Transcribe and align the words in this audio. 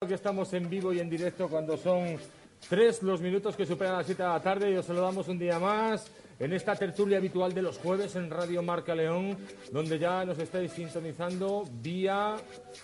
Aquí 0.00 0.14
estamos 0.14 0.52
en 0.52 0.70
vivo 0.70 0.92
y 0.92 1.00
en 1.00 1.10
directo 1.10 1.48
cuando 1.48 1.76
son 1.76 2.18
Tres 2.68 3.02
los 3.02 3.22
minutos 3.22 3.56
que 3.56 3.64
superan 3.64 3.96
las 3.96 4.06
siete 4.06 4.22
de 4.22 4.28
la 4.28 4.42
tarde 4.42 4.70
y 4.70 4.76
os 4.76 4.84
saludamos 4.84 5.26
un 5.28 5.38
día 5.38 5.58
más 5.58 6.10
en 6.38 6.52
esta 6.52 6.76
tertulia 6.76 7.16
habitual 7.16 7.54
de 7.54 7.62
los 7.62 7.78
jueves 7.78 8.14
en 8.14 8.30
Radio 8.30 8.62
Marca 8.62 8.94
León, 8.94 9.38
donde 9.72 9.98
ya 9.98 10.24
nos 10.24 10.38
estáis 10.38 10.72
sintonizando 10.72 11.64
vía 11.82 12.36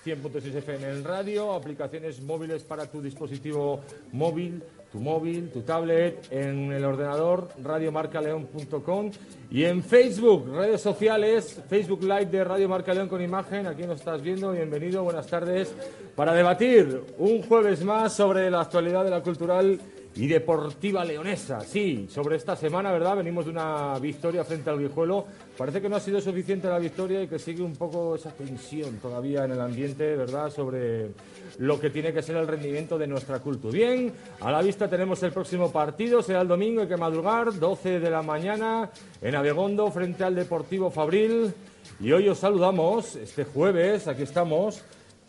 100.6 0.04 0.54
FM 0.56 0.88
en 0.88 1.04
radio, 1.04 1.52
aplicaciones 1.52 2.22
móviles 2.22 2.62
para 2.64 2.90
tu 2.90 3.02
dispositivo 3.02 3.80
móvil, 4.12 4.62
tu 4.94 5.00
móvil, 5.00 5.50
tu 5.50 5.62
tablet, 5.62 6.28
en 6.30 6.70
el 6.70 6.84
ordenador, 6.84 7.48
radiomarcaleón.com 7.60 9.10
y 9.50 9.64
en 9.64 9.82
Facebook, 9.82 10.48
redes 10.54 10.82
sociales, 10.82 11.60
Facebook 11.68 12.04
Live 12.04 12.26
de 12.26 12.44
Radio 12.44 12.68
Marca 12.68 12.94
León 12.94 13.08
con 13.08 13.20
imagen, 13.20 13.66
aquí 13.66 13.82
nos 13.82 13.98
estás 13.98 14.22
viendo, 14.22 14.52
bienvenido, 14.52 15.02
buenas 15.02 15.26
tardes, 15.26 15.74
para 16.14 16.32
debatir 16.32 17.02
un 17.18 17.42
jueves 17.42 17.82
más 17.82 18.12
sobre 18.12 18.48
la 18.52 18.60
actualidad 18.60 19.02
de 19.02 19.10
la 19.10 19.20
cultural 19.20 19.80
y 20.16 20.26
Deportiva 20.26 21.04
Leonesa. 21.04 21.60
Sí, 21.60 22.06
sobre 22.08 22.36
esta 22.36 22.54
semana, 22.54 22.92
¿verdad? 22.92 23.16
Venimos 23.16 23.46
de 23.46 23.50
una 23.50 23.98
victoria 23.98 24.44
frente 24.44 24.70
al 24.70 24.78
Guijuelo. 24.78 25.26
Parece 25.56 25.80
que 25.80 25.88
no 25.88 25.96
ha 25.96 26.00
sido 26.00 26.20
suficiente 26.20 26.68
la 26.68 26.78
victoria 26.78 27.22
y 27.22 27.28
que 27.28 27.38
sigue 27.38 27.62
un 27.62 27.74
poco 27.74 28.14
esa 28.14 28.30
tensión 28.30 28.98
todavía 28.98 29.44
en 29.44 29.52
el 29.52 29.60
ambiente, 29.60 30.16
¿verdad? 30.16 30.50
Sobre 30.50 31.10
lo 31.58 31.80
que 31.80 31.90
tiene 31.90 32.12
que 32.12 32.22
ser 32.22 32.36
el 32.36 32.46
rendimiento 32.46 32.96
de 32.96 33.06
nuestra 33.06 33.40
cultura. 33.40 33.74
Bien, 33.74 34.12
a 34.40 34.52
la 34.52 34.62
vista 34.62 34.88
tenemos 34.88 35.22
el 35.22 35.32
próximo 35.32 35.72
partido, 35.72 36.22
será 36.22 36.42
el 36.42 36.48
domingo, 36.48 36.82
hay 36.82 36.88
que 36.88 36.96
madrugar, 36.96 37.58
12 37.58 37.98
de 37.98 38.10
la 38.10 38.22
mañana, 38.22 38.90
en 39.20 39.34
Abegondo, 39.34 39.90
frente 39.90 40.22
al 40.22 40.34
Deportivo 40.34 40.90
Fabril. 40.90 41.52
Y 42.00 42.12
hoy 42.12 42.28
os 42.28 42.38
saludamos, 42.38 43.16
este 43.16 43.44
jueves, 43.44 44.06
aquí 44.08 44.22
estamos 44.22 44.82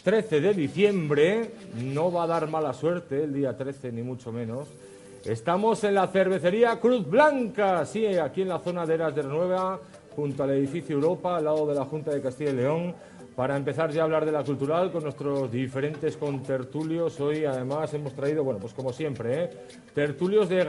13 0.05 0.39
de 0.39 0.53
diciembre, 0.53 1.49
no 1.81 2.11
va 2.11 2.25
a 2.25 2.27
dar 2.27 2.47
mala 2.47 2.73
suerte 2.73 3.23
el 3.23 3.33
día 3.33 3.57
13, 3.57 3.91
ni 3.91 4.03
mucho 4.03 4.31
menos. 4.31 4.67
Estamos 5.25 5.83
en 5.83 5.95
la 5.95 6.05
cervecería 6.05 6.79
Cruz 6.79 7.09
Blanca, 7.09 7.83
sí, 7.87 8.05
aquí 8.05 8.43
en 8.43 8.49
la 8.49 8.59
zona 8.59 8.85
de 8.85 8.93
Eras 8.93 9.15
de 9.15 9.23
Renueva, 9.23 9.79
junto 10.15 10.43
al 10.43 10.51
edificio 10.51 10.97
Europa, 10.97 11.37
al 11.37 11.45
lado 11.45 11.65
de 11.65 11.73
la 11.73 11.85
Junta 11.85 12.11
de 12.11 12.21
Castilla 12.21 12.51
y 12.51 12.53
León 12.53 12.93
para 13.35 13.57
empezar 13.57 13.91
ya 13.91 14.01
a 14.01 14.03
hablar 14.05 14.25
de 14.25 14.31
la 14.31 14.43
cultural 14.43 14.91
con 14.91 15.03
nuestros 15.03 15.51
diferentes 15.51 16.15
contertulios. 16.15 17.19
Hoy 17.19 17.43
además 17.43 17.93
hemos 17.93 18.13
traído, 18.13 18.43
bueno, 18.43 18.59
pues 18.59 18.73
como 18.73 18.93
siempre, 18.93 19.43
¿eh? 19.43 19.49
tertulios 19.93 20.47
de 20.47 20.65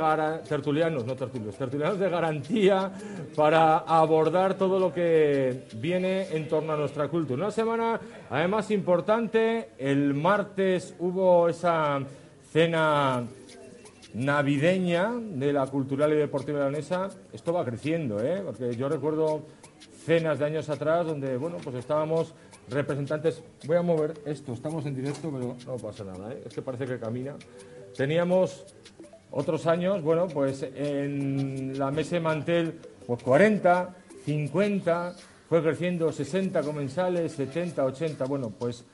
tertulianos, 0.48 1.06
no 1.06 1.14
tertulios, 1.14 1.56
tertulianos 1.56 1.98
de 1.98 2.10
garantía 2.10 2.90
para 3.36 3.78
abordar 3.78 4.54
todo 4.54 4.80
lo 4.80 4.92
que 4.92 5.66
viene 5.76 6.26
en 6.32 6.48
torno 6.48 6.72
a 6.72 6.76
nuestra 6.76 7.08
cultura. 7.08 7.44
Una 7.44 7.52
semana 7.52 8.00
además 8.30 8.70
importante, 8.72 9.70
el 9.78 10.14
martes 10.14 10.94
hubo 10.98 11.48
esa 11.48 12.00
cena 12.52 13.24
navideña 14.14 15.12
de 15.14 15.52
la 15.52 15.66
cultural 15.66 16.12
y 16.12 16.16
deportiva 16.16 16.60
leonesa. 16.60 17.10
Esto 17.32 17.52
va 17.52 17.64
creciendo, 17.64 18.20
¿eh? 18.20 18.42
porque 18.44 18.74
yo 18.74 18.88
recuerdo 18.88 19.42
cenas 20.06 20.38
de 20.38 20.44
años 20.44 20.68
atrás 20.70 21.04
donde, 21.04 21.36
bueno, 21.36 21.56
pues 21.62 21.74
estábamos 21.76 22.32
representantes. 22.68 23.42
Voy 23.66 23.76
a 23.76 23.82
mover 23.82 24.14
esto, 24.26 24.52
estamos 24.52 24.86
en 24.86 24.94
directo, 24.94 25.30
pero 25.30 25.56
no 25.66 25.76
pasa 25.76 26.04
nada, 26.04 26.32
¿eh? 26.32 26.42
es 26.46 26.54
que 26.54 26.62
parece 26.62 26.86
que 26.86 26.98
camina. 26.98 27.34
Teníamos 27.96 28.64
otros 29.30 29.66
años, 29.66 30.02
bueno, 30.02 30.28
pues 30.28 30.62
en 30.62 31.78
la 31.78 31.90
mesa 31.90 32.16
de 32.16 32.20
mantel, 32.20 32.80
pues 33.06 33.22
40, 33.22 33.94
50, 34.24 35.14
fue 35.48 35.62
creciendo 35.62 36.12
60 36.12 36.62
comensales, 36.62 37.32
70, 37.32 37.84
80, 37.84 38.24
bueno, 38.24 38.50
pues 38.50 38.84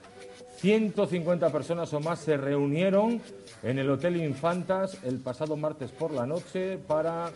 150 0.58 1.50
personas 1.50 1.92
o 1.92 2.00
más 2.00 2.20
se 2.20 2.36
reunieron 2.36 3.20
en 3.62 3.78
el 3.78 3.90
Hotel 3.90 4.16
Infantas 4.16 4.98
el 5.02 5.18
pasado 5.18 5.56
martes 5.56 5.90
por 5.90 6.12
la 6.12 6.26
noche 6.26 6.78
para, 6.78 7.30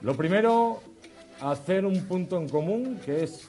lo 0.00 0.16
primero, 0.16 0.80
hacer 1.40 1.84
un 1.84 2.06
punto 2.06 2.38
en 2.38 2.48
común, 2.48 3.00
que 3.04 3.24
es 3.24 3.48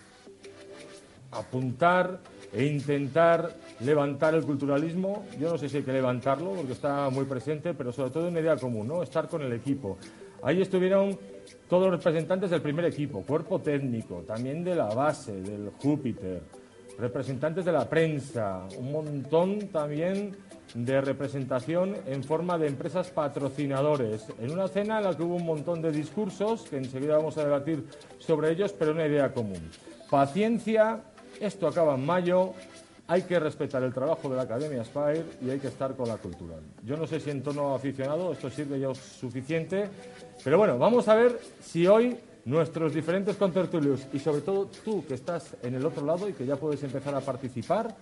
apuntar 1.31 2.19
e 2.53 2.65
intentar 2.65 3.55
levantar 3.81 4.33
el 4.35 4.43
culturalismo. 4.43 5.25
Yo 5.39 5.51
no 5.51 5.57
sé 5.57 5.69
si 5.69 5.77
hay 5.77 5.83
que 5.83 5.93
levantarlo 5.93 6.51
porque 6.51 6.73
está 6.73 7.09
muy 7.09 7.25
presente, 7.25 7.73
pero 7.73 7.91
sobre 7.91 8.11
todo 8.11 8.27
una 8.27 8.39
idea 8.39 8.55
común, 8.55 8.87
¿no? 8.87 9.03
Estar 9.03 9.27
con 9.27 9.41
el 9.41 9.53
equipo. 9.53 9.97
Ahí 10.43 10.61
estuvieron 10.61 11.17
todos 11.67 11.89
los 11.89 12.03
representantes 12.03 12.49
del 12.49 12.61
primer 12.61 12.85
equipo, 12.85 13.23
cuerpo 13.23 13.59
técnico, 13.59 14.23
también 14.27 14.63
de 14.63 14.75
la 14.75 14.87
base, 14.87 15.41
del 15.41 15.71
Júpiter, 15.81 16.41
representantes 16.97 17.65
de 17.65 17.71
la 17.71 17.89
prensa, 17.89 18.67
un 18.77 18.91
montón 18.91 19.67
también 19.67 20.35
de 20.73 21.01
representación 21.01 21.95
en 22.05 22.23
forma 22.23 22.57
de 22.57 22.67
empresas 22.67 23.09
patrocinadores, 23.09 24.25
en 24.39 24.51
una 24.51 24.67
cena 24.67 24.97
en 24.99 25.05
la 25.05 25.15
que 25.15 25.23
hubo 25.23 25.35
un 25.35 25.45
montón 25.45 25.81
de 25.81 25.91
discursos, 25.91 26.63
que 26.69 26.77
enseguida 26.77 27.17
vamos 27.17 27.37
a 27.37 27.43
debatir 27.43 27.85
sobre 28.19 28.51
ellos, 28.51 28.73
pero 28.73 28.91
una 28.91 29.07
idea 29.07 29.33
común. 29.33 29.69
Paciencia, 30.09 31.01
esto 31.39 31.67
acaba 31.67 31.95
en 31.95 32.05
mayo, 32.05 32.53
hay 33.07 33.21
que 33.21 33.39
respetar 33.39 33.83
el 33.83 33.93
trabajo 33.93 34.29
de 34.29 34.35
la 34.35 34.43
Academia 34.43 34.83
Spire 34.83 35.23
y 35.41 35.49
hay 35.49 35.59
que 35.59 35.67
estar 35.67 35.95
con 35.95 36.07
la 36.07 36.17
cultura. 36.17 36.55
Yo 36.83 36.97
no 36.97 37.07
sé 37.07 37.19
si 37.19 37.29
en 37.29 37.41
tono 37.41 37.73
aficionado 37.73 38.33
esto 38.33 38.49
sirve 38.49 38.79
ya 38.79 38.93
suficiente, 38.93 39.89
pero 40.43 40.57
bueno, 40.57 40.77
vamos 40.77 41.07
a 41.07 41.15
ver 41.15 41.39
si 41.61 41.87
hoy 41.87 42.17
nuestros 42.45 42.93
diferentes 42.93 43.35
contertulios 43.37 44.07
y 44.13 44.19
sobre 44.19 44.41
todo 44.41 44.69
tú 44.83 45.05
que 45.05 45.13
estás 45.13 45.55
en 45.63 45.75
el 45.75 45.85
otro 45.85 46.05
lado 46.05 46.27
y 46.29 46.33
que 46.33 46.45
ya 46.45 46.55
puedes 46.55 46.83
empezar 46.83 47.15
a 47.15 47.21
participar, 47.21 47.95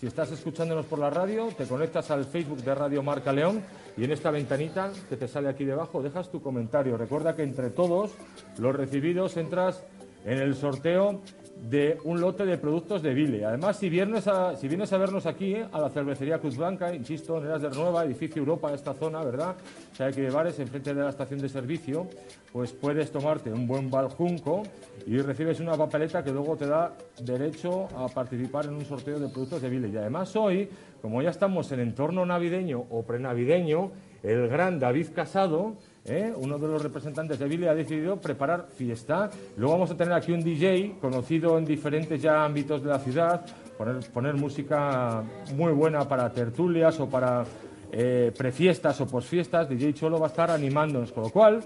si 0.00 0.06
estás 0.06 0.32
escuchándonos 0.32 0.86
por 0.86 0.98
la 0.98 1.10
radio, 1.10 1.48
te 1.56 1.66
conectas 1.66 2.10
al 2.10 2.24
Facebook 2.24 2.62
de 2.62 2.74
Radio 2.74 3.02
Marca 3.02 3.34
León 3.34 3.62
y 3.98 4.04
en 4.04 4.12
esta 4.12 4.30
ventanita 4.30 4.90
que 5.10 5.16
te 5.16 5.28
sale 5.28 5.50
aquí 5.50 5.66
debajo 5.66 6.02
dejas 6.02 6.30
tu 6.30 6.40
comentario. 6.40 6.96
Recuerda 6.96 7.36
que 7.36 7.42
entre 7.42 7.68
todos 7.68 8.12
los 8.58 8.74
recibidos 8.74 9.36
entras 9.36 9.82
en 10.24 10.38
el 10.38 10.54
sorteo 10.54 11.20
de 11.68 11.98
un 12.04 12.20
lote 12.20 12.46
de 12.46 12.56
productos 12.56 13.02
de 13.02 13.12
Vile. 13.12 13.44
Además, 13.44 13.76
si 13.76 13.88
vienes 13.90 14.26
a, 14.26 14.56
si 14.56 14.66
vienes 14.66 14.92
a 14.92 14.98
vernos 14.98 15.26
aquí, 15.26 15.54
eh, 15.54 15.66
a 15.70 15.80
la 15.80 15.90
cervecería 15.90 16.38
Cruz 16.38 16.56
Blanca, 16.56 16.94
insisto, 16.94 17.38
en 17.38 17.44
Eras 17.44 17.62
de 17.62 17.70
Nueva, 17.70 18.04
edificio 18.04 18.40
Europa, 18.40 18.72
esta 18.72 18.94
zona, 18.94 19.22
¿verdad? 19.22 19.56
O 19.92 19.94
sea, 19.94 20.10
que 20.10 20.30
bares 20.30 20.58
enfrente 20.58 20.94
de 20.94 21.02
la 21.02 21.10
estación 21.10 21.40
de 21.40 21.48
servicio, 21.48 22.06
pues 22.52 22.72
puedes 22.72 23.10
tomarte 23.12 23.52
un 23.52 23.66
buen 23.66 23.90
baljunco 23.90 24.62
y 25.06 25.18
recibes 25.18 25.60
una 25.60 25.76
papeleta 25.76 26.24
que 26.24 26.32
luego 26.32 26.56
te 26.56 26.66
da 26.66 26.94
derecho 27.22 27.88
a 27.96 28.08
participar 28.08 28.66
en 28.66 28.74
un 28.74 28.84
sorteo 28.84 29.18
de 29.18 29.28
productos 29.28 29.60
de 29.60 29.68
Vile. 29.68 29.88
Y 29.88 29.96
además 29.96 30.34
hoy, 30.36 30.68
como 31.02 31.20
ya 31.20 31.30
estamos 31.30 31.70
en 31.72 31.80
entorno 31.80 32.24
navideño 32.24 32.86
o 32.90 33.02
prenavideño, 33.02 33.90
el 34.22 34.48
gran 34.48 34.78
David 34.78 35.08
Casado, 35.14 35.76
¿eh? 36.04 36.32
uno 36.36 36.58
de 36.58 36.66
los 36.66 36.82
representantes 36.82 37.38
de 37.38 37.46
Billy 37.46 37.66
ha 37.66 37.74
decidido 37.74 38.20
preparar 38.20 38.66
fiesta. 38.74 39.30
Luego 39.56 39.74
vamos 39.74 39.90
a 39.90 39.96
tener 39.96 40.12
aquí 40.12 40.32
un 40.32 40.42
DJ 40.42 40.96
conocido 41.00 41.58
en 41.58 41.64
diferentes 41.64 42.20
ya 42.20 42.44
ámbitos 42.44 42.82
de 42.82 42.88
la 42.88 42.98
ciudad, 42.98 43.44
poner, 43.76 43.98
poner 44.10 44.34
música 44.34 45.22
muy 45.54 45.72
buena 45.72 46.08
para 46.08 46.30
tertulias 46.32 46.98
o 47.00 47.08
para 47.08 47.44
eh, 47.92 48.32
prefiestas 48.36 49.00
o 49.00 49.06
posfiestas. 49.06 49.68
DJ 49.68 49.94
Cholo 49.94 50.18
va 50.18 50.26
a 50.26 50.30
estar 50.30 50.50
animándonos, 50.50 51.12
con 51.12 51.24
lo 51.24 51.30
cual 51.30 51.60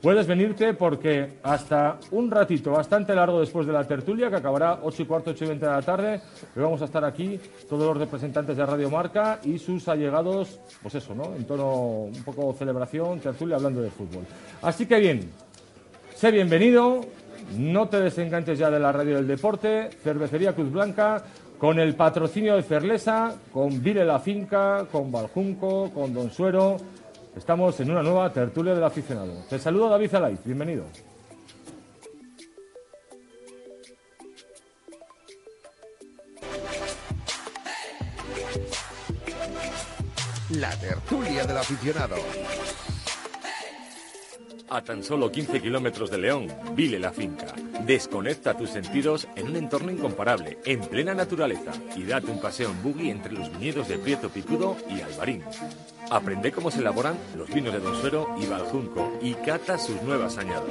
Puedes 0.00 0.28
venirte 0.28 0.74
porque 0.74 1.38
hasta 1.42 1.98
un 2.12 2.30
ratito 2.30 2.70
bastante 2.70 3.16
largo 3.16 3.40
después 3.40 3.66
de 3.66 3.72
la 3.72 3.82
tertulia, 3.82 4.30
que 4.30 4.36
acabará 4.36 4.78
8 4.84 5.02
y 5.02 5.04
cuarto, 5.06 5.30
8 5.30 5.44
y 5.44 5.48
20 5.48 5.66
de 5.66 5.72
la 5.72 5.82
tarde, 5.82 6.20
vamos 6.54 6.80
a 6.82 6.84
estar 6.84 7.04
aquí 7.04 7.40
todos 7.68 7.84
los 7.84 7.96
representantes 7.96 8.56
de 8.56 8.64
Radio 8.64 8.90
Marca 8.90 9.40
y 9.42 9.58
sus 9.58 9.88
allegados, 9.88 10.60
pues 10.82 10.94
eso, 10.94 11.16
¿no? 11.16 11.34
En 11.34 11.44
tono 11.44 12.04
un 12.14 12.22
poco 12.24 12.54
celebración, 12.56 13.18
tertulia, 13.18 13.56
hablando 13.56 13.82
de 13.82 13.90
fútbol. 13.90 14.24
Así 14.62 14.86
que 14.86 15.00
bien, 15.00 15.32
sé 16.14 16.30
bienvenido, 16.30 17.00
no 17.56 17.88
te 17.88 18.00
desenganches 18.00 18.56
ya 18.56 18.70
de 18.70 18.78
la 18.78 18.92
radio 18.92 19.16
del 19.16 19.26
deporte, 19.26 19.90
Cervecería 20.04 20.54
Cruz 20.54 20.70
Blanca, 20.70 21.24
con 21.58 21.80
el 21.80 21.96
patrocinio 21.96 22.54
de 22.54 22.62
Cerlesa, 22.62 23.34
con 23.52 23.82
Vile 23.82 24.04
La 24.04 24.20
Finca, 24.20 24.86
con 24.92 25.10
Baljunco, 25.10 25.90
con 25.90 26.14
Don 26.14 26.30
Suero 26.30 26.76
Estamos 27.38 27.78
en 27.78 27.92
una 27.92 28.02
nueva 28.02 28.32
tertulia 28.32 28.74
del 28.74 28.82
aficionado. 28.82 29.44
Te 29.48 29.60
saludo 29.60 29.88
David 29.88 30.12
Alay, 30.12 30.36
bienvenido. 30.44 30.84
La 40.50 40.70
tertulia 40.80 41.44
del 41.44 41.56
aficionado. 41.56 42.16
A 44.70 44.82
tan 44.82 45.04
solo 45.04 45.30
15 45.30 45.62
kilómetros 45.62 46.10
de 46.10 46.18
León, 46.18 46.48
Vile 46.74 46.98
la 46.98 47.12
finca. 47.12 47.54
Desconecta 47.86 48.54
tus 48.54 48.70
sentidos 48.70 49.28
en 49.36 49.50
un 49.50 49.56
entorno 49.56 49.92
incomparable, 49.92 50.58
en 50.64 50.80
plena 50.80 51.14
naturaleza, 51.14 51.72
y 51.94 52.02
date 52.02 52.32
un 52.32 52.40
paseo 52.40 52.70
en 52.70 52.82
buggy 52.82 53.10
entre 53.10 53.32
los 53.32 53.50
viñedos 53.52 53.86
de 53.86 53.96
Prieto 53.98 54.28
Picudo 54.28 54.76
y 54.90 55.00
Albarín. 55.00 55.44
Aprende 56.10 56.52
cómo 56.52 56.70
se 56.70 56.80
elaboran 56.80 57.18
los 57.36 57.48
vinos 57.48 57.72
de 57.72 57.80
Don 57.80 57.98
Suero 58.00 58.28
y 58.40 58.46
Baljunco 58.46 59.18
y 59.20 59.34
cata 59.34 59.76
sus 59.78 60.00
nuevas 60.02 60.38
añadas. 60.38 60.64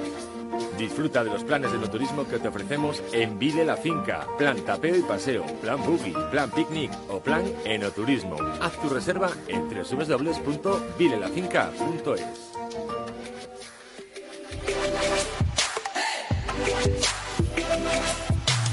Disfruta 0.77 1.21
de 1.23 1.29
los 1.29 1.43
planes 1.43 1.71
de 1.71 1.87
turismo 1.87 2.27
que 2.27 2.39
te 2.39 2.47
ofrecemos 2.47 3.03
en 3.11 3.37
Vile 3.37 3.63
la 3.65 3.77
Finca. 3.77 4.25
Plan 4.37 4.59
tapeo 4.61 4.95
y 4.95 5.01
paseo, 5.01 5.45
plan 5.61 5.79
buggy, 5.83 6.13
plan 6.31 6.49
picnic 6.51 6.91
o 7.09 7.19
plan 7.19 7.43
enoturismo. 7.65 8.37
Haz 8.61 8.81
tu 8.81 8.89
reserva 8.89 9.29
en 9.47 9.69
www.vilelafinca.es. 9.69 12.23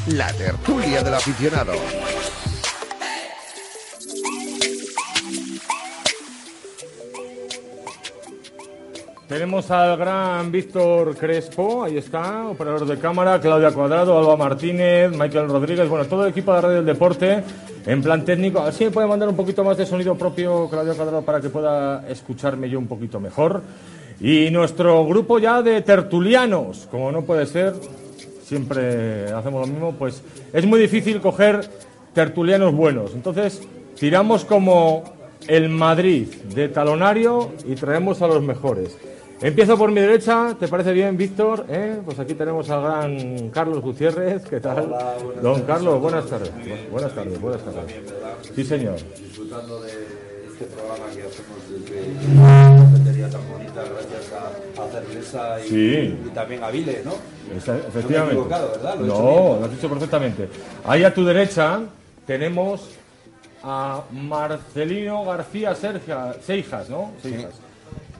La 0.08 0.30
tertulia 0.34 1.02
del 1.02 1.14
aficionado. 1.14 1.72
Tenemos 9.28 9.70
al 9.70 9.96
gran 9.96 10.52
Víctor 10.52 11.16
Crespo, 11.16 11.82
ahí 11.82 11.96
está, 11.96 12.46
operador 12.46 12.86
de 12.86 12.98
cámara, 12.98 13.40
Claudia 13.40 13.70
Cuadrado, 13.70 14.18
Alba 14.18 14.36
Martínez, 14.36 15.12
Michael 15.12 15.48
Rodríguez, 15.48 15.88
bueno, 15.88 16.04
todo 16.04 16.24
el 16.24 16.30
equipo 16.30 16.52
de 16.52 16.60
Radio 16.60 16.76
del 16.76 16.84
Deporte 16.84 17.42
en 17.86 18.02
plan 18.02 18.22
técnico. 18.22 18.60
A 18.60 18.66
ver 18.66 18.74
si 18.74 18.84
me 18.84 18.90
puede 18.90 19.06
mandar 19.06 19.30
un 19.30 19.34
poquito 19.34 19.64
más 19.64 19.78
de 19.78 19.86
sonido 19.86 20.14
propio, 20.14 20.68
Claudia 20.68 20.92
Cuadrado, 20.92 21.22
para 21.22 21.40
que 21.40 21.48
pueda 21.48 22.06
escucharme 22.06 22.68
yo 22.68 22.78
un 22.78 22.86
poquito 22.86 23.18
mejor. 23.18 23.62
Y 24.20 24.50
nuestro 24.50 25.06
grupo 25.06 25.38
ya 25.38 25.62
de 25.62 25.80
tertulianos, 25.80 26.86
como 26.90 27.10
no 27.10 27.22
puede 27.22 27.46
ser, 27.46 27.72
siempre 28.44 29.32
hacemos 29.32 29.66
lo 29.66 29.72
mismo, 29.72 29.92
pues 29.98 30.22
es 30.52 30.66
muy 30.66 30.78
difícil 30.78 31.22
coger 31.22 31.66
tertulianos 32.12 32.74
buenos. 32.74 33.14
Entonces, 33.14 33.62
tiramos 33.98 34.44
como 34.44 35.02
el 35.48 35.70
Madrid 35.70 36.28
de 36.54 36.68
talonario 36.68 37.52
y 37.66 37.74
traemos 37.74 38.20
a 38.20 38.26
los 38.26 38.42
mejores. 38.42 38.94
Empiezo 39.40 39.76
por 39.76 39.90
mi 39.90 40.00
derecha, 40.00 40.56
¿te 40.58 40.68
parece 40.68 40.92
bien, 40.92 41.16
Víctor? 41.16 41.66
¿Eh? 41.68 41.98
Pues 42.04 42.18
aquí 42.18 42.34
tenemos 42.34 42.70
al 42.70 42.82
gran 42.82 43.48
Carlos 43.50 43.80
Gutiérrez, 43.82 44.42
¿qué 44.48 44.60
tal? 44.60 44.94
Don 45.42 45.62
Carlos, 45.62 46.00
buenas 46.00 46.26
tardes. 46.26 46.50
Buenas 46.90 47.14
tardes, 47.14 47.40
buenas 47.40 47.62
tardes. 47.62 47.94
Sí, 48.54 48.64
señor. 48.64 48.96
Disfrutando 49.20 49.80
de 49.82 49.90
este 49.90 50.64
programa 50.66 51.04
que 51.14 51.22
hacemos 51.22 51.58
desde 51.68 52.30
una 52.32 52.90
cafetería 52.90 53.28
tan 53.30 53.40
bonita, 53.50 53.82
gracias 53.84 54.32
a, 54.32 54.82
a 54.82 54.88
Cerveza 54.90 55.60
y, 55.64 55.68
Sí. 55.68 56.18
y 56.26 56.30
también 56.32 56.62
a 56.64 56.70
Vile, 56.70 57.02
¿no? 57.04 57.12
Esa- 57.56 57.72
No 57.72 57.78
me 57.78 57.84
he 57.84 57.88
efectivamente. 57.88 58.32
equivocado, 58.34 58.70
¿verdad? 58.70 58.94
Lo 58.98 59.04
he 59.04 59.08
hecho 59.08 59.18
no, 59.22 59.30
bien, 59.48 59.58
lo 59.60 59.64
has 59.66 59.70
dicho 59.72 59.88
perfectamente. 59.90 60.48
Ahí 60.86 61.04
a 61.04 61.12
tu 61.12 61.24
derecha 61.24 61.80
tenemos 62.26 62.88
a 63.62 64.02
Marcelino 64.10 65.24
García 65.24 65.74
Serja- 65.74 66.34
Seijas, 66.40 66.88
¿no? 66.88 67.10
Seijas. 67.20 67.50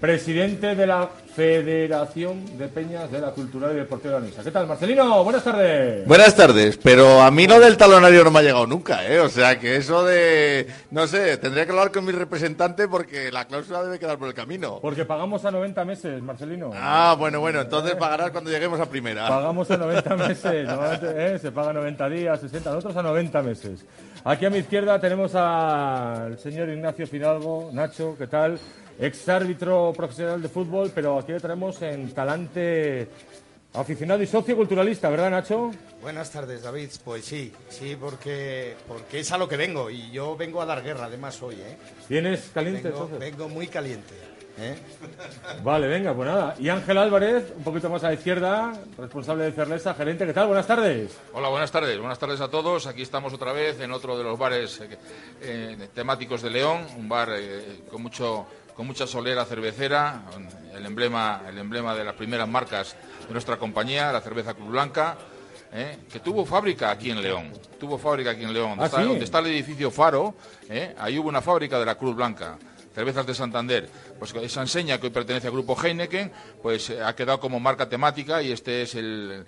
Presidente 0.01 0.75
de 0.75 0.87
la 0.87 1.09
Federación 1.35 2.59
de 2.59 2.69
Peñas 2.69 3.11
de 3.11 3.21
la 3.21 3.31
Cultural 3.31 3.73
y 3.73 3.77
Deportiva 3.77 4.21
de. 4.21 4.31
¿Qué 4.31 4.51
tal, 4.51 4.67
Marcelino? 4.67 5.25
Buenas 5.25 5.43
tardes. 5.43 6.07
Buenas 6.07 6.37
tardes, 6.37 6.77
pero 6.77 7.23
a 7.23 7.31
mí 7.31 7.47
lo 7.47 7.59
del 7.59 7.77
talonario 7.77 8.23
no 8.23 8.31
me 8.31 8.41
ha 8.41 8.43
llegado 8.43 8.67
nunca, 8.67 9.07
¿eh? 9.07 9.19
O 9.21 9.29
sea, 9.29 9.59
que 9.59 9.77
eso 9.77 10.05
de... 10.05 10.69
No 10.91 11.07
sé, 11.07 11.39
tendría 11.39 11.65
que 11.65 11.71
hablar 11.73 11.91
con 11.91 12.05
mi 12.05 12.13
representante 12.13 12.87
porque 12.87 13.33
la 13.33 13.47
cláusula 13.47 13.83
debe 13.83 13.99
quedar 13.99 14.19
por 14.19 14.29
el 14.29 14.35
camino. 14.35 14.79
Porque 14.81 15.05
pagamos 15.05 15.45
a 15.45 15.51
90 15.51 15.85
meses, 15.85 16.23
Marcelino. 16.23 16.71
Ah, 16.75 17.17
bueno, 17.19 17.41
bueno, 17.41 17.63
entonces 17.63 17.95
pagarás 17.97 18.31
cuando 18.31 18.51
lleguemos 18.51 18.79
a 18.79 18.87
primera. 18.87 19.27
Pagamos 19.27 19.71
a 19.71 19.77
90 19.77 20.17
meses, 20.17 20.67
normalmente, 20.69 21.35
¿eh? 21.35 21.39
se 21.39 21.51
paga 21.51 21.73
90 21.73 22.09
días, 22.11 22.41
60, 22.41 22.71
nosotros 22.71 22.97
a 22.97 23.03
90 23.03 23.43
meses. 23.43 23.85
Aquí 24.25 24.47
a 24.47 24.51
mi 24.51 24.59
izquierda 24.59 24.99
tenemos 24.99 25.35
al 25.35 26.39
señor 26.39 26.71
Ignacio 26.71 27.07
Fidalgo, 27.07 27.69
Nacho, 27.73 28.17
¿qué 28.17 28.27
tal? 28.27 28.59
Ex 28.99 29.29
árbitro 29.29 29.93
profesional 29.95 30.41
de 30.41 30.49
fútbol, 30.49 30.91
pero 30.95 31.19
aquí 31.19 31.33
le 31.33 31.41
traemos 31.41 31.83
en 31.83 32.11
talante 32.15 33.09
aficionado 33.75 34.23
y 34.23 34.27
socio 34.27 34.57
culturalista, 34.57 35.11
¿verdad, 35.11 35.31
Nacho? 35.31 35.73
Buenas 36.01 36.31
tardes, 36.31 36.63
David. 36.63 36.89
Pues 37.05 37.25
sí, 37.27 37.53
sí, 37.69 37.97
porque, 38.01 38.77
porque 38.89 39.21
es 39.21 39.31
a 39.31 39.37
lo 39.37 39.47
que 39.47 39.59
vengo 39.59 39.91
y 39.91 40.11
yo 40.11 40.37
vengo 40.37 40.63
a 40.63 40.67
dar 40.67 40.83
guerra, 40.83 41.07
además 41.07 41.43
hoy, 41.43 41.57
¿eh? 41.57 41.77
¿Tienes 42.09 42.51
caliente 42.55 42.85
Vengo, 42.89 43.05
entonces? 43.05 43.19
vengo 43.19 43.49
muy 43.51 43.67
caliente. 43.67 44.15
¿Eh? 44.59 44.77
Vale, 45.63 45.87
venga, 45.89 46.15
pues 46.15 46.29
nada. 46.29 46.55
Y 46.59 46.69
Ángel 46.69 46.99
Álvarez, 46.99 47.53
un 47.57 47.65
poquito 47.65 47.89
más 47.91 48.05
a 48.05 48.09
la 48.09 48.15
izquierda, 48.15 48.73
responsable 48.99 49.45
de 49.45 49.53
Cerlesa, 49.53 49.95
gerente, 49.95 50.27
¿qué 50.27 50.33
tal? 50.33 50.47
Buenas 50.47 50.67
tardes. 50.67 51.17
Hola, 51.33 51.49
buenas 51.49 51.71
tardes. 51.71 51.99
Buenas 51.99 52.19
tardes 52.19 52.41
a 52.41 52.49
todos. 52.49 52.87
Aquí 52.87 53.03
estamos 53.03 53.33
otra 53.33 53.53
vez 53.53 53.81
en 53.81 53.93
otro 53.93 54.17
de 54.17 54.25
los 54.25 54.39
bares 54.39 54.81
eh, 54.81 54.99
eh, 55.43 55.89
temáticos 55.95 56.43
de 56.43 56.51
León, 56.51 56.87
un 56.97 57.09
bar 57.09 57.31
eh, 57.37 57.83
con 57.91 58.03
mucho 58.03 58.47
con 58.75 58.89
mucha 58.89 59.07
solera 59.07 59.45
cervecera, 59.45 60.23
el 60.75 60.85
emblema 60.85 61.43
el 61.49 61.59
emblema 61.59 61.95
de 61.95 62.03
las 62.03 62.15
primeras 62.15 62.49
marcas 62.49 62.97
de 63.25 63.33
nuestra 63.33 63.57
compañía, 63.57 64.11
la 64.13 64.21
cerveza 64.21 64.53
Cruz 64.55 64.69
Blanca. 64.69 65.17
eh, 65.73 65.99
que 66.13 66.19
tuvo 66.19 66.45
fábrica 66.45 66.91
aquí 66.91 67.11
en 67.13 67.23
León, 67.23 67.53
tuvo 67.79 67.99
fábrica 67.99 68.31
aquí 68.31 68.43
en 68.43 68.53
León, 68.53 68.71
donde, 68.71 68.83
¿Ah, 68.83 68.87
está, 68.87 69.01
sí? 69.01 69.09
donde 69.09 69.25
está 69.25 69.39
el 69.39 69.47
edificio 69.47 69.93
Faro, 69.93 70.35
eh, 70.69 70.93
ahí 70.99 71.17
hubo 71.21 71.29
una 71.29 71.41
fábrica 71.41 71.79
de 71.79 71.87
la 71.87 71.95
Cruz 71.95 72.17
Blanca, 72.17 72.59
Cervezas 72.93 73.25
de 73.27 73.35
Santander. 73.35 73.89
Pues 74.33 74.45
esa 74.45 74.63
enseña 74.63 74.99
que 74.99 75.07
hoy 75.07 75.13
pertenece 75.13 75.47
al 75.47 75.53
grupo 75.53 75.77
Heineken, 75.81 76.31
pues 76.63 76.91
eh, 76.91 77.03
ha 77.03 77.15
quedado 77.15 77.41
como 77.41 77.61
marca 77.61 77.89
temática 77.89 78.43
y 78.43 78.53
este 78.53 78.83
es 78.83 78.95
el, 78.95 79.45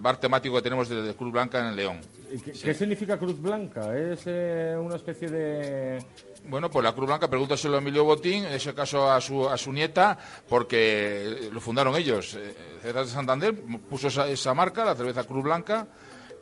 bar 0.00 0.18
temático 0.18 0.56
que 0.56 0.62
tenemos 0.62 0.88
de, 0.88 1.02
de 1.02 1.14
Cruz 1.14 1.32
Blanca 1.32 1.68
en 1.68 1.76
León. 1.76 2.00
¿Y 2.32 2.38
¿Qué, 2.38 2.52
qué 2.52 2.74
significa 2.74 3.18
Cruz 3.18 3.40
Blanca? 3.40 3.96
¿Es 3.96 4.22
eh, 4.26 4.76
una 4.78 4.96
especie 4.96 5.28
de...? 5.28 5.98
Bueno, 6.44 6.70
pues 6.70 6.84
la 6.84 6.92
Cruz 6.92 7.06
Blanca, 7.06 7.28
pregúntaselo 7.28 7.76
a 7.76 7.78
Emilio 7.78 8.04
Botín, 8.04 8.44
en 8.44 8.52
ese 8.52 8.72
caso 8.74 9.10
a 9.10 9.20
su, 9.20 9.48
a 9.48 9.58
su 9.58 9.72
nieta, 9.72 10.16
porque 10.48 11.50
lo 11.52 11.60
fundaron 11.60 11.96
ellos. 11.96 12.34
Eh, 12.34 12.54
Cervezas 12.80 13.08
de 13.08 13.12
Santander 13.14 13.54
puso 13.90 14.08
esa, 14.08 14.28
esa 14.28 14.54
marca, 14.54 14.84
la 14.84 14.94
cerveza 14.94 15.24
Cruz 15.24 15.44
Blanca, 15.44 15.86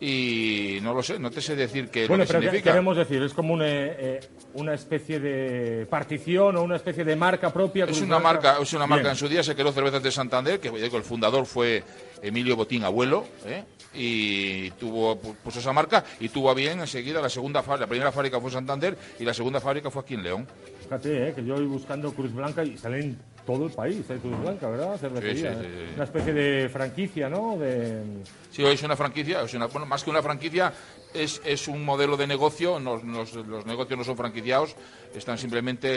y 0.00 0.78
no 0.82 0.92
lo 0.92 1.02
sé, 1.02 1.18
no 1.18 1.30
te 1.30 1.40
sé 1.40 1.56
decir 1.56 1.88
qué, 1.88 2.06
Bueno, 2.06 2.24
lo 2.24 2.26
que 2.26 2.32
pero 2.32 2.40
¿qué 2.40 2.46
significa. 2.48 2.70
queremos 2.72 2.96
decir? 2.96 3.22
Es 3.22 3.32
como 3.32 3.54
una, 3.54 3.66
eh, 3.66 4.20
una 4.54 4.74
especie 4.74 5.18
de 5.20 5.86
partición 5.86 6.56
o 6.56 6.62
una 6.62 6.76
especie 6.76 7.04
de 7.04 7.16
marca 7.16 7.50
propia. 7.52 7.84
Es 7.86 7.98
una 8.02 8.18
Blanca. 8.18 8.22
marca, 8.50 8.58
es 8.62 8.72
una 8.74 8.86
marca 8.86 9.02
Bien. 9.04 9.12
en 9.12 9.16
su 9.16 9.28
día, 9.28 9.42
se 9.42 9.54
creó 9.54 9.72
Cervezas 9.72 10.02
de 10.02 10.10
Santander, 10.12 10.60
que 10.60 10.68
el 10.68 11.02
fundador 11.02 11.46
fue 11.46 11.82
Emilio 12.22 12.56
Botín, 12.56 12.84
abuelo, 12.84 13.24
¿eh? 13.46 13.64
y 13.94 14.70
tuvo, 14.72 15.18
pu- 15.20 15.34
puso 15.36 15.60
esa 15.60 15.72
marca 15.72 16.04
y 16.20 16.28
tuvo 16.28 16.50
a 16.50 16.54
bien 16.54 16.80
enseguida 16.80 17.22
la 17.22 17.30
segunda 17.30 17.62
fábrica, 17.62 17.84
la 17.86 17.88
primera 17.88 18.12
fábrica 18.12 18.38
fue 18.38 18.50
en 18.50 18.54
Santander 18.54 18.96
y 19.18 19.24
la 19.24 19.32
segunda 19.32 19.60
fábrica 19.60 19.90
fue 19.90 20.02
aquí 20.02 20.14
en 20.14 20.22
León. 20.22 20.46
Fíjate, 20.82 21.28
eh, 21.28 21.32
que 21.34 21.42
yo 21.44 21.54
voy 21.54 21.64
buscando 21.64 22.12
Cruz 22.12 22.32
Blanca 22.34 22.62
y 22.62 22.76
sale 22.76 23.00
en 23.00 23.18
todo 23.46 23.66
el 23.66 23.72
país, 23.72 23.98
eh, 24.10 24.18
Cruz 24.20 24.38
Blanca, 24.40 24.68
¿verdad? 24.68 24.98
Cervecería, 24.98 25.54
Sí, 25.54 25.60
sí, 25.60 25.66
eh. 25.66 25.84
sí. 25.88 25.94
Una 25.94 26.04
especie 26.04 26.32
de 26.34 26.68
franquicia, 26.68 27.28
¿no? 27.28 27.56
De... 27.56 28.02
Sí, 28.50 28.64
es 28.64 28.82
una 28.82 28.96
franquicia, 28.96 29.42
es 29.42 29.54
una, 29.54 29.66
bueno, 29.66 29.86
más 29.86 30.02
que 30.04 30.10
una 30.10 30.20
franquicia, 30.22 30.72
es, 31.14 31.40
es 31.44 31.68
un 31.68 31.84
modelo 31.84 32.16
de 32.16 32.26
negocio. 32.26 32.78
no- 32.80 32.98
nos- 32.98 33.34
los 33.34 33.64
negocios 33.64 33.96
no 33.98 34.04
son 34.04 34.16
franquiciados, 34.16 34.74
están 35.14 35.38
simplemente 35.38 35.88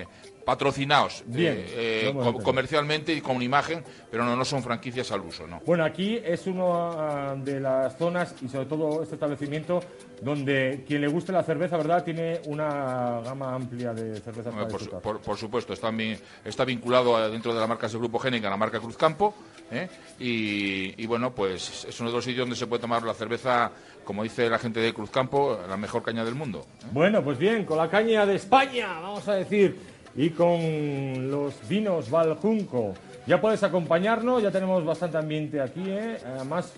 eh, 0.00 0.06
patrocinados 0.46 1.24
Bien, 1.26 1.54
eh, 1.58 2.14
eh, 2.14 2.32
comercialmente 2.44 3.12
y 3.12 3.20
con 3.20 3.42
imagen, 3.42 3.82
pero 4.10 4.24
no, 4.24 4.36
no 4.36 4.44
son 4.44 4.62
franquicias 4.62 5.10
al 5.10 5.20
uso, 5.22 5.44
¿no? 5.46 5.60
Bueno, 5.66 5.84
aquí 5.84 6.20
es 6.24 6.46
una 6.46 7.34
de 7.34 7.58
las 7.60 7.98
zonas 7.98 8.32
y 8.40 8.48
sobre 8.48 8.66
todo 8.66 9.02
este 9.02 9.16
establecimiento 9.16 9.80
donde 10.22 10.84
quien 10.86 11.00
le 11.00 11.08
guste 11.08 11.32
la 11.32 11.42
cerveza, 11.42 11.76
¿verdad? 11.76 12.04
Tiene 12.04 12.40
una 12.46 13.20
gama 13.24 13.54
amplia 13.56 13.92
de 13.92 14.20
cervezas 14.20 14.54
para 14.54 14.62
Hombre, 14.62 14.66
por, 14.70 14.80
disfrutar. 14.80 15.02
por- 15.02 15.20
por 15.20 15.36
supuesto, 15.36 15.72
está, 15.72 15.90
mi- 15.90 16.16
está 16.44 16.64
vinculado 16.64 17.16
a- 17.16 17.28
dentro 17.28 17.52
de 17.52 17.60
la 17.60 17.66
marca 17.66 17.88
del 17.88 17.98
Grupo 17.98 18.20
Génica, 18.20 18.48
la 18.48 18.56
marca 18.56 18.78
Cruzcampo, 18.78 19.34
¿eh? 19.72 19.88
y, 20.20 21.02
y 21.02 21.06
bueno, 21.06 21.34
pues 21.34 21.86
es 21.88 22.00
uno 22.00 22.10
de 22.10 22.16
los 22.16 22.24
sitios 22.24 22.44
donde 22.46 22.54
se 22.56 22.68
puede 22.68 22.80
tomar 22.82 23.02
la 23.02 23.14
cerveza, 23.14 23.72
como 24.04 24.22
dice 24.22 24.48
la 24.48 24.58
gente 24.60 24.78
de 24.78 24.94
Cruzcampo, 24.94 25.58
la 25.68 25.76
mejor 25.76 26.04
caña 26.04 26.24
del 26.24 26.36
mundo. 26.36 26.64
Bueno, 26.92 27.22
pues 27.24 27.36
bien, 27.36 27.64
con 27.64 27.76
la 27.78 27.90
caña 27.90 28.24
de 28.24 28.36
España, 28.36 29.00
vamos 29.00 29.26
a 29.28 29.34
decir, 29.34 29.95
y 30.16 30.30
con 30.30 31.30
los 31.30 31.54
vinos 31.68 32.10
Valjunco. 32.10 32.94
Ya 33.26 33.40
puedes 33.40 33.62
acompañarnos, 33.62 34.42
ya 34.42 34.50
tenemos 34.50 34.84
bastante 34.84 35.18
ambiente 35.18 35.60
aquí, 35.60 35.82
¿eh? 35.86 36.16
Además, 36.24 36.72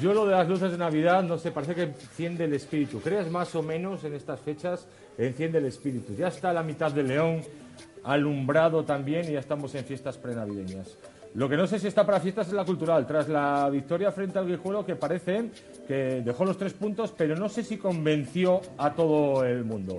yo 0.00 0.14
lo 0.14 0.26
de 0.26 0.32
las 0.32 0.48
luces 0.48 0.70
de 0.70 0.78
Navidad, 0.78 1.22
no 1.22 1.38
sé, 1.38 1.50
parece 1.50 1.74
que 1.74 1.82
enciende 1.82 2.44
el 2.44 2.54
espíritu. 2.54 3.00
¿Crees 3.00 3.30
más 3.30 3.54
o 3.54 3.62
menos 3.62 4.04
en 4.04 4.14
estas 4.14 4.40
fechas? 4.40 4.86
Enciende 5.16 5.58
el 5.58 5.66
espíritu. 5.66 6.14
Ya 6.14 6.28
está 6.28 6.52
la 6.52 6.62
mitad 6.62 6.92
de 6.92 7.02
León 7.02 7.42
alumbrado 8.04 8.84
también 8.84 9.28
y 9.28 9.32
ya 9.32 9.40
estamos 9.40 9.74
en 9.74 9.84
fiestas 9.84 10.16
prenavideñas. 10.16 10.96
Lo 11.34 11.48
que 11.48 11.56
no 11.56 11.66
sé 11.66 11.78
si 11.78 11.88
está 11.88 12.06
para 12.06 12.20
fiestas 12.20 12.48
es 12.48 12.54
la 12.54 12.64
cultural, 12.64 13.06
tras 13.06 13.28
la 13.28 13.68
victoria 13.68 14.10
frente 14.12 14.38
al 14.38 14.46
Guijuelo, 14.46 14.86
que 14.86 14.96
parece 14.96 15.50
que 15.86 16.22
dejó 16.24 16.44
los 16.44 16.56
tres 16.56 16.72
puntos, 16.72 17.12
pero 17.16 17.36
no 17.36 17.48
sé 17.48 17.62
si 17.62 17.76
convenció 17.76 18.60
a 18.78 18.94
todo 18.94 19.44
el 19.44 19.64
mundo. 19.64 19.98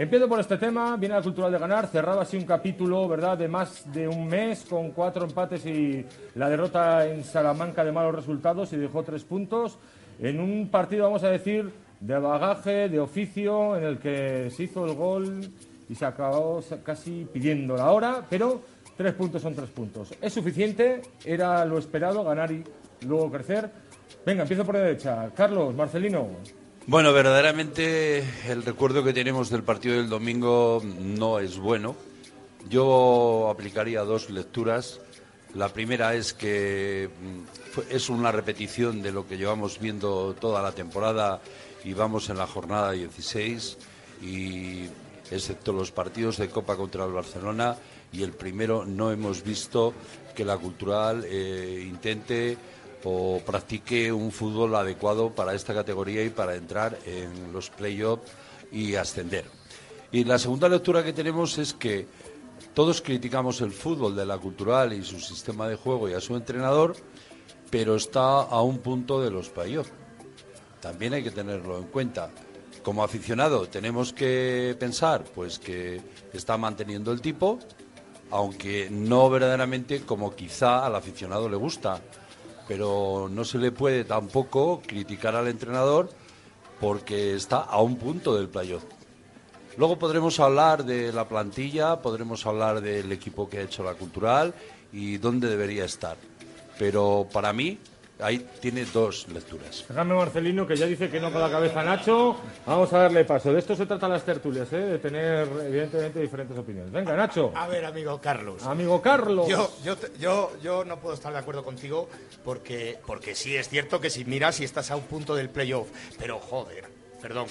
Empiezo 0.00 0.26
por 0.30 0.40
este 0.40 0.56
tema, 0.56 0.96
viene 0.96 1.14
la 1.14 1.20
cultural 1.20 1.52
de 1.52 1.58
ganar, 1.58 1.86
cerraba 1.86 2.22
así 2.22 2.38
un 2.38 2.46
capítulo, 2.46 3.06
¿verdad?, 3.06 3.36
de 3.36 3.48
más 3.48 3.92
de 3.92 4.08
un 4.08 4.28
mes 4.28 4.64
con 4.64 4.92
cuatro 4.92 5.26
empates 5.26 5.66
y 5.66 6.02
la 6.36 6.48
derrota 6.48 7.06
en 7.06 7.22
Salamanca 7.22 7.84
de 7.84 7.92
malos 7.92 8.14
resultados 8.14 8.72
y 8.72 8.78
dejó 8.78 9.02
tres 9.02 9.24
puntos 9.24 9.76
en 10.18 10.40
un 10.40 10.70
partido, 10.70 11.04
vamos 11.04 11.22
a 11.22 11.28
decir, 11.28 11.70
de 12.00 12.18
bagaje, 12.18 12.88
de 12.88 12.98
oficio, 12.98 13.76
en 13.76 13.84
el 13.84 13.98
que 13.98 14.48
se 14.48 14.62
hizo 14.62 14.86
el 14.86 14.94
gol 14.94 15.42
y 15.86 15.94
se 15.94 16.06
acabó 16.06 16.64
casi 16.82 17.28
pidiendo 17.30 17.76
la 17.76 17.90
hora, 17.90 18.24
pero 18.30 18.62
tres 18.96 19.12
puntos 19.12 19.42
son 19.42 19.54
tres 19.54 19.68
puntos. 19.68 20.14
Es 20.18 20.32
suficiente, 20.32 21.02
era 21.26 21.62
lo 21.66 21.76
esperado, 21.76 22.24
ganar 22.24 22.50
y 22.50 22.64
luego 23.06 23.30
crecer. 23.30 23.70
Venga, 24.24 24.44
empiezo 24.44 24.64
por 24.64 24.76
la 24.76 24.80
derecha. 24.80 25.30
Carlos, 25.36 25.74
Marcelino. 25.74 26.59
Bueno, 26.86 27.12
verdaderamente 27.12 28.24
el 28.48 28.62
recuerdo 28.62 29.04
que 29.04 29.12
tenemos 29.12 29.50
del 29.50 29.62
partido 29.62 29.96
del 29.96 30.08
domingo 30.08 30.82
no 30.82 31.38
es 31.38 31.58
bueno. 31.58 31.94
Yo 32.68 33.48
aplicaría 33.50 34.00
dos 34.00 34.30
lecturas. 34.30 35.00
La 35.54 35.68
primera 35.68 36.14
es 36.14 36.32
que 36.32 37.10
mm, 37.10 37.80
es 37.90 38.08
una 38.08 38.32
repetición 38.32 39.02
de 39.02 39.12
lo 39.12 39.28
que 39.28 39.36
llevamos 39.36 39.78
viendo 39.78 40.34
toda 40.34 40.62
la 40.62 40.72
temporada 40.72 41.40
y 41.84 41.92
vamos 41.92 42.30
en 42.30 42.38
la 42.38 42.46
jornada 42.46 42.92
16 42.92 43.76
y 44.22 44.86
excepto 45.30 45.72
los 45.72 45.92
partidos 45.92 46.38
de 46.38 46.48
Copa 46.48 46.76
contra 46.76 47.04
el 47.04 47.12
Barcelona 47.12 47.76
y 48.12 48.22
el 48.22 48.32
primero 48.32 48.84
no 48.84 49.12
hemos 49.12 49.44
visto 49.44 49.94
que 50.34 50.44
la 50.44 50.56
cultural 50.56 51.24
eh, 51.26 51.84
intente 51.86 52.56
o 53.04 53.40
practique 53.44 54.12
un 54.12 54.30
fútbol 54.30 54.74
adecuado 54.74 55.34
para 55.34 55.54
esta 55.54 55.74
categoría 55.74 56.24
y 56.24 56.30
para 56.30 56.54
entrar 56.54 56.98
en 57.06 57.52
los 57.52 57.70
playoffs 57.70 58.30
y 58.70 58.94
ascender. 58.94 59.44
Y 60.12 60.24
la 60.24 60.38
segunda 60.38 60.68
lectura 60.68 61.04
que 61.04 61.12
tenemos 61.12 61.58
es 61.58 61.72
que 61.72 62.06
todos 62.74 63.00
criticamos 63.00 63.60
el 63.60 63.72
fútbol 63.72 64.14
de 64.14 64.26
la 64.26 64.38
cultural 64.38 64.92
y 64.92 65.02
su 65.04 65.20
sistema 65.20 65.68
de 65.68 65.76
juego 65.76 66.08
y 66.08 66.14
a 66.14 66.20
su 66.20 66.36
entrenador, 66.36 66.96
pero 67.70 67.96
está 67.96 68.42
a 68.42 68.62
un 68.62 68.78
punto 68.78 69.22
de 69.22 69.30
los 69.30 69.48
playoffs. 69.48 69.92
También 70.80 71.14
hay 71.14 71.22
que 71.22 71.30
tenerlo 71.30 71.78
en 71.78 71.84
cuenta. 71.84 72.30
Como 72.82 73.04
aficionado 73.04 73.68
tenemos 73.68 74.12
que 74.12 74.74
pensar 74.78 75.24
pues 75.24 75.58
que 75.58 76.00
está 76.32 76.56
manteniendo 76.56 77.12
el 77.12 77.20
tipo, 77.20 77.58
aunque 78.30 78.88
no 78.90 79.28
verdaderamente 79.28 80.00
como 80.00 80.34
quizá 80.34 80.86
al 80.86 80.94
aficionado 80.94 81.48
le 81.48 81.56
gusta 81.56 82.00
pero 82.70 83.28
no 83.28 83.44
se 83.44 83.58
le 83.58 83.72
puede 83.72 84.04
tampoco 84.04 84.80
criticar 84.86 85.34
al 85.34 85.48
entrenador 85.48 86.08
porque 86.78 87.34
está 87.34 87.56
a 87.56 87.82
un 87.82 87.96
punto 87.96 88.36
del 88.36 88.48
playoff. 88.48 88.84
Luego 89.76 89.98
podremos 89.98 90.38
hablar 90.38 90.84
de 90.84 91.12
la 91.12 91.26
plantilla, 91.28 92.00
podremos 92.00 92.46
hablar 92.46 92.80
del 92.80 93.10
equipo 93.10 93.48
que 93.48 93.58
ha 93.58 93.62
hecho 93.62 93.82
la 93.82 93.94
cultural 93.94 94.54
y 94.92 95.18
dónde 95.18 95.48
debería 95.48 95.84
estar. 95.84 96.16
Pero 96.78 97.26
para 97.32 97.52
mí 97.52 97.80
ahí 98.22 98.46
tiene 98.60 98.84
dos 98.84 99.28
lecturas. 99.28 99.84
Déjame 99.88 100.14
Marcelino, 100.14 100.66
que 100.66 100.76
ya 100.76 100.86
dice 100.86 101.08
que 101.08 101.20
no 101.20 101.32
con 101.32 101.40
la 101.40 101.50
cabeza 101.50 101.82
Nacho. 101.82 102.36
Vamos 102.66 102.92
a 102.92 102.98
darle 102.98 103.24
paso. 103.24 103.52
De 103.52 103.58
esto 103.58 103.74
se 103.76 103.86
trata 103.86 104.08
las 104.08 104.24
tertulias, 104.24 104.72
¿eh? 104.72 104.78
de 104.78 104.98
tener, 104.98 105.48
evidentemente, 105.64 106.20
diferentes 106.20 106.56
opiniones. 106.56 106.92
Venga, 106.92 107.16
Nacho. 107.16 107.52
A 107.54 107.66
ver, 107.68 107.84
amigo 107.84 108.20
Carlos. 108.20 108.64
Amigo 108.64 109.00
Carlos. 109.00 109.48
Yo, 109.48 109.70
yo, 109.84 109.96
yo, 110.18 110.52
yo 110.62 110.84
no 110.84 110.98
puedo 110.98 111.14
estar 111.14 111.32
de 111.32 111.38
acuerdo 111.38 111.64
contigo 111.64 112.08
porque, 112.44 112.98
porque 113.06 113.34
sí 113.34 113.56
es 113.56 113.68
cierto 113.68 114.00
que 114.00 114.10
si 114.10 114.24
miras 114.24 114.60
y 114.60 114.64
estás 114.64 114.90
a 114.90 114.96
un 114.96 115.04
punto 115.04 115.34
del 115.34 115.50
playoff, 115.50 115.88
pero 116.18 116.38
joder, 116.38 116.84
perdón, 117.20 117.46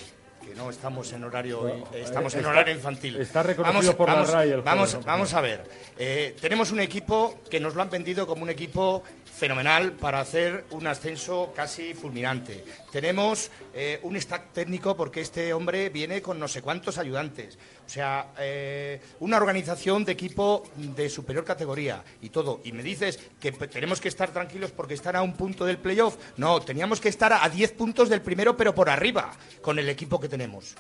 que 0.46 0.56
no 0.56 0.70
estamos 0.70 1.12
en 1.14 1.24
horario 1.24 1.68
estamos 1.94 2.34
en 2.36 2.46
horario 2.46 2.74
infantil. 2.74 3.18
Está 3.18 3.44
reconocido 3.44 3.96
por 3.96 4.08
vamos, 4.08 4.28
la 4.30 4.34
RAI 4.34 4.52
el 4.52 4.62
vamos, 4.62 4.90
juego, 4.90 5.06
¿no? 5.06 5.12
vamos 5.12 5.34
a 5.34 5.42
ver. 5.42 5.64
Eh, 5.98 6.36
tenemos 6.40 6.72
un 6.72 6.80
equipo 6.80 7.40
que 7.50 7.60
nos 7.60 7.76
lo 7.76 7.82
han 7.82 7.90
vendido 7.90 8.26
como 8.26 8.44
un 8.44 8.50
equipo 8.50 9.04
fenomenal 9.40 9.94
para 9.94 10.20
hacer 10.20 10.66
un 10.72 10.86
ascenso 10.86 11.54
casi 11.56 11.94
fulminante. 11.94 12.66
Tenemos 12.92 13.50
eh, 13.74 14.00
un 14.04 14.20
stack 14.20 14.52
técnico 14.52 14.98
porque 14.98 15.22
este 15.22 15.54
hombre 15.54 15.90
viene 15.90 16.22
con 16.22 16.38
no 16.38 16.48
sé 16.50 16.62
cuántos 16.62 16.98
ayudantes. 16.98 17.58
O 17.86 17.90
sea, 17.90 18.34
eh, 18.38 19.00
una 19.22 19.38
organización 19.38 20.04
de 20.04 20.12
equipo 20.12 20.64
de 20.76 21.10
superior 21.10 21.46
categoría 21.46 22.04
y 22.22 22.30
todo. 22.30 22.60
Y 22.66 22.74
me 22.74 22.84
dices 22.84 23.18
que 23.40 23.54
tenemos 23.54 24.02
que 24.02 24.10
estar 24.10 24.32
tranquilos 24.32 24.72
porque 24.72 24.94
están 24.94 25.16
a 25.16 25.22
un 25.22 25.34
punto 25.34 25.66
del 25.66 25.78
playoff. 25.78 26.18
No, 26.36 26.60
teníamos 26.60 27.00
que 27.00 27.10
estar 27.10 27.32
a 27.32 27.48
10 27.48 27.72
puntos 27.72 28.10
del 28.10 28.22
primero, 28.22 28.58
pero 28.58 28.76
por 28.76 28.90
arriba, 28.90 29.32
con 29.62 29.80
el 29.80 29.88
equipo 29.88 30.20
que 30.20 30.28
tenemos. 30.28 30.76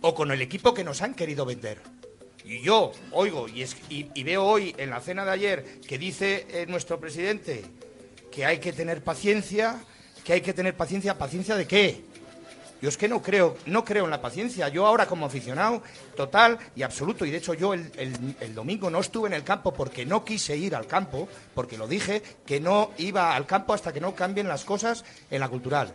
O 0.00 0.14
con 0.14 0.30
el 0.30 0.40
equipo 0.40 0.72
que 0.72 0.84
nos 0.84 1.02
han 1.02 1.14
querido 1.14 1.44
vender. 1.44 1.97
Y 2.48 2.62
yo 2.62 2.92
oigo 3.12 3.46
y, 3.46 4.22
veo 4.22 4.42
hoy 4.42 4.74
en 4.78 4.88
la 4.88 5.00
cena 5.00 5.22
de 5.22 5.32
ayer 5.32 5.80
que 5.86 5.98
dice 5.98 6.46
eh, 6.48 6.64
nuestro 6.66 6.98
presidente 6.98 7.62
que 8.32 8.46
hay 8.46 8.56
que 8.56 8.72
tener 8.72 9.04
paciencia, 9.04 9.78
que 10.24 10.32
hay 10.32 10.40
que 10.40 10.54
tener 10.54 10.74
paciencia, 10.74 11.18
¿paciencia 11.18 11.56
de 11.56 11.66
qué? 11.66 12.02
Yo 12.80 12.88
es 12.88 12.96
que 12.96 13.06
no 13.06 13.20
creo, 13.20 13.58
no 13.66 13.84
creo 13.84 14.06
en 14.06 14.10
la 14.10 14.22
paciencia. 14.22 14.70
Yo 14.70 14.86
ahora 14.86 15.04
como 15.04 15.26
aficionado 15.26 15.82
total 16.16 16.58
y 16.74 16.82
absoluto, 16.84 17.26
y 17.26 17.30
de 17.30 17.36
hecho 17.36 17.52
yo 17.52 17.74
el 17.74 18.54
domingo 18.54 18.88
no 18.88 19.00
estuve 19.00 19.28
en 19.28 19.34
el 19.34 19.44
campo 19.44 19.74
porque 19.74 20.06
no 20.06 20.24
quise 20.24 20.56
ir 20.56 20.74
al 20.74 20.86
campo, 20.86 21.28
porque 21.54 21.76
lo 21.76 21.86
dije, 21.86 22.22
que 22.46 22.60
no 22.60 22.92
iba 22.96 23.36
al 23.36 23.44
campo 23.44 23.74
hasta 23.74 23.92
que 23.92 24.00
no 24.00 24.14
cambien 24.14 24.48
las 24.48 24.64
cosas 24.64 25.04
en 25.30 25.40
la 25.40 25.50
cultural. 25.50 25.94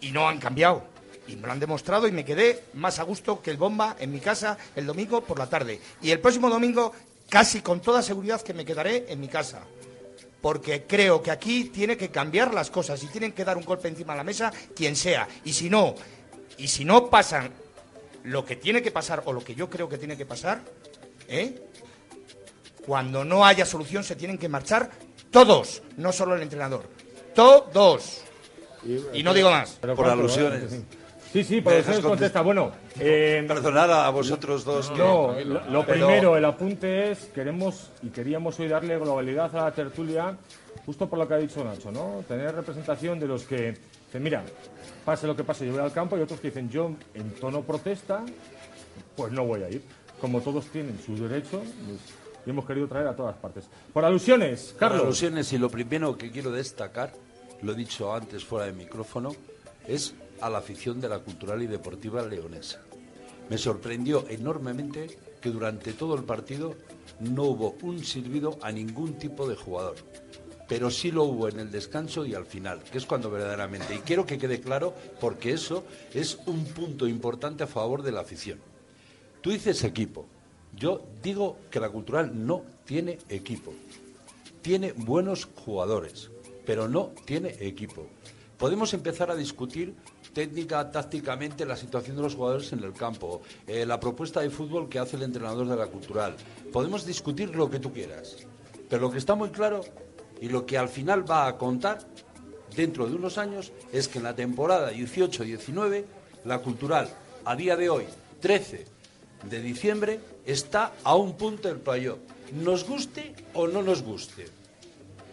Y 0.00 0.12
no 0.12 0.28
han 0.28 0.38
cambiado. 0.38 0.91
Y 1.28 1.36
me 1.36 1.46
lo 1.46 1.52
han 1.52 1.60
demostrado 1.60 2.08
y 2.08 2.12
me 2.12 2.24
quedé 2.24 2.64
más 2.74 2.98
a 2.98 3.04
gusto 3.04 3.40
que 3.40 3.50
el 3.50 3.56
bomba 3.56 3.96
en 3.98 4.12
mi 4.12 4.20
casa 4.20 4.58
el 4.74 4.86
domingo 4.86 5.22
por 5.22 5.38
la 5.38 5.48
tarde. 5.48 5.80
Y 6.00 6.10
el 6.10 6.20
próximo 6.20 6.50
domingo 6.50 6.92
casi 7.28 7.60
con 7.60 7.80
toda 7.80 8.02
seguridad 8.02 8.42
que 8.42 8.54
me 8.54 8.64
quedaré 8.64 9.06
en 9.08 9.20
mi 9.20 9.28
casa 9.28 9.62
porque 10.42 10.82
creo 10.86 11.22
que 11.22 11.30
aquí 11.30 11.66
tiene 11.66 11.96
que 11.96 12.10
cambiar 12.10 12.52
las 12.52 12.68
cosas 12.68 13.02
y 13.04 13.06
tienen 13.06 13.32
que 13.32 13.44
dar 13.44 13.56
un 13.56 13.64
golpe 13.64 13.88
encima 13.88 14.12
de 14.12 14.18
la 14.18 14.24
mesa 14.24 14.52
quien 14.74 14.96
sea. 14.96 15.28
Y 15.44 15.52
si 15.52 15.70
no, 15.70 15.94
y 16.58 16.68
si 16.68 16.84
no 16.84 17.08
pasan 17.08 17.52
lo 18.24 18.44
que 18.44 18.56
tiene 18.56 18.82
que 18.82 18.90
pasar 18.90 19.22
o 19.24 19.32
lo 19.32 19.42
que 19.42 19.54
yo 19.54 19.70
creo 19.70 19.88
que 19.88 19.98
tiene 19.98 20.16
que 20.16 20.26
pasar, 20.26 20.60
¿eh? 21.28 21.62
cuando 22.84 23.24
no 23.24 23.46
haya 23.46 23.64
solución 23.64 24.02
se 24.02 24.16
tienen 24.16 24.36
que 24.36 24.48
marchar 24.48 24.90
todos, 25.30 25.82
no 25.96 26.12
solo 26.12 26.34
el 26.34 26.42
entrenador. 26.42 26.88
Todos. 27.34 28.22
Y 29.14 29.22
no 29.22 29.32
digo 29.32 29.50
más. 29.50 29.78
Pero 29.80 29.94
Por 29.94 30.08
alusiones. 30.08 30.72
Sí, 31.32 31.44
sí, 31.44 31.60
por 31.62 31.72
¿Me 31.72 31.76
alusiones 31.78 31.96
dejas 32.02 32.10
contesta. 32.10 32.42
Bueno, 32.42 32.72
eh, 33.00 33.42
Perdonad 33.48 34.04
a 34.06 34.10
vosotros 34.10 34.64
dos. 34.64 34.90
que- 34.90 34.98
No, 34.98 35.32
lo, 35.32 35.54
lo 35.70 35.86
Pero- 35.86 36.06
primero, 36.06 36.36
el 36.36 36.44
apunte 36.44 37.10
es, 37.10 37.24
queremos 37.34 37.90
y 38.02 38.08
queríamos 38.10 38.60
hoy 38.60 38.68
darle 38.68 38.98
globalidad 38.98 39.54
a 39.56 39.64
la 39.64 39.72
tertulia, 39.72 40.36
justo 40.84 41.08
por 41.08 41.18
lo 41.18 41.26
que 41.26 41.34
ha 41.34 41.38
dicho 41.38 41.64
Nacho, 41.64 41.90
¿no? 41.90 42.22
Tener 42.28 42.54
representación 42.54 43.18
de 43.18 43.26
los 43.28 43.44
que 43.44 43.78
dicen, 44.06 44.22
mira, 44.22 44.42
pase 45.06 45.26
lo 45.26 45.34
que 45.34 45.42
pase, 45.42 45.64
yo 45.66 45.72
voy 45.72 45.80
al 45.80 45.92
campo, 45.92 46.18
y 46.18 46.20
otros 46.20 46.38
que 46.38 46.48
dicen, 46.48 46.68
yo 46.68 46.92
en 47.14 47.30
tono 47.36 47.62
protesta, 47.62 48.22
pues 49.16 49.32
no 49.32 49.44
voy 49.46 49.62
a 49.62 49.70
ir. 49.70 49.82
Como 50.20 50.40
todos 50.42 50.66
tienen 50.66 50.98
su 51.04 51.16
derecho, 51.16 51.60
pues, 51.60 52.00
y 52.44 52.50
hemos 52.50 52.66
querido 52.66 52.86
traer 52.88 53.06
a 53.06 53.16
todas 53.16 53.36
partes. 53.36 53.64
Por 53.92 54.04
alusiones, 54.04 54.66
Por 54.72 54.78
Carlos. 54.80 55.02
alusiones, 55.04 55.50
y 55.54 55.58
lo 55.58 55.70
primero 55.70 56.16
que 56.18 56.30
quiero 56.30 56.50
destacar, 56.52 57.12
lo 57.62 57.72
he 57.72 57.74
dicho 57.74 58.12
antes 58.14 58.44
fuera 58.44 58.66
de 58.66 58.72
micrófono, 58.72 59.30
es 59.88 60.14
a 60.42 60.50
la 60.50 60.58
afición 60.58 61.00
de 61.00 61.08
la 61.08 61.20
cultural 61.20 61.62
y 61.62 61.66
deportiva 61.66 62.22
leonesa. 62.22 62.82
Me 63.48 63.58
sorprendió 63.58 64.26
enormemente 64.28 65.18
que 65.40 65.50
durante 65.50 65.92
todo 65.92 66.14
el 66.14 66.24
partido 66.24 66.74
no 67.20 67.44
hubo 67.44 67.76
un 67.82 68.04
silbido 68.04 68.58
a 68.62 68.70
ningún 68.70 69.14
tipo 69.14 69.48
de 69.48 69.56
jugador. 69.56 69.96
Pero 70.68 70.90
sí 70.90 71.10
lo 71.10 71.24
hubo 71.24 71.48
en 71.48 71.60
el 71.60 71.70
descanso 71.70 72.24
y 72.24 72.34
al 72.34 72.46
final, 72.46 72.82
que 72.82 72.98
es 72.98 73.06
cuando 73.06 73.30
verdaderamente. 73.30 73.94
Y 73.94 73.98
quiero 73.98 74.24
que 74.24 74.38
quede 74.38 74.60
claro 74.60 74.94
porque 75.20 75.52
eso 75.52 75.84
es 76.14 76.38
un 76.46 76.64
punto 76.64 77.06
importante 77.06 77.64
a 77.64 77.66
favor 77.66 78.02
de 78.02 78.12
la 78.12 78.20
afición. 78.20 78.58
Tú 79.40 79.50
dices 79.50 79.84
equipo. 79.84 80.26
Yo 80.74 81.02
digo 81.22 81.58
que 81.70 81.80
la 81.80 81.90
cultural 81.90 82.30
no 82.46 82.62
tiene 82.84 83.18
equipo 83.28 83.72
tiene 84.62 84.92
buenos 84.92 85.48
jugadores, 85.56 86.30
pero 86.64 86.88
no 86.88 87.10
tiene 87.26 87.56
equipo. 87.60 88.06
Podemos 88.56 88.94
empezar 88.94 89.30
a 89.30 89.36
discutir 89.36 89.94
técnica, 90.32 90.90
tácticamente, 90.90 91.66
la 91.66 91.76
situación 91.76 92.16
de 92.16 92.22
los 92.22 92.34
jugadores 92.34 92.72
en 92.72 92.82
el 92.82 92.92
campo, 92.92 93.42
eh, 93.66 93.84
la 93.86 94.00
propuesta 94.00 94.40
de 94.40 94.50
fútbol 94.50 94.88
que 94.88 94.98
hace 94.98 95.16
el 95.16 95.22
entrenador 95.22 95.66
de 95.66 95.76
la 95.76 95.86
cultural. 95.86 96.34
Podemos 96.72 97.04
discutir 97.04 97.54
lo 97.54 97.70
que 97.70 97.78
tú 97.78 97.92
quieras, 97.92 98.36
pero 98.88 99.02
lo 99.02 99.10
que 99.10 99.18
está 99.18 99.34
muy 99.34 99.50
claro 99.50 99.82
y 100.40 100.48
lo 100.48 100.66
que 100.66 100.78
al 100.78 100.88
final 100.88 101.28
va 101.30 101.46
a 101.46 101.56
contar 101.56 102.00
dentro 102.74 103.06
de 103.06 103.14
unos 103.14 103.38
años 103.38 103.72
es 103.92 104.08
que 104.08 104.18
en 104.18 104.24
la 104.24 104.34
temporada 104.34 104.92
18-19 104.92 106.04
la 106.44 106.58
cultural 106.58 107.08
a 107.44 107.56
día 107.56 107.76
de 107.76 107.90
hoy, 107.90 108.06
13 108.40 108.86
de 109.48 109.60
diciembre, 109.60 110.20
está 110.46 110.92
a 111.04 111.16
un 111.16 111.36
punto 111.36 111.68
del 111.68 111.78
playoff. 111.78 112.18
Nos 112.52 112.84
guste 112.86 113.34
o 113.54 113.66
no 113.66 113.82
nos 113.82 114.02
guste. 114.02 114.61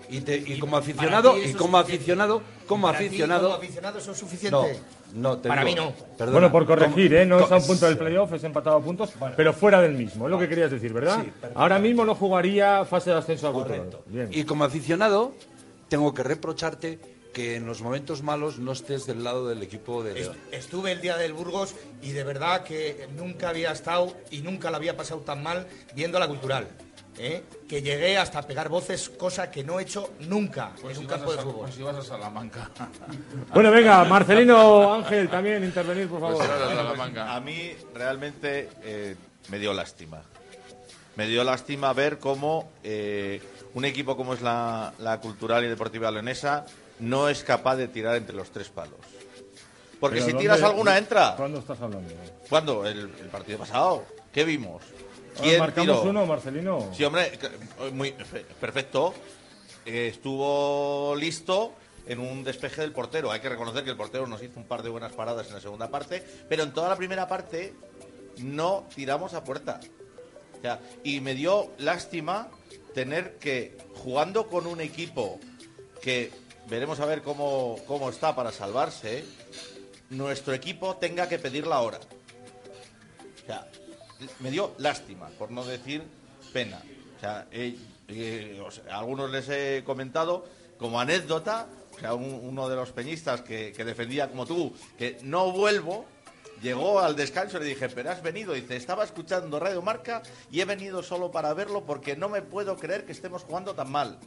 Y, 0.09 0.21
te- 0.21 0.37
y 0.37 0.57
como 0.59 0.77
aficionado, 0.77 1.37
y 1.37 1.53
como 1.53 1.77
aficionado, 1.77 2.41
como 2.67 2.87
Para 2.87 2.99
ti, 2.99 3.05
aficionado. 3.07 3.43
como 3.49 3.55
aficionado 3.61 3.99
eso 3.99 4.11
es 4.11 4.17
suficiente. 4.17 4.81
No, 5.13 5.29
no, 5.31 5.37
te 5.37 5.49
Para 5.49 5.63
digo, 5.63 5.85
mí 5.85 5.89
no. 5.99 6.05
perdona, 6.17 6.31
bueno, 6.31 6.51
por 6.51 6.65
corregir, 6.65 7.13
¿eh? 7.13 7.25
No 7.25 7.39
es 7.39 7.51
a 7.51 7.57
un 7.57 7.65
punto 7.67 7.85
del 7.85 7.97
playoff, 7.97 8.33
es 8.33 8.43
empatado 8.43 8.77
a 8.77 8.81
puntos, 8.81 9.11
pero 9.37 9.53
fuera 9.53 9.81
del 9.81 9.93
mismo, 9.93 10.25
es 10.25 10.31
lo 10.31 10.39
que 10.39 10.47
querías 10.49 10.71
decir, 10.71 10.93
¿verdad? 10.93 11.21
Sí. 11.23 11.31
Ahora 11.55 11.77
mismo 11.79 12.05
no 12.05 12.15
jugaría 12.15 12.85
fase 12.85 13.11
de 13.11 13.17
ascenso 13.17 13.47
a 13.47 13.53
cultural. 13.53 13.89
Bien. 14.07 14.29
Y 14.31 14.43
como 14.45 14.63
aficionado, 14.63 15.31
tengo 15.89 16.13
que 16.13 16.23
reprocharte 16.23 16.99
que 17.33 17.55
en 17.55 17.67
los 17.67 17.81
momentos 17.83 18.23
malos 18.23 18.57
no 18.57 18.71
estés 18.71 19.05
del 19.05 19.23
lado 19.23 19.47
del 19.47 19.61
equipo 19.61 20.03
de 20.03 20.31
Estuve 20.51 20.91
el 20.91 21.01
día 21.01 21.15
del 21.15 21.33
Burgos 21.33 21.75
y 22.01 22.11
de 22.11 22.23
verdad 22.23 22.63
que 22.63 23.07
nunca 23.15 23.49
había 23.49 23.71
estado 23.71 24.11
y 24.31 24.39
nunca 24.41 24.71
la 24.71 24.77
había 24.77 24.97
pasado 24.97 25.21
tan 25.21 25.43
mal 25.43 25.67
viendo 25.95 26.17
la 26.19 26.27
cultural. 26.27 26.67
¿Eh? 27.19 27.43
Que 27.67 27.81
llegué 27.81 28.17
hasta 28.17 28.41
pegar 28.41 28.69
voces, 28.69 29.09
cosa 29.09 29.51
que 29.51 29.63
no 29.63 29.79
he 29.79 29.83
hecho 29.83 30.13
nunca 30.21 30.71
Pues 30.81 30.95
en 30.97 31.03
si 31.03 31.05
un 31.05 31.09
campo 31.09 31.31
de 31.33 31.37
fútbol. 31.39 31.59
pues 31.65 31.75
si 31.75 31.83
vas 31.83 31.95
a 31.97 32.01
Salamanca. 32.01 32.69
Bueno, 33.53 33.69
venga, 33.71 34.03
Marcelino 34.05 34.93
Ángel, 34.93 35.29
también 35.29 35.63
intervenir, 35.63 36.07
por 36.07 36.19
Pues 36.19 36.37
favor. 36.37 36.43
si 36.45 36.49
vas 36.49 36.61
a 36.71 36.75
Salamanca. 36.75 37.35
A 37.35 37.39
mí 37.41 37.73
realmente 37.93 38.69
eh, 38.83 39.15
me 39.49 39.59
dio 39.59 39.73
lástima. 39.73 40.21
Me 41.15 41.27
dio 41.27 41.43
lástima 41.43 41.91
ver 41.93 42.17
cómo 42.19 42.71
eh, 42.83 43.41
un 43.73 43.83
equipo 43.85 44.15
como 44.15 44.33
es 44.33 44.41
la, 44.41 44.93
la 44.99 45.19
Cultural 45.19 45.63
y 45.65 45.67
Deportiva 45.67 46.09
Leonesa 46.11 46.65
no 46.99 47.27
es 47.29 47.43
capaz 47.43 47.75
de 47.75 47.87
tirar 47.89 48.15
entre 48.15 48.35
los 48.35 48.49
tres 48.51 48.69
palos. 48.69 48.95
Porque 49.99 50.15
Pero 50.17 50.25
si 50.27 50.31
¿dónde- 50.31 50.43
tiras 50.43 50.63
alguna 50.63 50.97
entra. 50.97 51.33
¿Cuándo 51.35 51.59
estás 51.59 51.81
hablando? 51.81 52.13
¿Cuándo? 52.49 52.85
El, 52.87 52.99
el 53.19 53.27
partido 53.29 53.57
pasado. 53.59 54.05
¿Qué 54.31 54.45
vimos? 54.45 54.81
Ahora 55.37 55.59
¿Marcamos 55.59 55.99
tiró? 56.01 56.09
uno, 56.09 56.25
Marcelino? 56.25 56.91
Sí, 56.95 57.03
hombre, 57.03 57.31
que- 57.31 57.91
muy 57.91 58.11
fe- 58.11 58.45
perfecto. 58.59 59.13
Eh, 59.85 60.07
estuvo 60.11 61.15
listo 61.15 61.73
en 62.07 62.19
un 62.19 62.43
despeje 62.43 62.81
del 62.81 62.91
portero. 62.91 63.31
Hay 63.31 63.39
que 63.39 63.49
reconocer 63.49 63.83
que 63.83 63.89
el 63.91 63.97
portero 63.97 64.27
nos 64.27 64.41
hizo 64.43 64.59
un 64.59 64.65
par 64.65 64.83
de 64.83 64.89
buenas 64.89 65.13
paradas 65.13 65.47
en 65.47 65.53
la 65.53 65.61
segunda 65.61 65.89
parte, 65.89 66.23
pero 66.49 66.63
en 66.63 66.73
toda 66.73 66.89
la 66.89 66.95
primera 66.95 67.27
parte 67.27 67.73
no 68.37 68.87
tiramos 68.95 69.33
a 69.33 69.43
puerta. 69.43 69.79
O 70.57 70.61
sea, 70.61 70.79
y 71.03 71.21
me 71.21 71.35
dio 71.35 71.71
lástima 71.77 72.49
tener 72.93 73.37
que, 73.37 73.77
jugando 73.95 74.47
con 74.47 74.67
un 74.67 74.81
equipo 74.81 75.39
que 76.01 76.31
veremos 76.67 76.99
a 76.99 77.05
ver 77.05 77.21
cómo, 77.21 77.77
cómo 77.87 78.09
está 78.09 78.35
para 78.35 78.51
salvarse, 78.51 79.23
nuestro 80.09 80.53
equipo 80.53 80.97
tenga 80.97 81.29
que 81.29 81.39
pedir 81.39 81.65
la 81.67 81.79
hora. 81.81 81.99
O 83.41 83.45
sea, 83.45 83.67
me 84.39 84.51
dio 84.51 84.73
lástima, 84.77 85.29
por 85.37 85.51
no 85.51 85.63
decir 85.65 86.03
pena. 86.53 86.81
O 87.17 87.19
sea, 87.19 87.47
eh, 87.51 87.75
eh, 88.07 88.61
a 88.91 88.99
algunos 88.99 89.29
les 89.31 89.47
he 89.49 89.83
comentado 89.85 90.45
como 90.77 90.99
anécdota, 90.99 91.67
o 91.95 91.99
sea, 91.99 92.13
un- 92.13 92.39
uno 92.43 92.69
de 92.69 92.75
los 92.75 92.91
peñistas 92.91 93.41
que, 93.41 93.73
que 93.75 93.83
defendía 93.85 94.29
como 94.29 94.45
tú, 94.45 94.73
que 94.97 95.19
no 95.23 95.51
vuelvo, 95.51 96.05
llegó 96.61 96.99
al 96.99 97.15
descanso 97.15 97.57
y 97.57 97.61
le 97.61 97.65
dije, 97.67 97.89
pero 97.89 98.11
has 98.11 98.21
venido, 98.23 98.53
dice, 98.53 98.75
estaba 98.75 99.03
escuchando 99.03 99.59
Radio 99.59 99.81
Marca 99.81 100.21
y 100.51 100.61
he 100.61 100.65
venido 100.65 101.03
solo 101.03 101.31
para 101.31 101.53
verlo 101.53 101.83
porque 101.85 102.15
no 102.15 102.29
me 102.29 102.41
puedo 102.41 102.77
creer 102.77 103.05
que 103.05 103.11
estemos 103.11 103.43
jugando 103.43 103.73
tan 103.75 103.91
mal. 103.91 104.17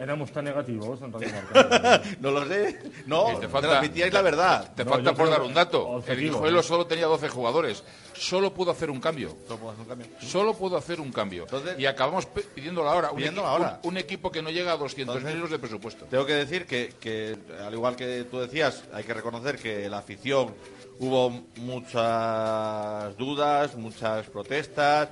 Éramos 0.00 0.30
tan 0.30 0.44
negativos 0.44 1.00
en 1.02 1.12
Radio 1.12 1.28
Marca. 1.52 2.02
No 2.20 2.30
lo 2.30 2.46
sé, 2.46 2.78
no, 3.06 3.36
te 3.40 3.48
falta- 3.48 3.68
transmitíais 3.68 4.12
la 4.12 4.22
verdad. 4.22 4.72
Te 4.74 4.84
No, 4.84 4.92
falta 4.92 5.12
por 5.12 5.28
dar 5.28 5.42
un 5.42 5.52
dato. 5.52 6.02
El 6.06 6.20
Guijuelo 6.20 6.58
¿no? 6.58 6.62
solo 6.62 6.86
tenía 6.86 7.06
12 7.06 7.28
jugadores. 7.28 7.82
Solo 8.14 8.54
pudo 8.54 8.70
hacer 8.70 8.90
un 8.90 9.00
cambio. 9.00 9.36
Solo 9.46 9.58
puedo 9.58 9.70
hacer 9.72 9.82
un 9.82 9.88
cambio. 9.88 10.06
Solo 10.20 10.54
pudo 10.54 10.76
hacer 10.76 11.00
un 11.00 11.10
cambio. 11.12 11.42
Entonces- 11.44 11.78
y 11.80 11.86
acabamos 11.86 12.26
pidiendo 12.26 12.84
la 12.84 12.92
hora. 12.92 13.10
Un, 13.10 13.16
Pidiendo 13.16 13.40
equi- 13.42 13.44
la 13.46 13.52
hora. 13.52 13.80
un- 13.82 13.90
un 13.90 13.96
equipo 13.98 14.30
que 14.30 14.40
no 14.40 14.50
llega 14.50 14.72
a 14.72 14.76
200 14.76 15.16
Entonces- 15.16 15.34
euros 15.36 15.50
de 15.50 15.58
presupuesto. 15.58 16.04
Tengo 16.06 16.24
que 16.26 16.34
decir 16.34 16.66
que, 16.66 16.94
que, 17.00 17.36
al 17.64 17.72
igual 17.74 17.96
que 17.96 18.24
tú 18.30 18.38
decías, 18.38 18.84
hay 18.92 19.02
que 19.04 19.14
reconocer 19.14 19.58
que 19.58 19.88
la 19.88 19.98
afición 19.98 20.54
hubo 21.00 21.30
muchas 21.56 23.16
dudas, 23.16 23.74
muchas 23.76 24.26
protestas, 24.26 25.08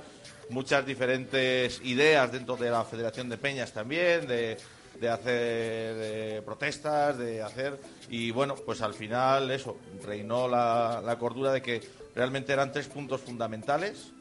muchas 0.49 0.85
diferentes 0.85 1.81
ideas 1.83 2.31
dentro 2.31 2.55
de 2.55 2.69
la 2.69 2.83
Federación 2.83 3.29
de 3.29 3.37
Peñas 3.37 3.73
también, 3.73 4.27
de, 4.27 4.57
de 4.99 5.09
hacer 5.09 6.43
protestas, 6.43 7.17
de 7.17 7.41
hacer... 7.41 7.79
Y 8.09 8.31
bueno, 8.31 8.55
pues 8.55 8.81
al 8.81 8.93
final 8.93 9.51
eso, 9.51 9.77
reinó 10.05 10.47
la, 10.47 11.01
la 11.03 11.17
cordura 11.17 11.51
de 11.51 11.61
que 11.61 11.81
realmente 12.15 12.53
eran 12.53 12.71
tres 12.71 12.87
puntos 12.87 13.21
fundamentales 13.21 14.11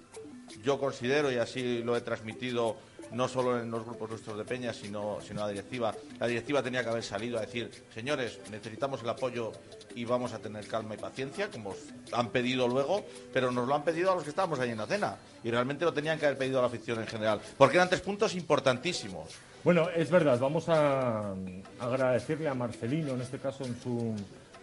yo 0.62 0.78
considero, 0.78 1.30
y 1.30 1.36
así 1.36 1.82
lo 1.82 1.96
he 1.96 2.00
transmitido 2.00 2.76
no 3.12 3.28
solo 3.28 3.60
en 3.60 3.70
los 3.70 3.84
grupos 3.84 4.10
nuestros 4.10 4.36
de 4.36 4.44
Peña, 4.44 4.72
sino, 4.72 5.18
sino 5.26 5.42
la 5.42 5.48
directiva, 5.48 5.94
la 6.18 6.26
directiva 6.26 6.62
tenía 6.62 6.82
que 6.82 6.90
haber 6.90 7.04
salido 7.04 7.38
a 7.38 7.42
decir, 7.42 7.70
señores, 7.94 8.40
necesitamos 8.50 9.00
el 9.02 9.08
apoyo 9.08 9.52
y 9.94 10.04
vamos 10.04 10.32
a 10.32 10.38
tener 10.40 10.66
calma 10.66 10.94
y 10.94 10.98
paciencia, 10.98 11.48
como 11.48 11.74
han 12.12 12.30
pedido 12.30 12.66
luego, 12.66 13.04
pero 13.32 13.52
nos 13.52 13.68
lo 13.68 13.74
han 13.74 13.84
pedido 13.84 14.10
a 14.10 14.14
los 14.16 14.24
que 14.24 14.30
estábamos 14.30 14.58
ahí 14.58 14.70
en 14.70 14.78
la 14.78 14.86
cena, 14.86 15.16
y 15.44 15.50
realmente 15.50 15.84
lo 15.84 15.92
tenían 15.92 16.18
que 16.18 16.26
haber 16.26 16.38
pedido 16.38 16.58
a 16.58 16.62
la 16.62 16.68
afición 16.68 17.00
en 17.00 17.06
general, 17.06 17.40
porque 17.56 17.76
eran 17.76 17.88
tres 17.88 18.00
puntos 18.00 18.34
importantísimos. 18.34 19.28
Bueno, 19.66 19.88
es 19.96 20.12
verdad, 20.12 20.38
vamos 20.38 20.68
a 20.68 21.34
mm, 21.34 21.82
agradecerle 21.82 22.48
a 22.48 22.54
Marcelino, 22.54 23.14
en 23.14 23.20
este 23.20 23.38
caso 23.38 23.64
en 23.64 23.74
su 23.80 24.14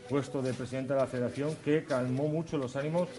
puesto 0.07 0.41
de 0.41 0.53
presidente 0.53 0.93
de 0.93 0.99
la 1.01 1.07
federación, 1.07 1.57
que 1.57 1.83
calmó 1.83 2.29
mucho 2.29 2.57
los 2.57 2.77
ánimos, 2.77 3.09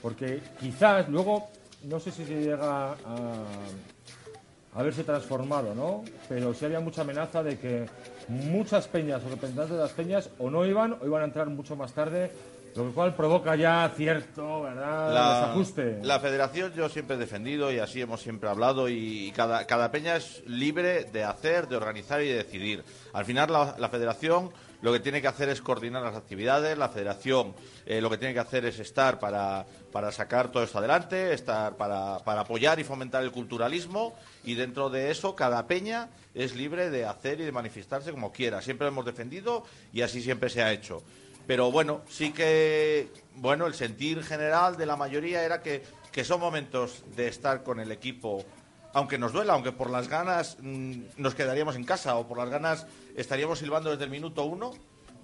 porque 0.00 0.40
quizás 0.60 1.08
luego, 1.08 1.48
no 1.82 1.98
sé 1.98 2.12
si 2.12 2.24
se 2.24 2.40
llega 2.44 2.92
a, 2.92 4.82
verse 4.84 5.02
transformado, 5.02 5.74
¿no? 5.74 6.04
Pero 6.28 6.54
sí 6.54 6.64
había 6.64 6.78
mucha 6.78 7.00
amenaza 7.00 7.42
de 7.42 7.58
que 7.58 7.86
muchas 8.28 8.86
peñas 8.86 9.20
o 9.24 9.28
representantes 9.28 9.74
de 9.74 9.82
las 9.82 9.90
peñas 9.90 10.30
o 10.38 10.48
no 10.48 10.64
iban 10.64 10.96
o 11.02 11.06
iban 11.06 11.22
a 11.22 11.24
entrar 11.24 11.48
mucho 11.48 11.74
más 11.74 11.92
tarde, 11.92 12.30
lo 12.74 12.92
cual 12.92 13.14
provoca 13.14 13.54
ya 13.56 13.90
cierto, 13.96 14.62
¿verdad?, 14.62 15.40
desajuste. 15.40 15.98
la 16.02 16.20
federación 16.20 16.72
yo 16.74 16.88
siempre 16.88 17.16
he 17.16 17.18
defendido 17.18 17.72
y 17.72 17.78
así 17.78 18.00
hemos 18.00 18.20
siempre 18.22 18.48
hablado 18.48 18.88
y, 18.88 19.32
cada, 19.36 19.66
cada 19.66 19.90
peña 19.90 20.16
es 20.16 20.42
libre 20.46 21.04
de 21.04 21.24
hacer, 21.24 21.68
de 21.68 21.76
organizar 21.76 22.22
y 22.22 22.28
de 22.28 22.36
decidir. 22.36 22.84
Al 23.12 23.24
final 23.24 23.52
la, 23.52 23.76
la 23.78 23.88
federación 23.88 24.50
lo 24.82 24.92
que 24.92 25.00
tiene 25.00 25.22
que 25.22 25.28
hacer 25.28 25.48
es 25.48 25.62
coordinar 25.62 26.02
las 26.02 26.16
actividades, 26.16 26.76
la 26.76 26.88
federación 26.88 27.54
eh, 27.86 28.00
lo 28.00 28.10
que 28.10 28.18
tiene 28.18 28.34
que 28.34 28.40
hacer 28.40 28.64
es 28.64 28.80
estar 28.80 29.20
para, 29.20 29.64
para 29.92 30.10
sacar 30.10 30.50
todo 30.50 30.64
esto 30.64 30.78
adelante, 30.78 31.32
estar 31.32 31.76
para, 31.76 32.18
para 32.18 32.40
apoyar 32.40 32.80
y 32.80 32.84
fomentar 32.84 33.22
el 33.22 33.30
culturalismo 33.30 34.14
y 34.44 34.54
dentro 34.54 34.90
de 34.90 35.12
eso 35.12 35.36
cada 35.36 35.68
peña 35.68 36.10
es 36.34 36.56
libre 36.56 36.90
de 36.90 37.06
hacer 37.06 37.40
y 37.40 37.44
de 37.44 37.52
manifestarse 37.52 38.10
como 38.10 38.32
quiera. 38.32 38.60
Siempre 38.60 38.86
lo 38.86 38.92
hemos 38.92 39.06
defendido 39.06 39.64
y 39.92 40.02
así 40.02 40.20
siempre 40.20 40.50
se 40.50 40.62
ha 40.62 40.72
hecho. 40.72 41.02
Pero 41.46 41.70
bueno, 41.70 42.02
sí 42.08 42.32
que 42.32 43.10
bueno, 43.36 43.66
el 43.66 43.74
sentir 43.74 44.22
general 44.22 44.76
de 44.76 44.86
la 44.86 44.96
mayoría 44.96 45.44
era 45.44 45.62
que, 45.62 45.82
que 46.10 46.24
son 46.24 46.40
momentos 46.40 47.04
de 47.16 47.28
estar 47.28 47.62
con 47.62 47.80
el 47.80 47.90
equipo, 47.90 48.44
aunque 48.92 49.18
nos 49.18 49.32
duela, 49.32 49.54
aunque 49.54 49.72
por 49.72 49.90
las 49.90 50.08
ganas 50.08 50.58
mm, 50.60 51.02
nos 51.16 51.34
quedaríamos 51.34 51.76
en 51.76 51.84
casa 51.84 52.16
o 52.16 52.26
por 52.26 52.38
las 52.38 52.50
ganas 52.50 52.86
estaríamos 53.16 53.58
silbando 53.58 53.90
desde 53.90 54.04
el 54.04 54.10
minuto 54.10 54.44
uno, 54.44 54.72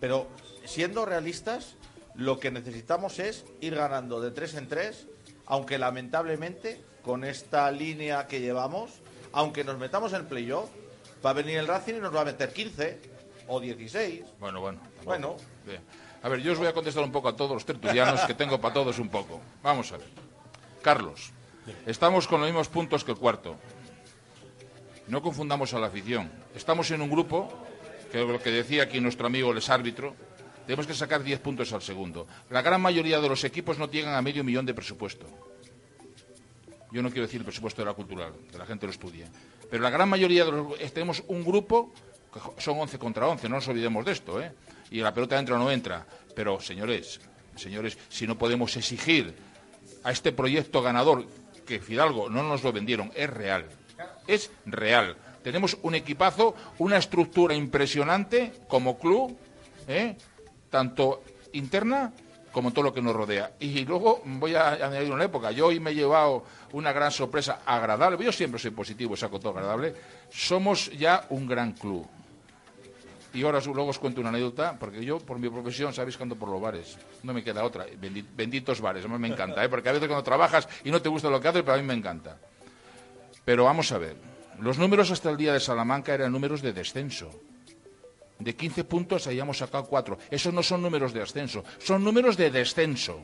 pero 0.00 0.28
siendo 0.64 1.04
realistas, 1.04 1.76
lo 2.14 2.40
que 2.40 2.50
necesitamos 2.50 3.18
es 3.18 3.44
ir 3.60 3.74
ganando 3.74 4.20
de 4.20 4.30
tres 4.30 4.54
en 4.54 4.68
tres, 4.68 5.06
aunque 5.46 5.78
lamentablemente 5.78 6.80
con 7.02 7.24
esta 7.24 7.70
línea 7.70 8.26
que 8.26 8.40
llevamos, 8.40 9.00
aunque 9.32 9.64
nos 9.64 9.78
metamos 9.78 10.12
en 10.12 10.26
playoff, 10.26 10.70
va 11.24 11.30
a 11.30 11.34
venir 11.34 11.58
el 11.58 11.66
Racing 11.66 11.94
y 11.94 12.00
nos 12.00 12.14
va 12.14 12.22
a 12.22 12.24
meter 12.24 12.52
15 12.52 13.00
o 13.48 13.60
16. 13.60 14.24
Bueno, 14.40 14.60
bueno. 14.60 14.80
Bueno. 15.04 15.36
Bien. 15.66 15.80
A 16.22 16.28
ver, 16.28 16.40
yo 16.40 16.52
os 16.52 16.58
voy 16.58 16.66
a 16.66 16.72
contestar 16.72 17.04
un 17.04 17.12
poco 17.12 17.28
a 17.28 17.36
todos 17.36 17.52
los 17.52 17.64
tertulianos 17.64 18.20
que 18.22 18.34
tengo 18.34 18.60
para 18.60 18.74
todos 18.74 18.98
un 18.98 19.08
poco. 19.08 19.40
Vamos 19.62 19.92
a 19.92 19.98
ver. 19.98 20.08
Carlos, 20.82 21.30
estamos 21.86 22.26
con 22.26 22.40
los 22.40 22.48
mismos 22.48 22.68
puntos 22.68 23.04
que 23.04 23.12
el 23.12 23.18
cuarto. 23.18 23.56
No 25.06 25.22
confundamos 25.22 25.72
a 25.74 25.78
la 25.78 25.86
afición. 25.86 26.30
Estamos 26.54 26.90
en 26.90 27.02
un 27.02 27.10
grupo, 27.10 27.48
que 28.10 28.18
lo 28.18 28.40
que 28.40 28.50
decía 28.50 28.82
aquí 28.82 29.00
nuestro 29.00 29.26
amigo 29.26 29.52
el 29.52 29.62
árbitro, 29.68 30.14
tenemos 30.66 30.86
que 30.86 30.94
sacar 30.94 31.22
10 31.22 31.40
puntos 31.40 31.72
al 31.72 31.82
segundo. 31.82 32.26
La 32.50 32.62
gran 32.62 32.80
mayoría 32.80 33.20
de 33.20 33.28
los 33.28 33.44
equipos 33.44 33.78
no 33.78 33.88
llegan 33.88 34.14
a 34.14 34.22
medio 34.22 34.44
millón 34.44 34.66
de 34.66 34.74
presupuesto. 34.74 35.26
Yo 36.90 37.02
no 37.02 37.10
quiero 37.10 37.26
decir 37.26 37.40
el 37.40 37.44
presupuesto 37.44 37.80
de 37.80 37.86
la 37.86 37.94
cultural, 37.94 38.32
que 38.50 38.58
la 38.58 38.66
gente 38.66 38.86
lo 38.86 38.92
estudia. 38.92 39.26
Pero 39.70 39.82
la 39.82 39.90
gran 39.90 40.08
mayoría 40.08 40.44
de 40.44 40.52
los... 40.52 40.78
Tenemos 40.92 41.22
un 41.28 41.44
grupo 41.44 41.92
que 42.32 42.60
son 42.60 42.78
11 42.78 42.98
contra 42.98 43.26
11, 43.28 43.48
no 43.48 43.56
nos 43.56 43.68
olvidemos 43.68 44.04
de 44.04 44.12
esto, 44.12 44.42
¿eh? 44.42 44.52
Y 44.90 45.00
la 45.00 45.12
pelota 45.12 45.38
entra 45.38 45.56
o 45.56 45.58
no 45.58 45.70
entra. 45.70 46.06
Pero, 46.34 46.60
señores, 46.60 47.20
señores, 47.56 47.98
si 48.08 48.26
no 48.26 48.38
podemos 48.38 48.76
exigir 48.76 49.34
a 50.04 50.10
este 50.10 50.32
proyecto 50.32 50.82
ganador, 50.82 51.26
que 51.66 51.80
Fidalgo 51.80 52.30
no 52.30 52.42
nos 52.42 52.62
lo 52.62 52.72
vendieron, 52.72 53.12
es 53.14 53.28
real. 53.28 53.66
Es 54.26 54.50
real. 54.64 55.16
Tenemos 55.42 55.76
un 55.82 55.94
equipazo, 55.94 56.54
una 56.78 56.96
estructura 56.96 57.54
impresionante 57.54 58.52
como 58.68 58.98
club, 58.98 59.36
¿eh? 59.86 60.16
tanto 60.70 61.22
interna 61.52 62.12
como 62.52 62.72
todo 62.72 62.84
lo 62.84 62.94
que 62.94 63.02
nos 63.02 63.14
rodea. 63.14 63.52
Y 63.60 63.84
luego 63.84 64.22
voy 64.24 64.54
a 64.54 64.70
añadir 64.72 65.12
una 65.12 65.24
época. 65.24 65.50
Yo 65.50 65.66
hoy 65.66 65.78
me 65.78 65.90
he 65.90 65.94
llevado 65.94 66.44
una 66.72 66.92
gran 66.92 67.10
sorpresa 67.10 67.60
agradable. 67.64 68.24
Yo 68.24 68.32
siempre 68.32 68.58
soy 68.58 68.70
positivo 68.70 69.16
saco 69.16 69.38
todo 69.38 69.52
agradable. 69.52 69.94
Somos 70.30 70.90
ya 70.92 71.26
un 71.30 71.46
gran 71.46 71.72
club. 71.72 72.06
Y 73.34 73.42
ahora 73.44 73.60
luego 73.60 73.88
os 73.90 73.98
cuento 73.98 74.20
una 74.20 74.30
anécdota, 74.30 74.76
porque 74.78 75.04
yo, 75.04 75.18
por 75.18 75.38
mi 75.38 75.48
profesión, 75.50 75.92
sabéis 75.92 76.16
que 76.16 76.22
ando 76.22 76.34
por 76.36 76.48
los 76.48 76.60
bares. 76.60 76.96
No 77.22 77.32
me 77.34 77.44
queda 77.44 77.62
otra. 77.62 77.86
Bendi- 77.86 78.24
Benditos 78.34 78.80
bares. 78.80 79.04
A 79.04 79.08
mí 79.08 79.18
me 79.18 79.28
encanta, 79.28 79.62
¿eh? 79.64 79.68
porque 79.68 79.88
a 79.90 79.92
veces 79.92 80.08
cuando 80.08 80.22
trabajas 80.24 80.66
y 80.84 80.90
no 80.90 81.00
te 81.02 81.08
gusta 81.08 81.28
lo 81.28 81.40
que 81.40 81.48
haces, 81.48 81.62
pero 81.62 81.74
a 81.74 81.76
mí 81.76 81.82
me 81.82 81.94
encanta. 81.94 82.38
Pero 83.44 83.64
vamos 83.64 83.92
a 83.92 83.98
ver. 83.98 84.16
Los 84.60 84.78
números 84.78 85.10
hasta 85.10 85.30
el 85.30 85.36
día 85.36 85.52
de 85.52 85.60
Salamanca 85.60 86.14
eran 86.14 86.32
números 86.32 86.62
de 86.62 86.72
descenso. 86.72 87.30
De 88.38 88.54
15 88.54 88.84
puntos 88.84 89.26
hayamos 89.26 89.58
sacado 89.58 89.84
4. 89.84 90.18
Esos 90.30 90.52
no 90.54 90.62
son 90.62 90.80
números 90.82 91.12
de 91.12 91.22
ascenso, 91.22 91.64
son 91.78 92.02
números 92.04 92.36
de 92.36 92.50
descenso. 92.50 93.20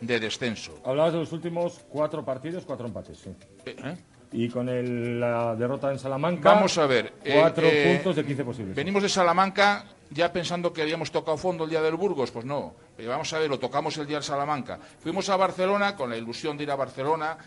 De 0.00 0.18
descenso. 0.20 0.80
Hablabas 0.84 1.12
de 1.12 1.18
los 1.20 1.32
últimos 1.32 1.80
cuatro 1.88 2.24
partidos, 2.24 2.64
cuatro 2.64 2.86
empates, 2.86 3.18
sí. 3.18 3.30
¿Eh? 3.66 3.96
Y 4.36 4.48
con 4.48 4.68
el- 4.68 5.20
la 5.20 5.54
derrota 5.54 5.90
en 5.92 5.98
Salamanca. 5.98 6.52
Vamos 6.52 6.76
a 6.76 6.86
ver. 6.86 7.12
eh, 7.24 7.38
Cuatro 7.40 7.66
eh, 7.66 7.94
puntos 7.94 8.16
de 8.16 8.24
15 8.26 8.44
posibles. 8.44 8.74
Venimos 8.74 9.02
de 9.02 9.08
Salamanca 9.08 9.84
ya 10.10 10.32
pensando 10.32 10.72
que 10.72 10.82
habíamos 10.82 11.10
tocado 11.12 11.36
fondo 11.36 11.64
el 11.64 11.70
día 11.70 11.80
del 11.80 11.94
Burgos. 11.94 12.30
Pues 12.32 12.44
no. 12.44 12.74
Vamos 13.06 13.32
a 13.32 13.38
ver, 13.38 13.48
lo 13.48 13.58
tocamos 13.60 13.96
el 13.96 14.06
día 14.06 14.16
del 14.16 14.24
Salamanca. 14.24 14.78
Fuimos 15.00 15.28
a 15.28 15.36
Barcelona 15.36 15.94
con 15.94 16.10
la 16.10 16.16
ilusión 16.16 16.56
de 16.56 16.64
ir 16.64 16.70
a 16.72 16.76
Barcelona. 16.76 17.38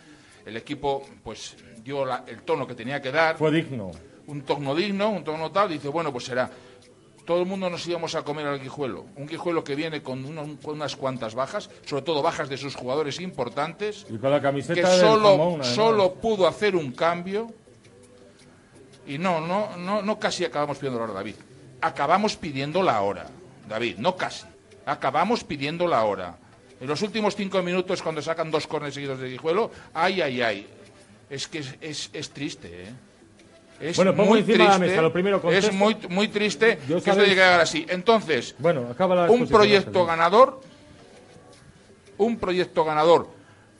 El 0.45 0.55
equipo, 0.55 1.03
pues, 1.23 1.57
dio 1.83 2.05
la- 2.05 2.23
el 2.25 2.41
tono 2.43 2.65
que 2.65 2.73
tenía 2.73 3.01
que 3.01 3.11
dar. 3.11 3.37
Fue 3.37 3.51
digno. 3.51 3.91
un 4.27 4.41
tono 4.41 4.75
digno, 4.75 5.09
un 5.09 5.23
tono 5.23 5.51
tal, 5.51 5.69
dice, 5.69 5.87
bueno, 5.89 6.11
pues 6.11 6.25
será. 6.25 6.49
Todo 7.27 7.41
el 7.41 7.45
mundo 7.45 7.69
nos 7.69 7.85
íbamos 7.85 8.15
a 8.15 8.23
comer 8.23 8.47
al 8.47 8.61
guijuelo. 8.61 9.05
Un 9.17 9.27
guijuelo 9.27 9.61
que 9.61 9.75
viene 9.75 10.01
con, 10.01 10.57
con 10.63 10.75
unas 10.75 10.95
cuantas 10.95 11.35
bajas, 11.35 11.69
sobre 11.85 12.03
todo 12.03 12.21
bajas 12.21 12.47
de 12.47 12.55
sus 12.55 12.73
jugadores 12.73 13.19
importantes, 13.19 14.05
Y 14.09 14.17
con 14.17 14.31
la 14.31 14.41
camiseta 14.41 14.79
que 14.79 14.87
solo, 14.87 15.61
solo 15.61 16.13
pudo 16.13 16.47
hacer 16.47 16.77
un 16.77 16.93
cambio. 16.93 17.53
Y 19.05 19.17
no, 19.17 19.41
no, 19.41 19.75
no, 19.75 20.01
no 20.01 20.17
casi 20.17 20.45
acabamos 20.45 20.77
pidiendo 20.77 20.99
la 20.99 21.03
hora, 21.03 21.13
David. 21.15 21.35
Acabamos 21.81 22.37
pidiendo 22.37 22.81
la 22.81 23.01
hora, 23.01 23.25
David, 23.67 23.97
no 23.97 24.15
casi. 24.15 24.45
Acabamos 24.85 25.43
pidiendo 25.43 25.85
la 25.85 26.05
hora. 26.05 26.37
En 26.79 26.87
los 26.87 27.01
últimos 27.01 27.35
cinco 27.35 27.61
minutos, 27.61 28.01
cuando 28.01 28.21
sacan 28.21 28.49
dos 28.49 28.67
corners 28.67 28.93
seguidos 28.93 29.19
de 29.19 29.31
guijuelo, 29.31 29.69
ay, 29.93 30.21
ay, 30.21 30.41
ay. 30.41 30.67
Es 31.29 31.49
que 31.49 31.59
es, 31.59 31.75
es, 31.81 32.09
es 32.13 32.29
triste, 32.29 32.83
¿eh? 32.83 32.93
Es 33.79 33.95
Bueno, 33.95 34.15
pongo 34.15 34.29
muy 34.31 34.39
encima 34.39 34.57
de 34.57 34.63
la 34.63 34.69
triste, 34.77 34.87
mesa 34.89 35.01
lo 35.03 35.13
primero, 35.13 35.51
Es 35.51 35.71
muy, 35.73 35.95
muy 36.09 36.27
triste 36.29 36.79
Yo 36.87 36.95
que 36.95 36.97
esto 36.99 37.11
sabéis- 37.13 37.29
llegue 37.29 37.41
a 37.43 37.45
llegar 37.45 37.59
así. 37.61 37.85
Entonces, 37.89 38.55
Bueno, 38.57 38.87
acaba 38.89 39.13
la 39.15 39.31
un 39.31 39.47
proyecto 39.47 40.05
ganador, 40.05 40.61
un 42.17 42.37
proyecto 42.37 42.83
ganador, 42.83 43.29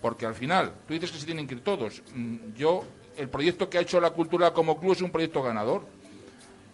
porque 0.01 0.25
al 0.25 0.35
final, 0.35 0.71
tú 0.87 0.93
dices 0.93 1.11
que 1.11 1.17
se 1.19 1.25
tienen 1.25 1.47
que 1.47 1.55
ir 1.55 1.63
todos. 1.63 2.03
Mm, 2.13 2.53
Yo, 2.55 2.83
el 3.17 3.29
proyecto 3.29 3.69
que 3.69 3.79
ha 3.79 3.81
hecho 3.81 3.99
la 3.99 4.11
cultura 4.11 4.51
como 4.53 4.79
club 4.79 4.91
es 4.93 5.01
un 5.01 5.09
proyecto 5.11 5.41
ganador. 5.41 5.85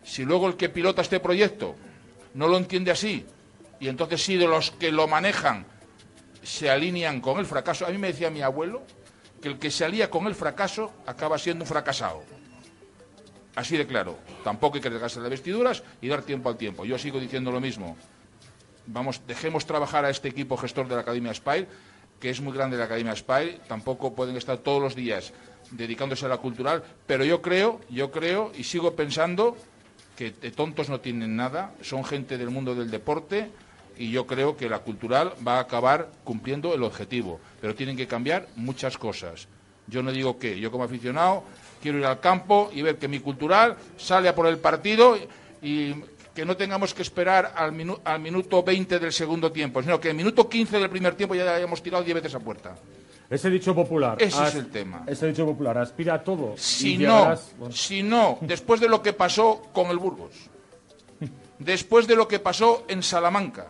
Si 0.04 0.26
luego 0.26 0.48
el 0.48 0.58
que 0.58 0.68
pilota 0.68 1.02
este 1.02 1.20
proyecto 1.22 1.76
no 2.34 2.48
lo 2.50 2.58
entiende 2.58 2.92
así, 2.92 3.26
y 3.80 3.88
entonces 3.88 4.22
sí 4.22 4.36
de 4.36 4.48
los 4.48 4.72
que 4.72 4.92
lo 4.92 5.08
manejan 5.08 5.66
se 6.42 6.70
alinean 6.70 7.22
con 7.22 7.40
el 7.40 7.46
fracaso, 7.46 7.86
a 7.86 7.90
mí 7.90 7.98
me 7.98 8.08
decía 8.08 8.30
mi 8.30 8.42
abuelo 8.42 8.82
que 9.42 9.48
el 9.48 9.60
que 9.60 9.72
se 9.72 9.86
alía 9.86 10.10
con 10.10 10.28
el 10.28 10.36
fracaso 10.36 10.92
acaba 11.06 11.38
siendo 11.38 11.64
un 11.64 11.68
fracasado. 11.70 12.22
Así 13.56 13.78
de 13.78 13.86
claro. 13.86 14.18
Tampoco 14.44 14.76
hay 14.76 14.82
que 14.82 14.90
desgastar 14.90 15.22
las 15.22 15.32
vestiduras 15.32 15.84
y 16.02 16.08
dar 16.08 16.24
tiempo 16.24 16.50
al 16.50 16.58
tiempo. 16.58 16.86
Yo 16.86 16.98
sigo 16.98 17.20
diciendo 17.20 17.52
lo 17.52 17.62
mismo. 17.62 17.98
Vamos, 18.88 19.22
dejemos 19.28 19.66
trabajar 19.66 20.06
a 20.06 20.10
este 20.10 20.28
equipo 20.28 20.58
gestor 20.58 20.88
de 20.88 20.96
la 20.96 21.02
Academia 21.02 21.34
Spire, 21.34 21.68
que 22.20 22.30
es 22.30 22.42
muy 22.42 22.54
grande 22.54 22.78
la 22.78 22.86
Academia 22.86 23.16
Spire. 23.16 23.60
Tampoco 23.68 24.14
pueden 24.14 24.36
estar 24.38 24.58
todos 24.58 24.82
los 24.82 24.96
días 24.96 25.34
dedicándose 25.72 26.26
a 26.26 26.30
la 26.30 26.38
cultural, 26.38 26.84
pero 27.08 27.24
yo 27.26 27.42
creo, 27.42 27.80
yo 27.90 28.12
creo 28.12 28.52
y 28.56 28.64
sigo 28.64 28.96
pensando 28.96 29.58
que 30.18 30.32
tontos 30.32 30.90
no 30.90 31.00
tienen 31.00 31.36
nada, 31.36 31.74
son 31.82 32.04
gente 32.04 32.38
del 32.38 32.50
mundo 32.50 32.76
del 32.76 32.92
deporte 32.92 33.50
y 33.98 34.12
yo 34.12 34.28
creo 34.28 34.56
que 34.56 34.70
la 34.70 34.80
cultural 34.80 35.34
va 35.46 35.58
a 35.58 35.62
acabar 35.62 36.12
cumpliendo 36.24 36.74
el 36.74 36.84
objetivo, 36.84 37.40
pero 37.62 37.76
tienen 37.76 37.98
que 37.98 38.08
cambiar 38.08 38.48
muchas 38.56 38.98
cosas. 38.98 39.48
Yo 39.88 40.02
no 40.02 40.12
digo 40.12 40.38
que, 40.38 40.60
yo 40.60 40.72
como 40.72 40.84
aficionado 40.84 41.44
quiero 41.84 41.98
ir 42.00 42.06
al 42.06 42.20
campo 42.22 42.72
y 42.74 42.82
ver 42.82 42.96
que 42.98 43.10
mi 43.10 43.20
cultural 43.20 43.76
sale 43.98 44.30
a 44.30 44.34
por 44.34 44.48
el 44.48 44.58
partido 44.58 45.18
y 45.62 45.94
que 46.34 46.46
no 46.46 46.56
tengamos 46.56 46.94
que 46.94 47.02
esperar 47.02 47.52
al, 47.56 47.74
minu- 47.74 48.00
al 48.06 48.20
minuto 48.22 48.64
20 48.64 48.98
del 49.00 49.12
segundo 49.12 49.52
tiempo, 49.52 49.82
sino 49.84 50.00
que 50.00 50.10
el 50.10 50.16
minuto 50.16 50.48
15 50.48 50.80
del 50.80 50.90
primer 50.90 51.16
tiempo 51.16 51.36
ya 51.36 51.56
hayamos 51.56 51.84
tirado 51.84 52.04
10 52.04 52.16
veces 52.16 52.34
a 52.36 52.40
puerta. 52.40 52.76
Ese 53.30 53.50
dicho 53.50 53.76
popular. 53.76 54.18
Ese 54.22 54.38
as- 54.40 54.50
es 54.50 54.56
el 54.56 54.72
tema. 54.72 55.04
Ese 55.08 55.28
dicho 55.28 55.46
popular. 55.46 55.78
Aspira 55.78 56.16
a 56.16 56.24
todo. 56.24 56.56
Si 56.58 56.98
no, 56.98 57.20
llegarás- 57.20 57.52
bueno, 57.60 57.76
si 57.76 58.02
no, 58.02 58.38
después 58.42 58.80
de 58.80 58.88
lo 58.90 59.02
que 59.02 59.14
pasó 59.14 59.62
con 59.74 59.88
el 59.88 59.98
Burgos, 59.98 60.32
después 61.60 62.08
de 62.08 62.16
lo 62.16 62.28
que 62.28 62.40
pasó 62.40 62.84
en 62.88 63.04
Salamanca, 63.04 63.68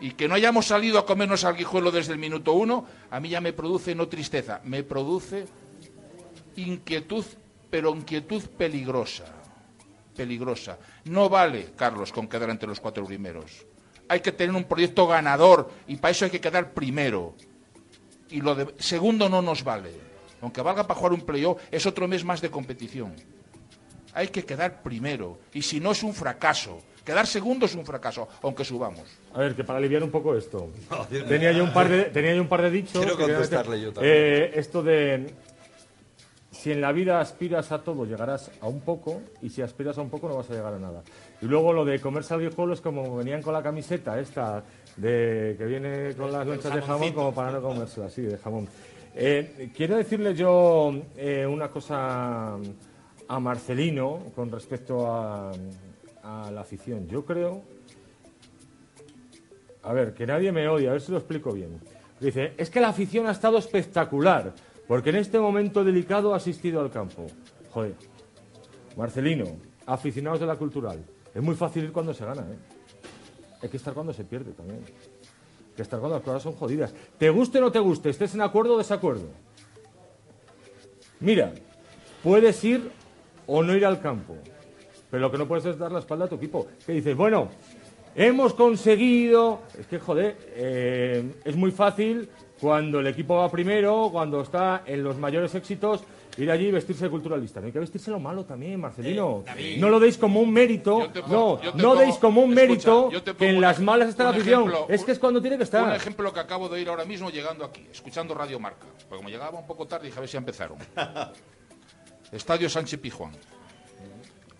y 0.00 0.12
que 0.12 0.28
no 0.28 0.34
hayamos 0.36 0.66
salido 0.66 0.98
a 0.98 1.06
comernos 1.06 1.44
al 1.44 1.56
guijuelo 1.56 1.90
desde 1.90 2.12
el 2.12 2.18
minuto 2.18 2.52
uno, 2.52 2.84
a 3.10 3.18
mí 3.18 3.30
ya 3.30 3.40
me 3.40 3.52
produce 3.52 3.94
no 3.96 4.06
tristeza, 4.06 4.60
me 4.64 4.84
produce 4.84 5.46
inquietud, 6.62 7.24
pero 7.70 7.94
inquietud 7.94 8.42
peligrosa. 8.56 9.26
Peligrosa. 10.16 10.78
No 11.04 11.28
vale, 11.28 11.70
Carlos, 11.76 12.12
con 12.12 12.28
quedar 12.28 12.50
entre 12.50 12.68
los 12.68 12.80
cuatro 12.80 13.04
primeros. 13.04 13.66
Hay 14.08 14.20
que 14.20 14.32
tener 14.32 14.54
un 14.54 14.64
proyecto 14.64 15.06
ganador 15.06 15.70
y 15.86 15.96
para 15.96 16.12
eso 16.12 16.24
hay 16.24 16.30
que 16.30 16.40
quedar 16.40 16.72
primero. 16.72 17.34
Y 18.30 18.40
lo 18.40 18.54
de 18.54 18.74
segundo 18.78 19.28
no 19.28 19.42
nos 19.42 19.62
vale. 19.62 19.92
Aunque 20.40 20.62
valga 20.62 20.86
para 20.86 20.98
jugar 20.98 21.12
un 21.12 21.22
playoff, 21.22 21.60
es 21.70 21.86
otro 21.86 22.08
mes 22.08 22.24
más 22.24 22.40
de 22.40 22.50
competición. 22.50 23.14
Hay 24.14 24.28
que 24.28 24.44
quedar 24.44 24.82
primero. 24.82 25.38
Y 25.52 25.62
si 25.62 25.80
no 25.80 25.92
es 25.92 26.02
un 26.02 26.14
fracaso. 26.14 26.80
Quedar 27.04 27.26
segundo 27.26 27.64
es 27.64 27.74
un 27.74 27.86
fracaso, 27.86 28.28
aunque 28.42 28.66
subamos. 28.66 29.08
A 29.32 29.38
ver, 29.38 29.54
que 29.54 29.64
para 29.64 29.78
aliviar 29.78 30.02
un 30.02 30.10
poco 30.10 30.36
esto. 30.36 30.68
tenía, 31.28 31.52
yo 31.52 31.64
un 31.64 31.72
par 31.72 31.88
de, 31.88 32.04
tenía 32.04 32.34
yo 32.34 32.42
un 32.42 32.48
par 32.48 32.60
de 32.60 32.70
dichos. 32.70 32.92
Quiero 32.92 33.16
que 33.16 33.22
quería 33.22 33.36
contestarle 33.36 33.76
meter. 33.76 33.84
yo 33.84 33.92
también. 33.94 34.14
Eh, 34.14 34.50
esto 34.56 34.82
de. 34.82 35.34
Si 36.58 36.72
en 36.72 36.80
la 36.80 36.90
vida 36.90 37.20
aspiras 37.20 37.70
a 37.70 37.84
todo, 37.84 38.04
llegarás 38.04 38.50
a 38.60 38.66
un 38.66 38.80
poco. 38.80 39.22
Y 39.40 39.48
si 39.48 39.62
aspiras 39.62 39.96
a 39.96 40.02
un 40.02 40.10
poco, 40.10 40.28
no 40.28 40.34
vas 40.34 40.50
a 40.50 40.54
llegar 40.54 40.74
a 40.74 40.78
nada. 40.78 41.04
Y 41.40 41.46
luego 41.46 41.72
lo 41.72 41.84
de 41.84 42.00
comerse 42.00 42.34
al 42.34 42.42
es 42.42 42.80
como 42.80 43.16
venían 43.16 43.42
con 43.42 43.52
la 43.52 43.62
camiseta 43.62 44.18
esta. 44.18 44.64
De, 44.96 45.54
que 45.56 45.64
viene 45.66 46.14
con 46.16 46.32
las 46.32 46.44
lonchas 46.44 46.74
de 46.74 46.82
jamón, 46.82 47.12
como 47.12 47.32
para 47.32 47.52
no 47.52 47.62
comérsela, 47.62 48.06
así, 48.06 48.22
de 48.22 48.36
jamón. 48.38 48.66
Eh, 49.14 49.70
quiero 49.76 49.96
decirle 49.96 50.34
yo 50.34 50.92
eh, 51.16 51.46
una 51.46 51.68
cosa 51.68 52.56
a 53.28 53.40
Marcelino 53.40 54.24
con 54.34 54.50
respecto 54.50 55.06
a, 55.06 55.52
a 56.24 56.50
la 56.50 56.60
afición. 56.62 57.06
Yo 57.06 57.24
creo 57.24 57.62
a 59.84 59.92
ver, 59.92 60.12
que 60.12 60.26
nadie 60.26 60.50
me 60.50 60.66
odia, 60.68 60.90
a 60.90 60.92
ver 60.94 61.00
si 61.00 61.12
lo 61.12 61.18
explico 61.18 61.52
bien. 61.52 61.80
Dice, 62.18 62.52
es 62.56 62.68
que 62.68 62.80
la 62.80 62.88
afición 62.88 63.28
ha 63.28 63.30
estado 63.30 63.58
espectacular, 63.58 64.52
porque 64.88 65.10
en 65.10 65.16
este 65.16 65.38
momento 65.38 65.84
delicado 65.84 66.32
ha 66.32 66.38
asistido 66.38 66.80
al 66.80 66.90
campo. 66.90 67.26
Joder, 67.70 67.94
Marcelino, 68.96 69.44
aficionados 69.86 70.40
de 70.40 70.46
la 70.46 70.56
cultural, 70.56 71.04
es 71.32 71.42
muy 71.42 71.54
fácil 71.54 71.84
ir 71.84 71.92
cuando 71.92 72.14
se 72.14 72.24
gana, 72.24 72.40
¿eh? 72.40 72.58
Hay 73.62 73.68
que 73.68 73.76
estar 73.76 73.92
cuando 73.92 74.12
se 74.12 74.24
pierde 74.24 74.52
también. 74.52 74.80
Hay 74.80 75.74
que 75.76 75.82
estar 75.82 76.00
cuando 76.00 76.16
las 76.16 76.24
cosas 76.24 76.42
son 76.42 76.54
jodidas. 76.54 76.94
Te 77.18 77.28
guste 77.28 77.58
o 77.58 77.60
no 77.60 77.70
te 77.70 77.78
guste, 77.78 78.08
estés 78.08 78.34
en 78.34 78.40
acuerdo 78.40 78.74
o 78.74 78.78
desacuerdo. 78.78 79.28
Mira, 81.20 81.52
puedes 82.22 82.64
ir 82.64 82.90
o 83.46 83.62
no 83.62 83.76
ir 83.76 83.84
al 83.84 84.00
campo, 84.00 84.36
pero 85.10 85.20
lo 85.20 85.30
que 85.30 85.38
no 85.38 85.46
puedes 85.46 85.66
es 85.66 85.78
dar 85.78 85.92
la 85.92 85.98
espalda 85.98 86.24
a 86.24 86.28
tu 86.28 86.36
equipo. 86.36 86.66
Que 86.86 86.92
dices, 86.92 87.14
bueno, 87.14 87.48
hemos 88.14 88.54
conseguido. 88.54 89.60
Es 89.78 89.86
que, 89.86 89.98
joder, 89.98 90.36
eh, 90.54 91.34
es 91.44 91.56
muy 91.56 91.72
fácil 91.72 92.30
cuando 92.60 93.00
el 93.00 93.06
equipo 93.06 93.36
va 93.36 93.50
primero, 93.50 94.08
cuando 94.12 94.40
está 94.40 94.82
en 94.86 95.02
los 95.04 95.16
mayores 95.16 95.54
éxitos, 95.54 96.02
ir 96.36 96.50
allí 96.50 96.66
y 96.66 96.70
vestirse 96.70 97.04
de 97.04 97.10
culturalista. 97.10 97.60
No 97.60 97.66
hay 97.66 97.72
que 97.72 97.78
vestirse 97.80 98.10
lo 98.10 98.20
malo 98.20 98.44
también, 98.44 98.80
Marcelino. 98.80 99.44
no 99.78 99.88
lo 99.88 99.98
deis 100.00 100.16
como 100.18 100.40
un 100.40 100.52
mérito. 100.52 101.08
Pongo- 101.12 101.60
no, 101.64 101.72
no 101.74 101.96
deis 101.96 102.16
como 102.16 102.42
un 102.42 102.50
mérito 102.54 103.10
que 103.38 103.48
en 103.48 103.56
un 103.56 103.60
las 103.62 103.80
malas 103.80 104.08
está 104.08 104.24
la 104.24 104.30
afición. 104.30 104.72
es 104.88 105.04
que 105.04 105.12
es 105.12 105.18
cuando 105.18 105.40
tiene 105.40 105.56
que 105.56 105.64
estar. 105.64 105.82
Un 105.84 105.92
ejemplo 105.94 106.32
que 106.32 106.40
acabo 106.40 106.68
de 106.68 106.80
ir 106.80 106.88
ahora 106.88 107.04
mismo 107.04 107.30
llegando 107.30 107.64
aquí, 107.64 107.86
escuchando 107.90 108.34
Radio 108.34 108.58
Marca. 108.60 108.86
Porque 109.08 109.16
como 109.16 109.28
llegaba 109.28 109.58
un 109.58 109.66
poco 109.66 109.86
tarde, 109.86 110.06
dije 110.06 110.18
a 110.18 110.20
ver 110.20 110.28
si 110.28 110.34
ya 110.34 110.38
empezaron. 110.38 110.78
Estadio 112.32 112.68
Sánchez 112.68 113.00
Pijuán. 113.00 113.32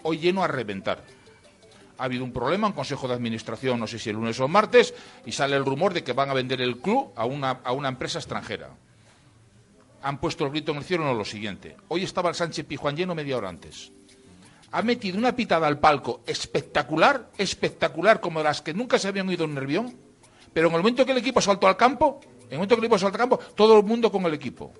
Hoy 0.02 0.18
lleno 0.18 0.42
a 0.42 0.46
reventar. 0.48 1.00
Ha 1.98 2.04
habido 2.04 2.24
un 2.24 2.32
problema 2.32 2.68
en 2.68 2.72
Consejo 2.72 3.08
de 3.08 3.14
Administración, 3.14 3.80
no 3.80 3.86
sé 3.86 3.98
si 3.98 4.10
el 4.10 4.16
lunes 4.16 4.38
o 4.40 4.44
el 4.44 4.50
martes, 4.52 4.94
y 5.26 5.32
sale 5.32 5.56
el 5.56 5.64
rumor 5.64 5.92
de 5.92 6.04
que 6.04 6.12
van 6.12 6.30
a 6.30 6.34
vender 6.34 6.60
el 6.60 6.78
club 6.78 7.10
a 7.16 7.24
una, 7.24 7.50
a 7.64 7.72
una 7.72 7.88
empresa 7.88 8.18
extranjera. 8.20 8.70
Han 10.02 10.18
puesto 10.18 10.44
el 10.44 10.50
grito 10.52 10.70
en 10.72 10.78
el 10.78 10.84
cielo 10.84 11.04
no 11.04 11.14
lo 11.14 11.24
siguiente. 11.24 11.76
Hoy 11.88 12.04
estaba 12.04 12.28
el 12.28 12.36
Sánchez 12.36 12.64
Pijuán 12.66 12.96
lleno 12.96 13.14
media 13.16 13.36
hora 13.36 13.48
antes. 13.48 13.90
Ha 14.70 14.82
metido 14.82 15.18
una 15.18 15.34
pitada 15.34 15.66
al 15.66 15.78
palco 15.80 16.20
espectacular, 16.26 17.30
espectacular, 17.36 18.20
como 18.20 18.42
las 18.42 18.62
que 18.62 18.74
nunca 18.74 18.98
se 18.98 19.08
habían 19.08 19.28
oído 19.28 19.44
en 19.44 19.54
Nervión. 19.54 19.96
Pero 20.52 20.68
en 20.68 20.74
el 20.74 20.80
momento 20.80 21.04
que 21.04 21.12
el 21.12 21.18
equipo 21.18 21.40
saltó 21.40 21.66
al 21.66 21.76
campo, 21.76 22.20
en 22.44 22.52
el 22.52 22.56
momento 22.58 22.76
que 22.76 22.80
el 22.80 22.84
equipo 22.84 22.98
saltó 22.98 23.16
al 23.16 23.28
campo, 23.28 23.38
todo 23.56 23.76
el 23.78 23.84
mundo 23.84 24.12
con 24.12 24.24
el 24.26 24.34
equipo. 24.34 24.72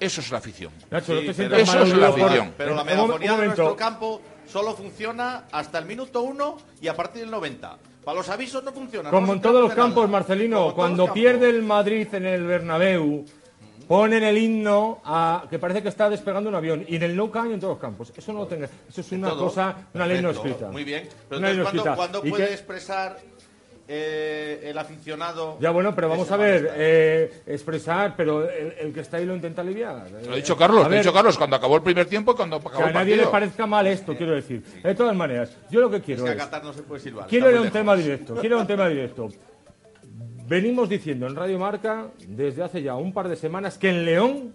Eso 0.00 0.20
es 0.20 0.30
la 0.32 0.38
afición. 0.38 0.72
Nacho, 0.90 1.14
no 1.14 1.20
Sí, 1.20 1.26
te 1.26 1.34
pero- 1.34 1.56
sientas 1.56 1.60
Eso 1.74 1.82
es 1.84 1.96
la 1.98 2.08
afición. 2.08 2.54
Pero 2.56 2.74
la 2.74 2.84
megafonía 2.84 3.36
de 3.36 3.44
nuestro 3.46 3.76
campo 3.76 4.20
solo 4.50 4.74
funciona 4.74 5.44
hasta 5.52 5.78
el 5.78 5.84
minuto 5.84 6.22
1 6.22 6.56
y 6.80 6.88
a 6.88 6.96
partir 6.96 7.22
del 7.22 7.30
90. 7.30 7.76
Para 8.04 8.16
los 8.18 8.28
avisos 8.28 8.64
no 8.64 8.72
funciona. 8.72 9.10
Como 9.10 9.26
no 9.26 9.32
en 9.34 9.40
todos 9.40 9.60
los 9.62 9.74
campos, 9.74 10.04
nada. 10.04 10.18
Marcelino, 10.18 10.58
Como 10.62 10.74
cuando 10.74 11.12
pierde 11.12 11.50
el 11.50 11.62
Madrid 11.62 12.08
en 12.12 12.24
el 12.26 12.44
Bernabéu, 12.46 13.24
ponen 13.86 14.22
el 14.24 14.38
himno 14.38 15.00
a, 15.04 15.44
que 15.50 15.58
parece 15.58 15.82
que 15.82 15.88
está 15.88 16.08
despegando 16.08 16.48
un 16.48 16.56
avión. 16.56 16.84
Y 16.88 16.96
en 16.96 17.02
el 17.02 17.14
No 17.16 17.26
y 17.26 17.52
en 17.52 17.60
todos 17.60 17.72
los 17.74 17.78
campos. 17.78 18.12
Eso 18.16 18.32
no 18.32 18.40
lo 18.40 18.46
tenga. 18.46 18.68
Eso 18.88 19.00
es 19.02 19.12
una 19.12 19.28
Todo. 19.30 19.44
cosa, 19.44 19.76
una 19.92 20.06
ley 20.06 20.22
no 20.22 20.30
escrita. 20.30 20.68
Muy 20.70 20.84
bien. 20.84 21.08
Pero 21.28 21.38
Una 21.38 21.48
ley 21.48 21.56
no 21.58 21.62
entonces, 21.64 21.82
¿cuándo, 21.82 21.82
escrita. 21.82 21.96
cuándo 21.96 22.20
puede 22.22 22.46
que- 22.46 22.52
expresar 22.54 23.18
eh, 23.88 24.60
el 24.64 24.76
aficionado? 24.78 25.56
Ya 25.60 25.70
bueno, 25.70 25.94
pero 25.94 26.08
vamos 26.10 26.30
a 26.30 26.36
ver, 26.36 26.70
eh, 26.76 27.32
expresar, 27.46 28.14
pero 28.16 28.48
el, 28.48 28.74
el 28.78 28.92
que 28.92 29.00
está 29.00 29.16
ahí 29.16 29.24
lo 29.26 29.34
intenta 29.34 29.62
aliviar. 29.62 30.10
Lo 30.26 30.32
ha 30.32 30.36
dicho 30.36 30.56
Carlos, 30.56 30.84
A 30.84 30.88
lo 30.88 30.94
ha 30.94 30.98
dicho 30.98 31.12
Carlos 31.12 31.38
cuando 31.38 31.56
acabó 31.56 31.76
el 31.76 31.82
primer 31.82 32.06
tiempo 32.06 32.32
y 32.32 32.34
cuando 32.36 32.56
acabó 32.56 32.76
Que 32.76 32.82
a 32.84 32.86
el 32.88 32.94
nadie 32.94 33.16
le 33.16 33.22
partido. 33.22 33.30
parezca 33.32 33.66
mal 33.66 33.86
esto, 33.86 34.14
quiero 34.16 34.32
decir. 34.34 34.62
De 34.82 34.94
todas 34.94 35.16
maneras, 35.16 35.56
yo 35.70 35.80
lo 35.80 35.90
que 35.90 35.96
Es 35.96 36.02
quiero 36.02 36.24
que 36.24 36.30
a 36.30 36.32
es... 36.34 36.38
Qatar 36.38 36.62
no 36.64 36.72
se 36.72 36.82
puede 36.82 37.00
silbar. 37.00 37.26
Quiero 37.26 37.50
ir 37.50 37.56
a 37.56 37.62
un 37.62 37.70
tema 37.70 37.96
directo, 37.96 38.34
quiero 38.34 38.56
ir 38.56 38.58
a 38.58 38.62
un 38.62 38.66
tema 38.68 38.88
directo. 38.88 39.28
Venimos 40.46 40.88
diciendo 40.88 41.26
en 41.26 41.36
Radio 41.36 41.58
Marca 41.58 42.06
desde 42.26 42.62
hace 42.62 42.82
ya 42.82 42.94
un 42.94 43.12
par 43.12 43.28
de 43.28 43.36
semanas 43.36 43.76
que 43.76 43.90
en 43.90 44.04
León, 44.04 44.54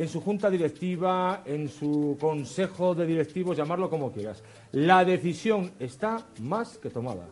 en 0.00 0.08
su 0.08 0.22
junta 0.22 0.48
directiva, 0.48 1.42
en 1.44 1.68
su 1.68 2.16
consejo 2.18 2.94
de 2.94 3.04
directivos, 3.04 3.54
llamarlo 3.54 3.90
como 3.90 4.10
quieras, 4.10 4.42
la 4.72 5.04
decisión 5.04 5.72
está 5.78 6.26
más 6.40 6.78
que 6.78 6.88
tomada. 6.88 7.26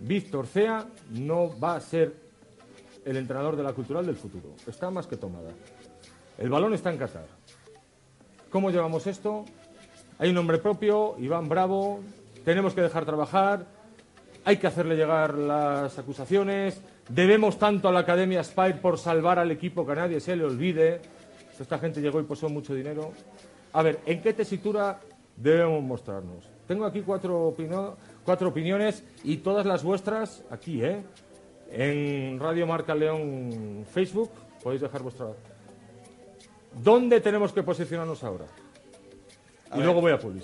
Víctor 0.00 0.46
Cea 0.46 0.86
no 1.12 1.58
va 1.58 1.76
a 1.76 1.80
ser 1.80 2.14
el 3.06 3.16
entrenador 3.16 3.56
de 3.56 3.62
la 3.62 3.72
cultural 3.72 4.04
del 4.04 4.16
futuro. 4.16 4.50
Está 4.66 4.90
más 4.90 5.06
que 5.06 5.16
tomada. 5.16 5.48
El 6.36 6.50
balón 6.50 6.74
está 6.74 6.92
en 6.92 6.98
Qatar. 6.98 7.24
¿Cómo 8.50 8.70
llevamos 8.70 9.06
esto? 9.06 9.46
Hay 10.18 10.28
un 10.28 10.34
nombre 10.34 10.58
propio, 10.58 11.16
Iván 11.20 11.48
Bravo, 11.48 12.00
tenemos 12.44 12.74
que 12.74 12.82
dejar 12.82 13.06
trabajar, 13.06 13.64
hay 14.44 14.58
que 14.58 14.66
hacerle 14.66 14.94
llegar 14.94 15.38
las 15.38 15.98
acusaciones, 15.98 16.82
debemos 17.08 17.58
tanto 17.58 17.88
a 17.88 17.92
la 17.92 18.00
Academia 18.00 18.44
Spire 18.44 18.74
por 18.74 18.98
salvar 18.98 19.38
al 19.38 19.50
equipo 19.50 19.86
que 19.86 19.92
a 19.92 19.94
nadie 19.94 20.20
se 20.20 20.36
le 20.36 20.44
olvide. 20.44 21.00
Esta 21.62 21.78
gente 21.78 22.00
llegó 22.00 22.20
y 22.20 22.24
posó 22.24 22.48
mucho 22.48 22.74
dinero. 22.74 23.12
A 23.72 23.82
ver, 23.82 24.00
¿en 24.04 24.20
qué 24.20 24.32
tesitura 24.32 25.00
debemos 25.36 25.82
mostrarnos? 25.82 26.44
Tengo 26.66 26.84
aquí 26.84 27.02
cuatro, 27.02 27.54
opino- 27.56 27.94
cuatro 28.24 28.48
opiniones 28.48 29.04
y 29.22 29.38
todas 29.38 29.64
las 29.64 29.82
vuestras 29.84 30.42
aquí, 30.50 30.82
¿eh? 30.84 31.02
En 31.70 32.38
Radio 32.40 32.66
Marca 32.66 32.94
León 32.94 33.86
Facebook 33.90 34.30
podéis 34.62 34.82
dejar 34.82 35.02
vuestra... 35.02 35.28
¿Dónde 36.82 37.20
tenemos 37.20 37.52
que 37.52 37.62
posicionarnos 37.62 38.22
ahora? 38.24 38.46
A 39.70 39.74
y 39.74 39.78
ver. 39.78 39.86
luego 39.86 40.00
voy 40.00 40.12
a 40.12 40.18
Publi, 40.18 40.42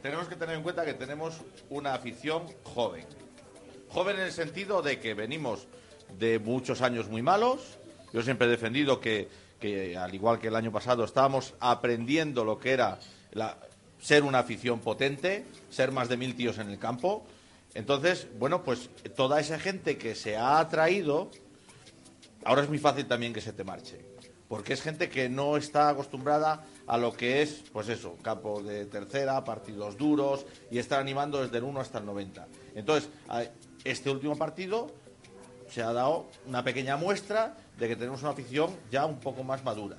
Tenemos 0.00 0.28
que 0.28 0.36
tener 0.36 0.56
en 0.56 0.62
cuenta 0.62 0.84
que 0.84 0.94
tenemos 0.94 1.40
una 1.70 1.92
afición 1.94 2.44
joven. 2.62 3.04
Joven 3.88 4.16
en 4.16 4.22
el 4.26 4.32
sentido 4.32 4.80
de 4.82 5.00
que 5.00 5.14
venimos 5.14 5.66
de 6.18 6.38
muchos 6.38 6.82
años 6.82 7.08
muy 7.08 7.20
malos. 7.22 7.78
Yo 8.12 8.22
siempre 8.22 8.46
he 8.46 8.50
defendido 8.50 9.00
que, 9.00 9.28
que, 9.60 9.96
al 9.96 10.14
igual 10.14 10.38
que 10.38 10.48
el 10.48 10.56
año 10.56 10.72
pasado, 10.72 11.04
estábamos 11.04 11.54
aprendiendo 11.60 12.44
lo 12.44 12.58
que 12.58 12.72
era 12.72 12.98
ser 14.00 14.22
una 14.22 14.40
afición 14.40 14.80
potente, 14.80 15.44
ser 15.70 15.92
más 15.92 16.08
de 16.08 16.16
mil 16.16 16.34
tíos 16.34 16.58
en 16.58 16.70
el 16.70 16.78
campo. 16.78 17.24
Entonces, 17.74 18.28
bueno, 18.38 18.62
pues 18.62 18.90
toda 19.14 19.40
esa 19.40 19.58
gente 19.58 19.98
que 19.98 20.14
se 20.14 20.36
ha 20.36 20.58
atraído, 20.58 21.30
ahora 22.44 22.62
es 22.62 22.68
muy 22.68 22.78
fácil 22.78 23.06
también 23.06 23.32
que 23.32 23.40
se 23.40 23.52
te 23.52 23.64
marche. 23.64 24.04
Porque 24.48 24.74
es 24.74 24.80
gente 24.80 25.08
que 25.08 25.28
no 25.28 25.56
está 25.56 25.88
acostumbrada 25.88 26.64
a 26.86 26.96
lo 26.98 27.12
que 27.12 27.42
es, 27.42 27.64
pues 27.72 27.88
eso, 27.88 28.16
campo 28.22 28.62
de 28.62 28.86
tercera, 28.86 29.42
partidos 29.42 29.96
duros 29.96 30.46
y 30.70 30.78
estar 30.78 31.00
animando 31.00 31.42
desde 31.42 31.58
el 31.58 31.64
1 31.64 31.80
hasta 31.80 31.98
el 31.98 32.06
90. 32.06 32.46
Entonces, 32.76 33.10
este 33.84 34.08
último 34.08 34.36
partido 34.36 34.94
se 35.68 35.82
ha 35.82 35.92
dado 35.92 36.26
una 36.46 36.62
pequeña 36.62 36.96
muestra 36.96 37.56
de 37.76 37.88
que 37.88 37.96
tenemos 37.96 38.22
una 38.22 38.30
afición 38.30 38.70
ya 38.90 39.06
un 39.06 39.20
poco 39.20 39.44
más 39.44 39.64
madura. 39.64 39.96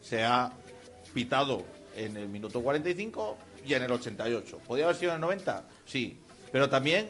Se 0.00 0.24
ha 0.24 0.52
pitado 1.12 1.62
en 1.96 2.16
el 2.16 2.28
minuto 2.28 2.62
45 2.62 3.36
y 3.66 3.74
en 3.74 3.82
el 3.82 3.92
88. 3.92 4.60
¿Podría 4.66 4.86
haber 4.86 4.96
sido 4.96 5.12
en 5.12 5.16
el 5.16 5.20
90? 5.22 5.64
Sí. 5.86 6.18
Pero 6.52 6.68
también 6.68 7.08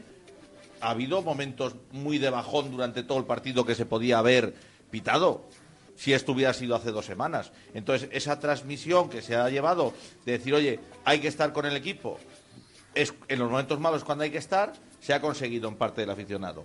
ha 0.81 0.91
habido 0.91 1.23
momentos 1.23 1.75
muy 1.93 2.19
de 2.19 2.31
bajón 2.31 2.71
durante 2.71 3.03
todo 3.03 3.19
el 3.19 3.25
partido 3.25 3.65
que 3.65 3.75
se 3.75 3.87
podía 3.87 4.19
haber 4.19 4.55
pitado 4.91 5.43
si 5.97 6.13
esto 6.13 6.33
hubiera 6.33 6.53
sido 6.53 6.75
hace 6.75 6.91
dos 6.91 7.07
semanas. 7.07 7.53
Entonces, 7.73 8.09
esa 8.13 8.41
transmisión 8.41 9.09
que 9.09 9.23
se 9.23 9.37
ha 9.37 9.49
llevado 9.49 9.95
de 10.25 10.33
decir, 10.33 10.55
oye, 10.55 10.81
hay 11.05 11.21
que 11.21 11.29
estar 11.29 11.53
con 11.53 11.67
el 11.67 11.77
equipo, 11.77 12.19
es, 12.95 13.15
en 13.29 13.39
los 13.39 13.51
momentos 13.51 13.81
malos 13.81 14.05
cuando 14.05 14.25
hay 14.25 14.31
que 14.31 14.39
estar, 14.39 14.73
se 15.01 15.15
ha 15.15 15.21
conseguido 15.21 15.69
en 15.69 15.77
parte 15.77 16.01
del 16.01 16.11
aficionado. 16.11 16.65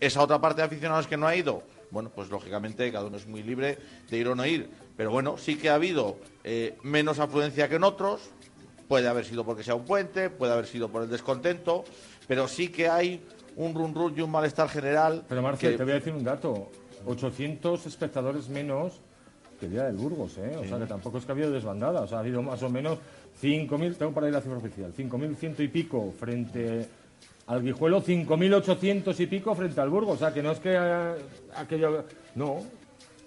Esa 0.00 0.22
otra 0.22 0.40
parte 0.40 0.60
de 0.60 0.66
aficionados 0.66 1.06
que 1.06 1.16
no 1.16 1.26
ha 1.26 1.36
ido, 1.36 1.62
bueno, 1.94 2.10
pues 2.14 2.28
lógicamente 2.28 2.90
cada 2.92 3.06
uno 3.06 3.16
es 3.16 3.26
muy 3.26 3.42
libre 3.42 3.78
de 4.10 4.18
ir 4.18 4.28
o 4.28 4.34
no 4.34 4.44
ir. 4.44 4.68
Pero 4.96 5.10
bueno, 5.10 5.38
sí 5.38 5.56
que 5.56 5.70
ha 5.70 5.76
habido 5.76 6.18
eh, 6.42 6.76
menos 6.82 7.18
afluencia 7.20 7.68
que 7.68 7.76
en 7.76 7.84
otros. 7.84 8.20
Puede 8.88 9.08
haber 9.08 9.24
sido 9.24 9.44
porque 9.44 9.62
sea 9.62 9.74
un 9.74 9.86
puente, 9.86 10.28
puede 10.28 10.52
haber 10.52 10.66
sido 10.66 10.90
por 10.90 11.02
el 11.02 11.08
descontento, 11.08 11.84
pero 12.28 12.46
sí 12.48 12.68
que 12.68 12.88
hay 12.90 13.24
un 13.56 13.74
run 13.74 13.94
run 13.94 14.12
y 14.14 14.20
un 14.20 14.30
malestar 14.30 14.68
general. 14.68 15.24
Pero 15.26 15.40
Marce, 15.40 15.70
que- 15.70 15.76
te 15.78 15.84
voy 15.84 15.92
a 15.92 15.96
decir 15.96 16.12
un 16.12 16.22
dato. 16.24 16.70
800 17.06 17.86
espectadores 17.86 18.48
menos 18.48 19.00
que 19.58 19.66
el 19.66 19.72
día 19.72 19.84
del 19.84 19.96
Burgos, 19.96 20.36
¿eh? 20.38 20.56
O 20.58 20.64
sea, 20.64 20.78
que 20.78 20.86
tampoco 20.86 21.18
es 21.18 21.24
que 21.24 21.32
ha 21.32 21.34
habido 21.34 21.50
desbandada. 21.50 22.00
O 22.02 22.06
sea, 22.06 22.18
ha 22.18 22.20
habido 22.20 22.42
más 22.42 22.62
o 22.62 22.68
menos 22.68 22.98
5.000, 23.40 23.96
tengo 23.96 24.12
para 24.12 24.26
ir 24.28 24.32
la 24.34 24.40
cifra 24.40 24.58
oficial, 24.58 24.92
5.100 24.92 25.60
y 25.62 25.68
pico 25.68 26.12
frente 26.18 26.86
al 27.46 27.62
Guijuelo, 27.62 28.02
5.800 28.02 29.18
y 29.20 29.26
pico 29.26 29.54
frente 29.54 29.80
al 29.80 29.90
Burgos. 29.90 30.16
O 30.16 30.18
sea, 30.18 30.32
que 30.32 30.42
no 30.42 30.52
es 30.52 30.58
que 30.58 30.74
eh, 30.74 31.14
aquello... 31.56 32.04
No. 32.34 32.62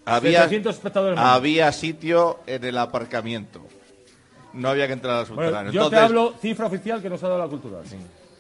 había, 0.05 0.43
700 0.43 0.75
espectadores 0.75 1.17
menos. 1.17 1.31
había 1.31 1.71
sitio 1.71 2.39
en 2.45 2.63
el 2.63 2.77
aparcamiento. 2.77 3.61
No 4.53 4.69
había 4.69 4.87
que 4.87 4.93
entrar 4.93 5.15
a 5.15 5.19
los 5.19 5.29
Bueno, 5.29 5.71
yo 5.71 5.89
te 5.89 5.97
hablo 5.97 6.33
cifra 6.41 6.65
oficial 6.65 7.01
que 7.01 7.09
nos 7.09 7.21
ha 7.23 7.27
dado 7.27 7.39
la 7.39 7.47
cultural. 7.47 7.83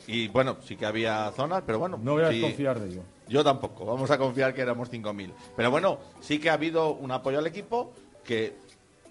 Y 0.07 0.29
bueno, 0.29 0.57
sí 0.65 0.75
que 0.75 0.85
había 0.85 1.31
zonas, 1.35 1.63
pero 1.65 1.79
bueno. 1.79 1.99
No 2.01 2.13
voy 2.13 2.23
a 2.23 2.29
sí. 2.29 2.39
desconfiar 2.39 2.79
de 2.79 2.89
ello. 2.89 3.01
Yo 3.27 3.43
tampoco, 3.43 3.85
vamos 3.85 4.09
a 4.09 4.17
confiar 4.17 4.53
que 4.53 4.61
éramos 4.61 4.89
5.000. 4.89 5.31
Pero 5.55 5.69
bueno, 5.69 5.99
sí 6.21 6.39
que 6.39 6.49
ha 6.49 6.53
habido 6.53 6.93
un 6.93 7.11
apoyo 7.11 7.39
al 7.39 7.45
equipo 7.45 7.93
que 8.23 8.55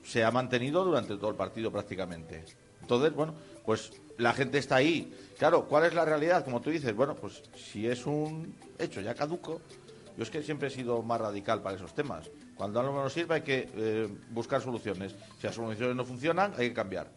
se 0.03 0.25
ha 0.25 0.31
mantenido 0.31 0.85
durante 0.85 1.17
todo 1.17 1.31
el 1.31 1.37
partido 1.37 1.71
prácticamente. 1.71 2.45
Entonces, 2.81 3.15
bueno, 3.15 3.35
pues 3.65 3.93
la 4.19 4.33
gente 4.33 4.59
está 4.59 4.77
ahí. 4.77 5.13
Claro, 5.39 5.67
¿cuál 5.67 5.85
es 5.85 5.95
la 5.95 6.05
realidad? 6.05 6.45
Como 6.45 6.61
tú 6.61 6.71
dices, 6.71 6.95
bueno, 6.95 7.15
pues 7.15 7.43
si 7.55 7.87
es 7.87 8.07
un 8.07 8.55
hecho 8.79 9.01
ya 9.01 9.15
caduco, 9.15 9.61
yo 10.17 10.23
es 10.23 10.31
que 10.31 10.43
siempre 10.43 10.69
he 10.69 10.71
sido 10.71 11.03
más 11.03 11.21
radical 11.21 11.61
para 11.63 11.77
esos 11.77 11.95
temas. 11.95 12.31
Cuando 12.55 12.81
algo 12.81 12.95
no 12.95 13.03
nos 13.03 13.13
sirve 13.13 13.35
hay 13.35 13.43
que 13.43 13.69
eh, 13.77 14.09
buscar 14.31 14.63
soluciones. 14.63 15.15
Si 15.39 15.47
las 15.47 15.55
soluciones 15.55 15.95
no 15.95 16.05
funcionan, 16.07 16.53
hay 16.57 16.69
que 16.69 16.75
cambiar. 16.75 17.09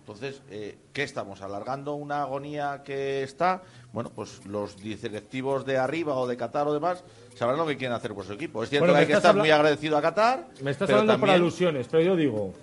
Entonces, 0.00 0.40
eh, 0.50 0.76
¿qué 0.92 1.02
estamos? 1.04 1.42
¿Alargando 1.42 1.94
una 1.94 2.22
agonía 2.22 2.82
que 2.84 3.22
está? 3.22 3.62
Bueno, 3.92 4.10
pues 4.12 4.44
los 4.46 4.76
directivos 4.78 5.64
de 5.64 5.76
arriba 5.76 6.14
o 6.16 6.26
de 6.26 6.36
Qatar 6.36 6.66
o 6.66 6.72
demás 6.72 7.04
sabrán 7.36 7.58
lo 7.58 7.66
que 7.66 7.76
quieren 7.76 7.94
hacer 7.94 8.14
por 8.14 8.24
su 8.24 8.32
equipo. 8.32 8.64
Es 8.64 8.70
cierto 8.70 8.84
Bueno, 8.86 8.94
que 8.94 9.00
hay 9.00 9.06
que 9.06 9.12
estar 9.12 9.30
habla- 9.30 9.42
muy 9.42 9.50
agradecido 9.50 9.96
a 9.96 10.02
Qatar. 10.02 10.48
Me 10.62 10.70
estás 10.72 10.86
pero 10.86 11.00
hablando 11.00 11.20
por 11.20 11.28
también- 11.28 11.42
alusiones, 11.42 11.86
pero 11.88 12.02
yo 12.02 12.16
digo, 12.16 12.54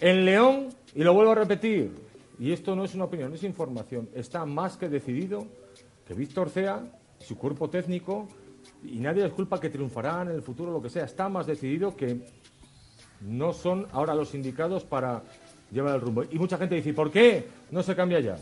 en 0.00 0.24
León, 0.26 0.68
y 0.94 1.02
lo 1.02 1.12
vuelvo 1.14 1.32
a 1.32 1.36
repetir, 1.36 1.92
y 2.40 2.52
esto 2.52 2.74
no 2.74 2.84
es 2.84 2.94
una 2.94 3.04
opinión, 3.04 3.34
es 3.34 3.44
información, 3.44 4.08
está 4.14 4.46
más 4.46 4.78
que 4.78 4.88
decidido 4.88 5.46
que 6.06 6.14
Víctor 6.14 6.48
Cea, 6.48 6.82
su 7.18 7.36
cuerpo 7.36 7.68
técnico, 7.68 8.28
y 8.82 8.98
nadie 8.98 9.24
les 9.24 9.32
culpa 9.32 9.60
que 9.60 9.68
triunfarán 9.68 10.28
en 10.28 10.36
el 10.36 10.42
futuro, 10.42 10.72
lo 10.72 10.80
que 10.80 10.88
sea, 10.88 11.04
está 11.04 11.28
más 11.28 11.46
decidido 11.46 11.94
que 11.94 12.24
no 13.20 13.52
son 13.52 13.86
ahora 13.92 14.14
los 14.14 14.34
indicados 14.34 14.84
para 14.84 15.22
llevar 15.70 15.96
el 15.96 16.00
rumbo. 16.00 16.24
Y 16.30 16.38
mucha 16.38 16.56
gente 16.56 16.76
dice, 16.76 16.94
¿por 16.94 17.10
qué 17.10 17.46
no 17.70 17.82
se 17.82 17.94
cambia 17.94 18.20
ya? 18.20 18.36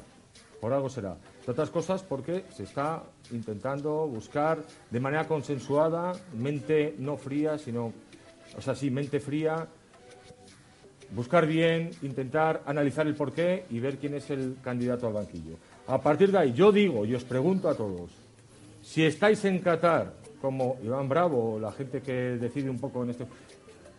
Por 0.61 0.73
algo 0.73 0.89
será. 0.89 1.17
Entre 1.41 1.51
otras 1.51 1.71
cosas 1.71 2.05
porque 2.05 2.45
se 2.55 2.63
está 2.63 3.03
intentando 3.33 4.07
buscar 4.07 4.63
de 4.93 5.01
manera 5.01 5.27
consensuada, 5.27 6.13
mente 6.37 6.95
no 7.01 7.17
fría, 7.17 7.59
sino, 7.59 7.93
o 8.57 8.61
sea, 8.61 8.77
sí, 8.77 8.93
mente 8.93 9.19
fría, 9.19 9.67
buscar 11.11 11.47
bien, 11.47 11.91
intentar 12.03 12.63
analizar 12.67 13.07
el 13.07 13.15
porqué 13.15 13.65
y 13.71 13.81
ver 13.81 13.99
quién 13.99 14.15
es 14.15 14.31
el 14.31 14.57
candidato 14.63 15.07
al 15.07 15.15
banquillo. 15.15 15.57
A 15.87 16.01
partir 16.01 16.31
de 16.31 16.39
ahí, 16.39 16.53
yo 16.53 16.71
digo 16.71 17.05
y 17.05 17.15
os 17.15 17.25
pregunto 17.25 17.69
a 17.69 17.75
todos, 17.75 18.11
si 18.83 19.05
estáis 19.05 19.45
en 19.45 19.59
Qatar, 19.61 20.15
como 20.41 20.79
Iván 20.83 21.09
Bravo 21.09 21.55
o 21.55 21.59
la 21.59 21.73
gente 21.73 22.01
que 22.01 22.13
decide 22.13 22.71
un 22.71 22.79
poco 22.79 23.03
en 23.03 23.11
este... 23.11 23.27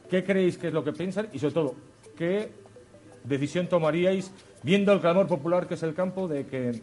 ¿Qué 0.10 0.24
creéis 0.24 0.58
que 0.58 0.68
es 0.68 0.74
lo 0.74 0.84
que 0.84 0.94
piensan? 0.94 1.28
Y 1.34 1.40
sobre 1.40 1.54
todo, 1.54 1.76
¿qué 2.18 2.50
decisión 3.24 3.68
tomaríais 3.68 4.32
viendo 4.64 4.92
el 4.94 5.02
clamor 5.02 5.28
popular 5.28 5.68
que 5.68 5.76
es 5.76 5.84
el 5.84 5.94
campo 5.94 6.28
de 6.28 6.46
que 6.46 6.82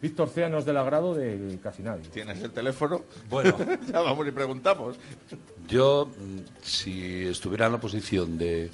Víctor 0.00 0.28
Cea 0.28 0.48
no 0.48 0.58
es 0.58 0.64
del 0.64 0.76
agrado 0.76 1.14
de 1.14 1.58
casi 1.62 1.82
nadie. 1.82 2.04
¿Tienes 2.12 2.42
el 2.42 2.50
teléfono? 2.50 3.02
Bueno. 3.30 3.56
ya 3.90 4.00
vamos 4.00 4.28
y 4.28 4.30
preguntamos. 4.30 4.96
Yo, 5.66 6.06
mm, 6.06 6.62
si 6.62 7.26
estuviera 7.26 7.66
en 7.66 7.72
la 7.72 7.80
posición 7.80 8.36
de, 8.36 8.70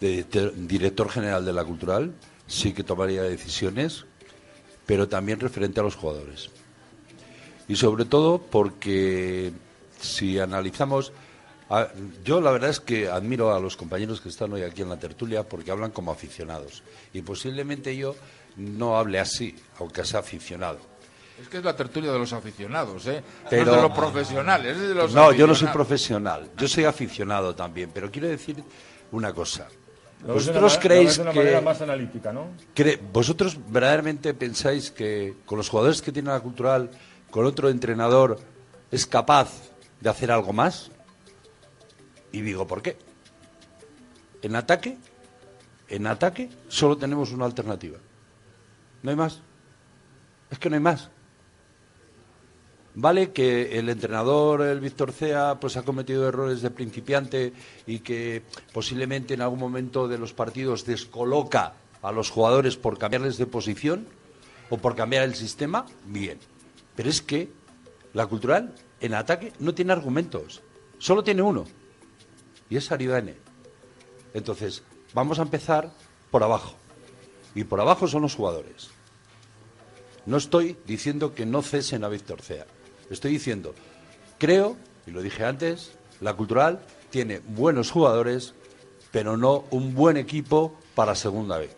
de 0.00 0.24
director 0.56 1.08
general 1.08 1.44
de 1.44 1.52
la 1.52 1.64
cultural, 1.64 2.12
sí 2.46 2.72
que 2.72 2.82
tomaría 2.84 3.22
decisiones, 3.22 4.04
pero 4.84 5.08
también 5.08 5.40
referente 5.40 5.80
a 5.80 5.82
los 5.82 5.96
jugadores. 5.96 6.50
Y 7.68 7.76
sobre 7.76 8.04
todo 8.04 8.38
porque 8.38 9.52
si 10.00 10.38
analizamos, 10.38 11.12
yo 12.24 12.40
la 12.40 12.50
verdad 12.52 12.70
es 12.70 12.78
que 12.80 13.08
admiro 13.08 13.52
a 13.54 13.58
los 13.58 13.76
compañeros 13.76 14.20
que 14.20 14.28
están 14.28 14.52
hoy 14.52 14.62
aquí 14.62 14.82
en 14.82 14.88
la 14.88 14.98
tertulia 14.98 15.42
porque 15.42 15.70
hablan 15.72 15.90
como 15.90 16.12
aficionados. 16.12 16.82
Y 17.12 17.22
posiblemente 17.22 17.96
yo 17.96 18.14
no 18.56 18.96
hable 18.98 19.18
así, 19.18 19.56
aunque 19.80 20.04
sea 20.04 20.20
aficionado. 20.20 20.78
Es 21.40 21.48
que 21.48 21.58
es 21.58 21.64
la 21.64 21.76
tertulia 21.76 22.12
de 22.12 22.18
los 22.18 22.32
aficionados, 22.32 23.06
¿eh? 23.08 23.22
Pero- 23.50 23.66
no 23.72 23.76
de 23.76 23.82
los 23.82 23.92
profesionales, 23.92 24.76
es 24.76 24.88
de 24.88 24.94
los 24.94 25.12
No, 25.12 25.32
yo 25.32 25.46
no 25.46 25.54
soy 25.54 25.68
profesional, 25.68 26.50
yo 26.56 26.66
soy 26.68 26.84
aficionado 26.84 27.54
también, 27.54 27.90
pero 27.92 28.10
quiero 28.10 28.28
decir 28.28 28.62
una 29.12 29.32
cosa. 29.34 29.68
Una 30.26 30.34
¿Vosotros 30.34 30.78
creéis 30.78 31.16
de 31.16 31.22
una 31.22 31.30
que... 31.32 31.38
manera 31.38 31.60
más 31.60 31.80
analítica, 31.80 32.32
¿no? 32.32 32.48
cre- 32.74 32.98
¿Vosotros 33.12 33.56
verdaderamente 33.68 34.34
pensáis 34.34 34.90
que 34.90 35.36
con 35.46 35.56
los 35.56 35.68
jugadores 35.68 36.02
que 36.02 36.10
tiene 36.10 36.30
la 36.30 36.40
cultural, 36.40 36.90
con 37.30 37.46
otro 37.46 37.68
entrenador, 37.68 38.38
es 38.90 39.06
capaz 39.06 39.50
de 40.00 40.10
hacer 40.10 40.32
algo 40.32 40.52
más? 40.52 40.90
Y 42.32 42.40
digo, 42.40 42.66
¿por 42.66 42.82
qué? 42.82 42.96
En 44.42 44.56
ataque, 44.56 44.98
en 45.88 46.06
ataque 46.08 46.50
solo 46.68 46.96
tenemos 46.98 47.30
una 47.32 47.44
alternativa. 47.44 47.98
No 49.04 49.10
hay 49.10 49.16
más. 49.16 49.40
Es 50.50 50.58
que 50.58 50.68
no 50.68 50.74
hay 50.74 50.82
más. 50.82 51.08
Vale 52.98 53.30
que 53.30 53.78
el 53.78 53.90
entrenador, 53.90 54.62
el 54.62 54.80
Víctor 54.80 55.12
Cea, 55.12 55.60
pues 55.60 55.76
ha 55.76 55.82
cometido 55.82 56.26
errores 56.26 56.62
de 56.62 56.70
principiante 56.70 57.52
y 57.86 57.98
que 57.98 58.42
posiblemente 58.72 59.34
en 59.34 59.42
algún 59.42 59.58
momento 59.58 60.08
de 60.08 60.16
los 60.16 60.32
partidos 60.32 60.86
descoloca 60.86 61.74
a 62.00 62.10
los 62.10 62.30
jugadores 62.30 62.78
por 62.78 62.96
cambiarles 62.96 63.36
de 63.36 63.44
posición 63.44 64.08
o 64.70 64.78
por 64.78 64.96
cambiar 64.96 65.24
el 65.24 65.34
sistema, 65.34 65.84
bien. 66.06 66.38
Pero 66.94 67.10
es 67.10 67.20
que 67.20 67.50
la 68.14 68.26
cultural 68.28 68.74
en 69.02 69.12
ataque 69.12 69.52
no 69.58 69.74
tiene 69.74 69.92
argumentos, 69.92 70.62
solo 70.96 71.22
tiene 71.22 71.42
uno 71.42 71.66
y 72.70 72.78
es 72.78 72.90
Aridane. 72.90 73.34
Entonces, 74.32 74.82
vamos 75.12 75.38
a 75.38 75.42
empezar 75.42 75.92
por 76.30 76.42
abajo. 76.42 76.74
Y 77.54 77.64
por 77.64 77.78
abajo 77.78 78.08
son 78.08 78.22
los 78.22 78.34
jugadores. 78.34 78.88
No 80.24 80.38
estoy 80.38 80.78
diciendo 80.86 81.34
que 81.34 81.44
no 81.44 81.60
cesen 81.60 82.02
a 82.02 82.08
Víctor 82.08 82.40
Cea. 82.40 82.66
Estoy 83.10 83.32
diciendo, 83.32 83.74
creo, 84.38 84.76
y 85.06 85.10
lo 85.10 85.22
dije 85.22 85.44
antes, 85.44 85.92
la 86.20 86.34
cultural 86.34 86.80
tiene 87.10 87.40
buenos 87.40 87.90
jugadores, 87.90 88.54
pero 89.12 89.36
no 89.36 89.64
un 89.70 89.94
buen 89.94 90.16
equipo 90.16 90.74
para 90.94 91.14
segunda 91.14 91.58
vez. 91.58 91.76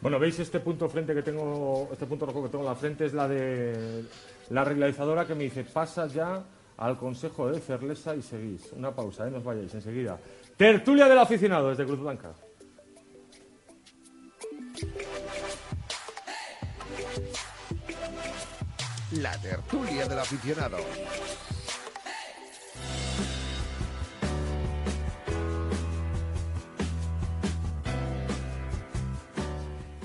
Bueno, 0.00 0.18
veis 0.18 0.38
este 0.40 0.58
punto 0.58 0.88
frente 0.88 1.14
que 1.14 1.22
tengo, 1.22 1.88
este 1.92 2.06
punto 2.06 2.26
rojo 2.26 2.42
que 2.42 2.48
tengo 2.48 2.64
en 2.64 2.70
la 2.70 2.74
frente 2.74 3.06
es 3.06 3.14
la 3.14 3.28
de 3.28 4.04
la 4.50 4.64
realizadora 4.64 5.24
que 5.24 5.34
me 5.36 5.44
dice 5.44 5.62
pasa 5.62 6.08
ya 6.08 6.42
al 6.76 6.98
consejo 6.98 7.48
de 7.48 7.60
Cerlesa 7.60 8.16
y 8.16 8.22
seguís. 8.22 8.72
Una 8.72 8.90
pausa, 8.90 9.28
¿eh? 9.28 9.30
no 9.30 9.38
os 9.38 9.44
vayáis 9.44 9.72
enseguida. 9.74 10.18
Tertulia 10.56 11.06
del 11.06 11.18
aficionado 11.18 11.68
desde 11.68 11.84
Cruz 11.84 12.00
Blanca. 12.00 12.32
La 19.20 19.38
tertulia 19.38 20.08
del 20.08 20.18
aficionado. 20.18 20.78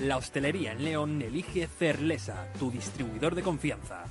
La 0.00 0.18
hostelería 0.18 0.72
en 0.72 0.84
León 0.84 1.22
elige 1.22 1.68
Cerlesa, 1.68 2.52
tu 2.58 2.70
distribuidor 2.70 3.34
de 3.34 3.42
confianza. 3.42 4.04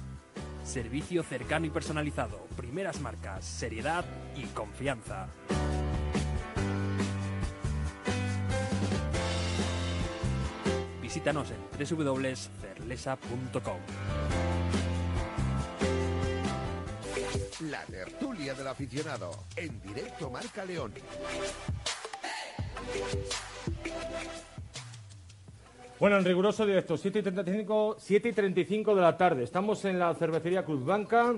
Servicio 0.64 1.22
cercano 1.22 1.68
y 1.68 1.70
personalizado, 1.70 2.48
primeras 2.56 3.00
marcas, 3.00 3.46
seriedad 3.46 4.04
y 4.36 4.46
confianza. 4.48 5.28
Visítanos 11.02 11.52
en 11.52 11.96
www.cerlesa.com. 11.96 14.37
La 17.70 17.84
tertulia 17.86 18.54
del 18.54 18.68
aficionado. 18.68 19.32
En 19.56 19.82
directo 19.82 20.30
Marca 20.30 20.64
León. 20.66 20.94
Bueno, 26.00 26.18
en 26.18 26.26
riguroso 26.26 26.66
directo, 26.66 26.96
7 26.96 27.20
y 27.20 27.22
35, 27.24 27.98
7 28.00 28.30
y 28.30 28.34
35 28.34 28.96
de 28.96 29.02
la 29.02 29.18
tarde. 29.18 29.44
Estamos 29.44 29.84
en 29.86 29.98
la 29.98 30.14
cervecería 30.14 30.64
Cruz 30.64 30.86
Blanca, 30.86 31.36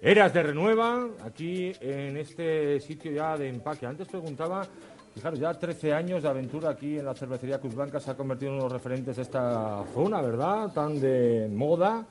Eras 0.00 0.34
de 0.34 0.42
Renueva, 0.42 1.08
aquí 1.24 1.72
en 1.80 2.16
este 2.16 2.78
sitio 2.80 3.10
ya 3.12 3.38
de 3.38 3.48
empaque. 3.48 3.86
Antes 3.86 4.08
preguntaba, 4.08 4.66
fijaros, 5.14 5.38
ya 5.38 5.54
13 5.54 5.94
años 5.94 6.22
de 6.22 6.28
aventura 6.28 6.70
aquí 6.70 6.98
en 6.98 7.06
la 7.06 7.14
cervecería 7.14 7.58
Cruz 7.58 7.74
Blanca 7.74 8.00
se 8.00 8.10
ha 8.10 8.16
convertido 8.16 8.50
en 8.50 8.56
uno 8.56 8.64
de 8.64 8.70
los 8.70 8.82
referentes 8.82 9.16
de 9.16 9.22
esta 9.22 9.82
zona, 9.94 10.20
¿verdad? 10.20 10.72
Tan 10.74 11.00
de 11.00 11.48
moda 11.50 12.06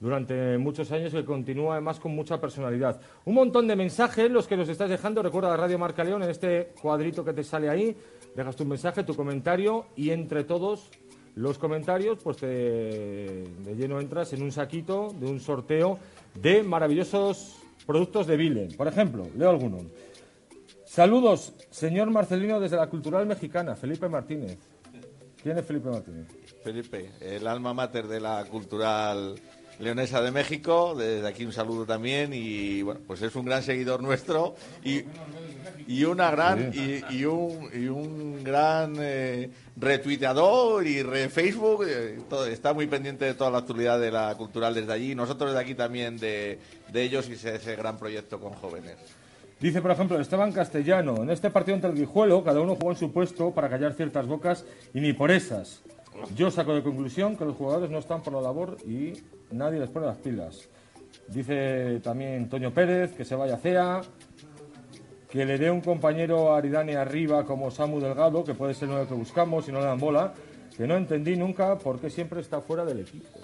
durante 0.00 0.58
muchos 0.58 0.90
años 0.92 1.12
que 1.12 1.24
continúa 1.24 1.74
además 1.74 2.00
con 2.00 2.14
mucha 2.14 2.40
personalidad. 2.40 3.00
Un 3.24 3.34
montón 3.34 3.66
de 3.66 3.76
mensajes 3.76 4.30
los 4.30 4.46
que 4.46 4.56
nos 4.56 4.68
estás 4.68 4.90
dejando. 4.90 5.22
Recuerda 5.22 5.50
la 5.50 5.56
Radio 5.56 5.78
Marca 5.78 6.04
León 6.04 6.22
en 6.22 6.30
este 6.30 6.72
cuadrito 6.80 7.24
que 7.24 7.32
te 7.32 7.42
sale 7.42 7.68
ahí. 7.68 7.96
Dejas 8.34 8.56
tu 8.56 8.64
mensaje, 8.64 9.04
tu 9.04 9.14
comentario 9.14 9.86
y 9.96 10.10
entre 10.10 10.44
todos 10.44 10.90
los 11.36 11.58
comentarios, 11.58 12.18
pues 12.22 12.38
te, 12.38 12.46
de 12.46 13.74
lleno 13.76 14.00
entras 14.00 14.32
en 14.32 14.42
un 14.42 14.52
saquito 14.52 15.14
de 15.20 15.26
un 15.26 15.38
sorteo 15.38 15.98
de 16.40 16.62
maravillosos 16.62 17.56
productos 17.86 18.26
de 18.26 18.36
Vilen. 18.36 18.68
Por 18.76 18.88
ejemplo, 18.88 19.26
leo 19.36 19.50
alguno. 19.50 19.78
Saludos, 20.84 21.52
señor 21.70 22.10
Marcelino 22.10 22.58
desde 22.58 22.76
la 22.76 22.88
Cultural 22.88 23.26
Mexicana, 23.26 23.76
Felipe 23.76 24.08
Martínez. 24.08 24.58
¿Quién 25.42 25.58
es 25.58 25.64
Felipe 25.66 25.90
Martínez? 25.90 26.26
Felipe, 26.64 27.10
el 27.20 27.46
alma 27.46 27.74
mater 27.74 28.06
de 28.06 28.18
la 28.18 28.44
cultural 28.46 29.34
leonesa 29.78 30.20
de 30.22 30.30
México. 30.30 30.94
Desde 30.96 31.26
aquí 31.26 31.44
un 31.44 31.52
saludo 31.52 31.84
también 31.86 32.32
y 32.32 32.82
bueno, 32.82 33.00
pues 33.06 33.22
es 33.22 33.34
un 33.36 33.44
gran 33.44 33.62
seguidor 33.62 34.02
nuestro 34.02 34.54
y, 34.84 35.02
y 35.86 36.04
una 36.04 36.30
gran 36.30 36.72
y, 36.74 37.02
y 37.14 37.24
un, 37.24 37.68
y 37.74 37.86
un 37.88 38.42
gran 38.44 38.94
eh, 38.98 39.50
retuiteador 39.76 40.86
y 40.86 41.02
re 41.02 41.28
Facebook. 41.28 41.84
eh, 41.88 42.18
todo- 42.28 42.46
está 42.46 42.72
muy 42.72 42.86
pendiente 42.86 43.24
de 43.24 43.34
toda 43.34 43.50
la 43.50 43.58
actualidad 43.58 43.98
de 44.00 44.10
la 44.10 44.34
cultural 44.36 44.74
desde 44.74 44.92
allí. 44.92 45.14
Nosotros 45.14 45.50
desde 45.50 45.62
aquí 45.62 45.74
también 45.74 46.16
de, 46.18 46.58
de 46.92 47.02
ellos 47.02 47.28
y 47.28 47.32
ese, 47.32 47.54
ese 47.56 47.76
gran 47.76 47.98
proyecto 47.98 48.38
con 48.40 48.52
jóvenes. 48.54 48.96
Dice, 49.58 49.80
por 49.80 49.90
ejemplo, 49.90 50.20
Esteban 50.20 50.52
Castellano, 50.52 51.22
en 51.22 51.30
este 51.30 51.48
partido 51.50 51.76
ante 51.76 51.86
el 51.86 51.94
Guijuelo, 51.94 52.44
cada 52.44 52.60
uno 52.60 52.74
jugó 52.74 52.90
en 52.90 52.98
su 52.98 53.10
puesto 53.10 53.52
para 53.52 53.70
callar 53.70 53.94
ciertas 53.94 54.26
bocas 54.26 54.66
y 54.92 55.00
ni 55.00 55.14
por 55.14 55.30
esas. 55.30 55.80
Yo 56.34 56.50
saco 56.50 56.74
de 56.74 56.82
conclusión 56.82 57.36
que 57.36 57.44
los 57.44 57.56
jugadores 57.56 57.90
no 57.90 57.98
están 57.98 58.22
por 58.22 58.32
la 58.32 58.40
labor 58.40 58.76
y 58.86 59.12
nadie 59.50 59.78
les 59.78 59.90
pone 59.90 60.06
las 60.06 60.18
pilas. 60.18 60.68
Dice 61.28 62.00
también 62.00 62.48
Toño 62.48 62.72
Pérez 62.72 63.14
que 63.14 63.24
se 63.24 63.34
vaya 63.34 63.56
CEA, 63.56 64.00
que 65.28 65.44
le 65.44 65.58
dé 65.58 65.70
un 65.70 65.80
compañero 65.80 66.52
a 66.52 66.58
Aridane 66.58 66.96
arriba 66.96 67.44
como 67.44 67.70
Samu 67.70 68.00
Delgado, 68.00 68.44
que 68.44 68.54
puede 68.54 68.74
ser 68.74 68.88
lo 68.88 69.06
que 69.06 69.14
buscamos 69.14 69.68
y 69.68 69.72
no 69.72 69.80
le 69.80 69.86
dan 69.86 69.98
bola, 69.98 70.34
que 70.76 70.86
no 70.86 70.96
entendí 70.96 71.36
nunca 71.36 71.76
por 71.78 71.98
qué 71.98 72.10
siempre 72.10 72.40
está 72.40 72.60
fuera 72.60 72.84
del 72.84 73.00
equipo. 73.00 73.38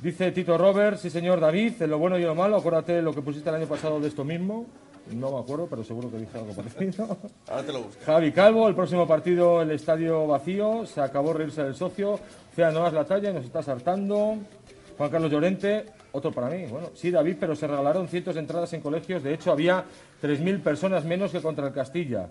Dice 0.00 0.32
Tito 0.32 0.56
Robert, 0.56 0.98
sí 0.98 1.10
señor 1.10 1.40
David, 1.40 1.82
en 1.82 1.90
lo 1.90 1.98
bueno 1.98 2.18
y 2.18 2.22
lo 2.22 2.34
malo, 2.34 2.56
acuérdate 2.56 3.02
lo 3.02 3.12
que 3.12 3.20
pusiste 3.20 3.50
el 3.50 3.56
año 3.56 3.66
pasado 3.66 4.00
de 4.00 4.08
esto 4.08 4.24
mismo. 4.24 4.66
No 5.14 5.30
me 5.32 5.38
acuerdo, 5.40 5.66
pero 5.68 5.84
seguro 5.84 6.10
que 6.10 6.18
dije 6.18 6.38
algo 6.38 6.52
parecido. 6.54 7.16
Ahora 7.48 7.62
te 7.62 7.72
lo 7.72 7.82
busco. 7.82 8.00
Javi 8.04 8.32
Calvo, 8.32 8.68
el 8.68 8.74
próximo 8.74 9.06
partido 9.06 9.62
el 9.62 9.70
estadio 9.70 10.26
vacío, 10.26 10.86
se 10.86 11.00
acabó 11.00 11.32
reírse 11.32 11.62
del 11.62 11.74
socio, 11.74 12.18
Fea 12.54 12.70
no 12.70 12.80
das 12.80 12.92
la 12.92 13.04
talla 13.04 13.30
y 13.30 13.34
nos 13.34 13.44
estás 13.44 13.68
hartando. 13.68 14.36
Juan 14.96 15.10
Carlos 15.10 15.30
Llorente, 15.30 15.86
otro 16.12 16.30
para 16.30 16.50
mí. 16.50 16.66
Bueno, 16.66 16.90
sí, 16.94 17.10
David, 17.10 17.36
pero 17.40 17.56
se 17.56 17.66
regalaron 17.66 18.06
cientos 18.08 18.34
de 18.34 18.40
entradas 18.40 18.72
en 18.72 18.82
colegios, 18.82 19.22
de 19.22 19.32
hecho 19.32 19.50
había 19.50 19.84
3.000 20.22 20.62
personas 20.62 21.04
menos 21.04 21.32
que 21.32 21.40
contra 21.40 21.66
el 21.66 21.72
Castilla. 21.72 22.28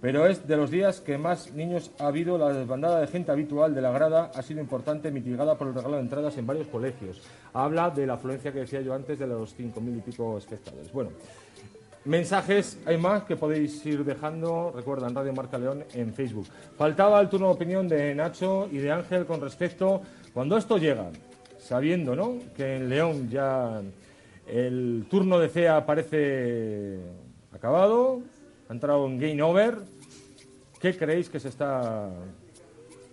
Pero 0.00 0.26
es 0.26 0.46
de 0.46 0.56
los 0.56 0.70
días 0.70 1.00
que 1.00 1.16
más 1.16 1.52
niños 1.52 1.90
ha 1.98 2.08
habido, 2.08 2.36
la 2.36 2.52
desbandada 2.52 3.00
de 3.00 3.06
gente 3.06 3.32
habitual 3.32 3.74
de 3.74 3.80
la 3.80 3.90
grada 3.90 4.30
ha 4.34 4.42
sido 4.42 4.60
importante, 4.60 5.10
mitigada 5.10 5.56
por 5.56 5.68
el 5.68 5.74
regalo 5.74 5.96
de 5.96 6.02
entradas 6.02 6.36
en 6.36 6.46
varios 6.46 6.66
colegios. 6.66 7.22
Habla 7.54 7.90
de 7.90 8.06
la 8.06 8.14
afluencia 8.14 8.52
que 8.52 8.60
decía 8.60 8.82
yo 8.82 8.92
antes 8.94 9.18
de 9.18 9.26
los 9.26 9.56
5.000 9.58 9.98
y 9.98 10.00
pico 10.02 10.36
espectadores. 10.36 10.92
Bueno, 10.92 11.10
Mensajes 12.06 12.78
hay 12.86 12.98
más 12.98 13.24
que 13.24 13.34
podéis 13.34 13.84
ir 13.84 14.04
dejando, 14.04 14.72
recuerdan 14.72 15.12
Radio 15.12 15.32
Marca 15.32 15.58
León 15.58 15.82
en 15.92 16.14
Facebook. 16.14 16.46
Faltaba 16.78 17.20
el 17.20 17.28
turno 17.28 17.48
de 17.48 17.54
opinión 17.54 17.88
de 17.88 18.14
Nacho 18.14 18.68
y 18.70 18.78
de 18.78 18.92
Ángel 18.92 19.26
con 19.26 19.40
respecto 19.40 20.02
Cuando 20.32 20.56
esto 20.56 20.78
llega, 20.78 21.10
sabiendo 21.58 22.14
¿no? 22.14 22.38
que 22.56 22.76
en 22.76 22.88
León 22.88 23.28
ya 23.28 23.82
el 24.46 25.06
turno 25.10 25.40
de 25.40 25.48
CEA 25.48 25.84
parece 25.84 27.00
acabado, 27.52 28.20
ha 28.68 28.72
entrado 28.72 29.04
en 29.06 29.18
game 29.18 29.42
over, 29.42 29.74
¿qué 30.80 30.96
creéis 30.96 31.28
que 31.28 31.40
se 31.40 31.48
está 31.48 32.08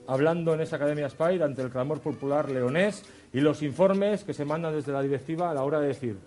hablando 0.06 0.54
en 0.54 0.62
esa 0.62 0.76
Academia 0.76 1.10
Spire 1.10 1.44
ante 1.44 1.64
el 1.64 1.72
clamor 1.72 2.00
popular 2.00 2.48
leonés 2.52 3.04
y 3.34 3.40
los 3.40 3.64
informes 3.64 4.24
que 4.24 4.36
se 4.36 4.46
mandan 4.46 4.76
desde 4.76 4.92
la 4.92 5.02
directiva 5.02 5.50
a 5.50 5.56
la 5.56 5.64
hora 5.64 5.80
de 5.80 5.88
decir 5.88 6.18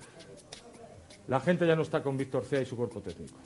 la 1.28 1.40
gente 1.40 1.66
ya 1.66 1.76
no 1.76 1.82
está 1.82 2.02
con 2.02 2.16
Víctor 2.16 2.44
Cea 2.44 2.62
y 2.62 2.66
su 2.66 2.76
cuerpo 2.76 3.00
técnico? 3.00 3.36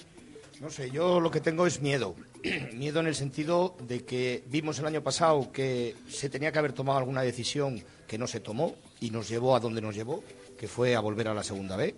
No 0.60 0.68
sé, 0.68 0.90
yo 0.90 1.20
lo 1.20 1.30
que 1.30 1.40
tengo 1.40 1.66
es 1.66 1.80
miedo. 1.80 2.14
miedo 2.74 3.00
en 3.00 3.06
el 3.06 3.14
sentido 3.14 3.76
de 3.88 4.04
que 4.04 4.44
vimos 4.46 4.78
el 4.78 4.86
año 4.86 5.02
pasado 5.02 5.50
que 5.50 5.94
se 6.08 6.28
tenía 6.28 6.52
que 6.52 6.58
haber 6.58 6.74
tomado 6.74 6.98
alguna 6.98 7.22
decisión 7.22 7.82
que 8.06 8.18
no 8.18 8.26
se 8.26 8.40
tomó 8.40 8.76
y 9.00 9.10
nos 9.10 9.28
llevó 9.28 9.56
a 9.56 9.60
donde 9.60 9.80
nos 9.80 9.94
llevó, 9.94 10.22
que 10.58 10.68
fue 10.68 10.94
a 10.94 11.00
volver 11.00 11.28
a 11.28 11.34
la 11.34 11.42
segunda 11.42 11.76
B. 11.76 11.94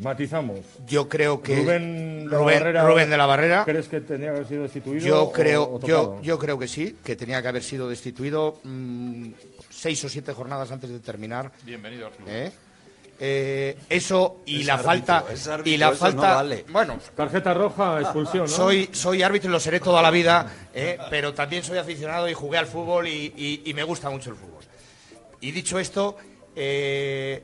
Matizamos. 0.00 0.60
Yo 0.86 1.08
creo 1.08 1.42
que 1.42 1.56
Rubén 1.56 2.24
de 2.24 2.30
la 2.30 2.38
Rubén, 2.38 2.58
Barrera, 2.60 2.86
Rubén 2.86 3.10
de 3.10 3.16
la 3.16 3.26
Barrera. 3.26 3.64
¿Crees 3.64 3.88
que 3.88 4.00
tenía 4.00 4.28
que 4.28 4.36
haber 4.36 4.46
sido 4.46 4.62
destituido? 4.62 5.06
Yo 5.06 5.32
creo, 5.32 5.64
o 5.64 5.80
yo, 5.80 6.20
yo 6.22 6.38
creo 6.38 6.58
que 6.58 6.68
sí, 6.68 6.96
que 7.02 7.16
tenía 7.16 7.42
que 7.42 7.48
haber 7.48 7.64
sido 7.64 7.88
destituido 7.88 8.60
mm, 8.62 9.30
seis 9.70 10.04
o 10.04 10.08
siete 10.08 10.32
jornadas 10.32 10.70
antes 10.70 10.90
de 10.90 11.00
terminar. 11.00 11.50
Bienvenido 11.64 12.06
al 12.06 12.12
club. 12.12 12.28
¿eh? 12.30 12.52
Eh, 13.20 13.76
eso 13.88 14.42
y 14.46 14.60
Es 14.60 14.66
la 14.66 14.74
árbitro, 14.74 14.90
falta 14.90 15.24
es 15.32 15.48
árbitro, 15.48 15.72
y 15.72 15.76
la 15.76 15.90
no 15.90 15.96
falta 15.96 16.34
vale. 16.36 16.64
bueno 16.68 16.98
Tarjeta 17.16 17.52
roja, 17.52 18.00
expulsión, 18.00 18.44
¿no? 18.44 18.48
soy 18.48 18.90
soy 18.92 19.22
árbitro 19.24 19.48
y 19.50 19.52
lo 19.52 19.58
seré 19.58 19.80
toda 19.80 20.00
la 20.02 20.10
vida 20.12 20.46
¿eh? 20.72 20.96
pero 21.10 21.34
también 21.34 21.64
soy 21.64 21.78
aficionado 21.78 22.28
y 22.28 22.34
jugué 22.34 22.58
al 22.58 22.66
fútbol 22.68 23.08
y, 23.08 23.32
y- 23.36 23.62
y 23.64 23.74
me 23.74 23.82
gusta 23.82 24.08
mucho 24.08 24.30
el 24.30 24.36
fútbol 24.36 24.62
y 25.40 25.50
dicho 25.50 25.80
esto 25.80 26.16
eh, 26.54 27.42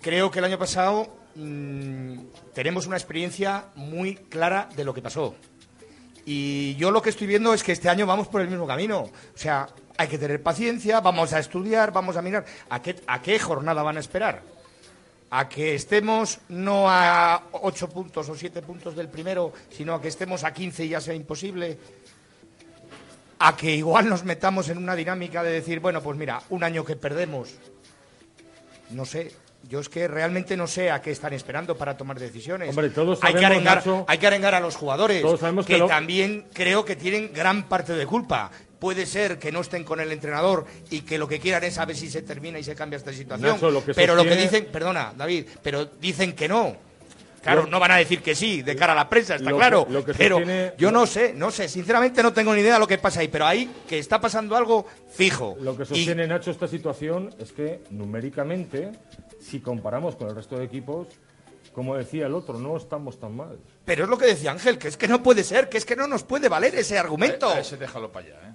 creo 0.00 0.32
que 0.32 0.40
el 0.40 0.46
año 0.46 0.58
pasado 0.58 1.06
mm, 1.36 2.18
tenemos 2.52 2.86
una 2.88 2.96
experiencia 2.96 3.66
muy 3.76 4.16
clara 4.16 4.68
de 4.74 4.82
lo 4.84 4.92
que 4.94 5.00
pasó 5.02 5.36
y 6.26 6.74
yo 6.76 6.90
lo 6.90 7.02
que 7.02 7.10
estoy 7.10 7.26
viendo 7.28 7.54
es 7.54 7.62
que 7.62 7.70
este 7.72 7.88
año 7.88 8.04
vamos 8.06 8.28
por 8.28 8.40
el 8.40 8.48
mismo 8.48 8.66
camino. 8.66 9.00
O 9.00 9.10
sea, 9.34 9.66
hay 9.98 10.08
que 10.08 10.16
tener 10.16 10.42
paciencia, 10.42 11.00
vamos 11.00 11.34
a 11.34 11.38
estudiar, 11.38 11.92
vamos 11.92 12.16
a 12.16 12.22
mirar. 12.22 12.46
¿A 12.70 12.80
qué, 12.80 12.96
a 13.06 13.20
qué 13.20 13.38
jornada 13.38 13.82
van 13.82 13.98
a 13.98 14.00
esperar? 14.00 14.40
¿A 15.36 15.48
que 15.48 15.74
estemos 15.74 16.38
no 16.48 16.86
a 16.88 17.42
ocho 17.62 17.88
puntos 17.88 18.28
o 18.28 18.36
siete 18.36 18.62
puntos 18.62 18.94
del 18.94 19.08
primero, 19.08 19.52
sino 19.68 19.92
a 19.94 20.00
que 20.00 20.06
estemos 20.06 20.44
a 20.44 20.52
15 20.54 20.84
y 20.84 20.90
ya 20.90 21.00
sea 21.00 21.12
imposible? 21.14 21.76
¿A 23.40 23.56
que 23.56 23.74
igual 23.74 24.08
nos 24.08 24.22
metamos 24.22 24.68
en 24.68 24.78
una 24.78 24.94
dinámica 24.94 25.42
de 25.42 25.50
decir, 25.50 25.80
bueno, 25.80 26.00
pues 26.04 26.16
mira, 26.16 26.40
un 26.50 26.62
año 26.62 26.84
que 26.84 26.94
perdemos? 26.94 27.50
No 28.90 29.04
sé. 29.04 29.32
Yo 29.68 29.80
es 29.80 29.88
que 29.88 30.06
realmente 30.06 30.56
no 30.56 30.68
sé 30.68 30.92
a 30.92 31.02
qué 31.02 31.10
están 31.10 31.32
esperando 31.32 31.76
para 31.76 31.96
tomar 31.96 32.20
decisiones. 32.20 32.68
Hombre, 32.68 32.90
todos 32.90 33.18
hay, 33.22 33.32
que 33.34 33.40
sabemos, 33.40 33.56
arengar, 33.56 33.76
Nacho, 33.78 34.04
hay 34.06 34.18
que 34.18 34.26
arengar 34.28 34.54
a 34.54 34.60
los 34.60 34.76
jugadores, 34.76 35.20
todos 35.22 35.40
sabemos 35.40 35.66
que, 35.66 35.72
que 35.72 35.78
lo- 35.80 35.86
también 35.88 36.46
creo 36.52 36.84
que 36.84 36.94
tienen 36.94 37.32
gran 37.32 37.64
parte 37.66 37.94
de 37.94 38.06
culpa. 38.06 38.52
Puede 38.84 39.06
ser 39.06 39.38
que 39.38 39.50
no 39.50 39.62
estén 39.62 39.82
con 39.82 39.98
el 39.98 40.12
entrenador 40.12 40.66
y 40.90 41.00
que 41.00 41.16
lo 41.16 41.26
que 41.26 41.40
quieran 41.40 41.64
es 41.64 41.78
a 41.78 41.86
ver 41.86 41.96
si 41.96 42.10
se 42.10 42.20
termina 42.20 42.58
y 42.58 42.62
se 42.64 42.74
cambia 42.74 42.98
esta 42.98 43.14
situación. 43.14 43.52
Nacho, 43.52 43.70
lo 43.70 43.82
que 43.82 43.94
pero 43.94 44.14
lo 44.14 44.24
que 44.24 44.36
dicen, 44.36 44.66
perdona, 44.70 45.14
David, 45.16 45.46
pero 45.62 45.86
dicen 45.86 46.34
que 46.34 46.46
no. 46.48 46.76
Claro, 47.42 47.66
no 47.66 47.80
van 47.80 47.92
a 47.92 47.96
decir 47.96 48.20
que 48.20 48.34
sí 48.34 48.60
de 48.60 48.76
cara 48.76 48.92
a 48.92 48.96
la 48.96 49.08
prensa, 49.08 49.36
está 49.36 49.48
lo 49.48 49.56
que- 49.56 49.60
claro. 49.60 49.86
lo 49.88 50.04
que 50.04 50.12
pero 50.12 50.36
sostiene- 50.36 50.74
yo 50.76 50.90
no 50.92 51.06
sé, 51.06 51.32
no 51.32 51.50
sé, 51.50 51.66
sinceramente 51.70 52.22
no 52.22 52.34
tengo 52.34 52.52
ni 52.54 52.60
idea 52.60 52.74
de 52.74 52.78
lo 52.80 52.86
que 52.86 52.98
pasa 52.98 53.20
ahí, 53.20 53.28
pero 53.28 53.46
ahí 53.46 53.70
que 53.88 53.98
está 53.98 54.20
pasando 54.20 54.54
algo 54.54 54.84
fijo. 55.14 55.56
Lo 55.62 55.74
que 55.74 55.84
Y- 55.84 55.86
sostiene 55.86 56.26
Nacho 56.26 56.50
esta 56.50 56.68
situación 56.68 57.34
es 57.38 57.52
que 57.52 57.80
numéricamente, 57.88 58.92
si 59.40 59.60
comparamos 59.60 60.14
con 60.16 60.28
el 60.28 60.36
resto 60.36 60.58
de 60.58 60.64
equipos, 60.66 61.06
como 61.72 61.96
decía 61.96 62.26
el 62.26 62.34
otro, 62.34 62.58
no 62.58 62.76
estamos 62.76 63.18
tan 63.18 63.34
mal. 63.34 63.58
pero 63.86 64.04
es 64.04 64.10
lo 64.10 64.18
que 64.18 64.26
decía 64.26 64.50
Ángel, 64.50 64.76
que 64.78 64.88
es 64.88 64.96
que 64.98 65.08
no 65.08 65.22
puede 65.22 65.42
ser, 65.42 65.70
que 65.70 65.78
es 65.78 65.86
que 65.86 65.96
no 65.96 66.06
nos 66.06 66.22
puede 66.22 66.48
valer 66.50 66.74
ese 66.74 66.98
argumento. 66.98 67.48
A 67.48 67.60
ese 67.60 67.78
déjalo 67.78 68.12
para 68.12 68.26
allá, 68.26 68.36
¿eh? 68.48 68.54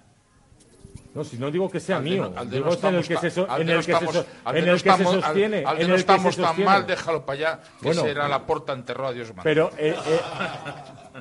No, 1.13 1.23
si 1.23 1.37
no 1.37 1.49
digo 1.49 1.69
que 1.71 1.79
sea 1.79 1.99
de 1.99 2.03
mío, 2.09 2.29
de 2.29 2.45
digo 2.57 2.69
no 2.81 2.89
en 2.89 2.95
el 2.95 3.07
que 3.07 3.17
se, 3.17 3.31
so- 3.31 3.47
al 3.49 3.61
en 3.61 3.67
de 3.67 3.73
el 3.73 3.79
que 3.85 3.93
se 3.93 4.05
so- 4.05 4.11
de 4.13 4.59
en 4.59 4.67
el 4.69 4.81
que 4.83 4.91
se 4.93 5.03
sostiene, 5.03 5.57
de 5.57 5.63
no 5.63 5.71
el 5.71 5.77
que 5.79 5.85
se 5.87 5.95
estamos 5.95 6.35
tan 6.35 6.45
sostiene. 6.45 6.69
mal, 6.69 6.85
déjalo 6.87 7.25
para 7.25 7.37
allá, 7.39 7.59
que 7.79 7.85
Bueno. 7.87 8.01
será 8.03 8.27
la 8.27 8.45
porta 8.45 8.73
enterrado 8.73 9.09
a 9.09 9.13
Dios. 9.13 9.33
Pero, 9.41 9.71
eh, 9.77 9.95
eh, 10.05 10.19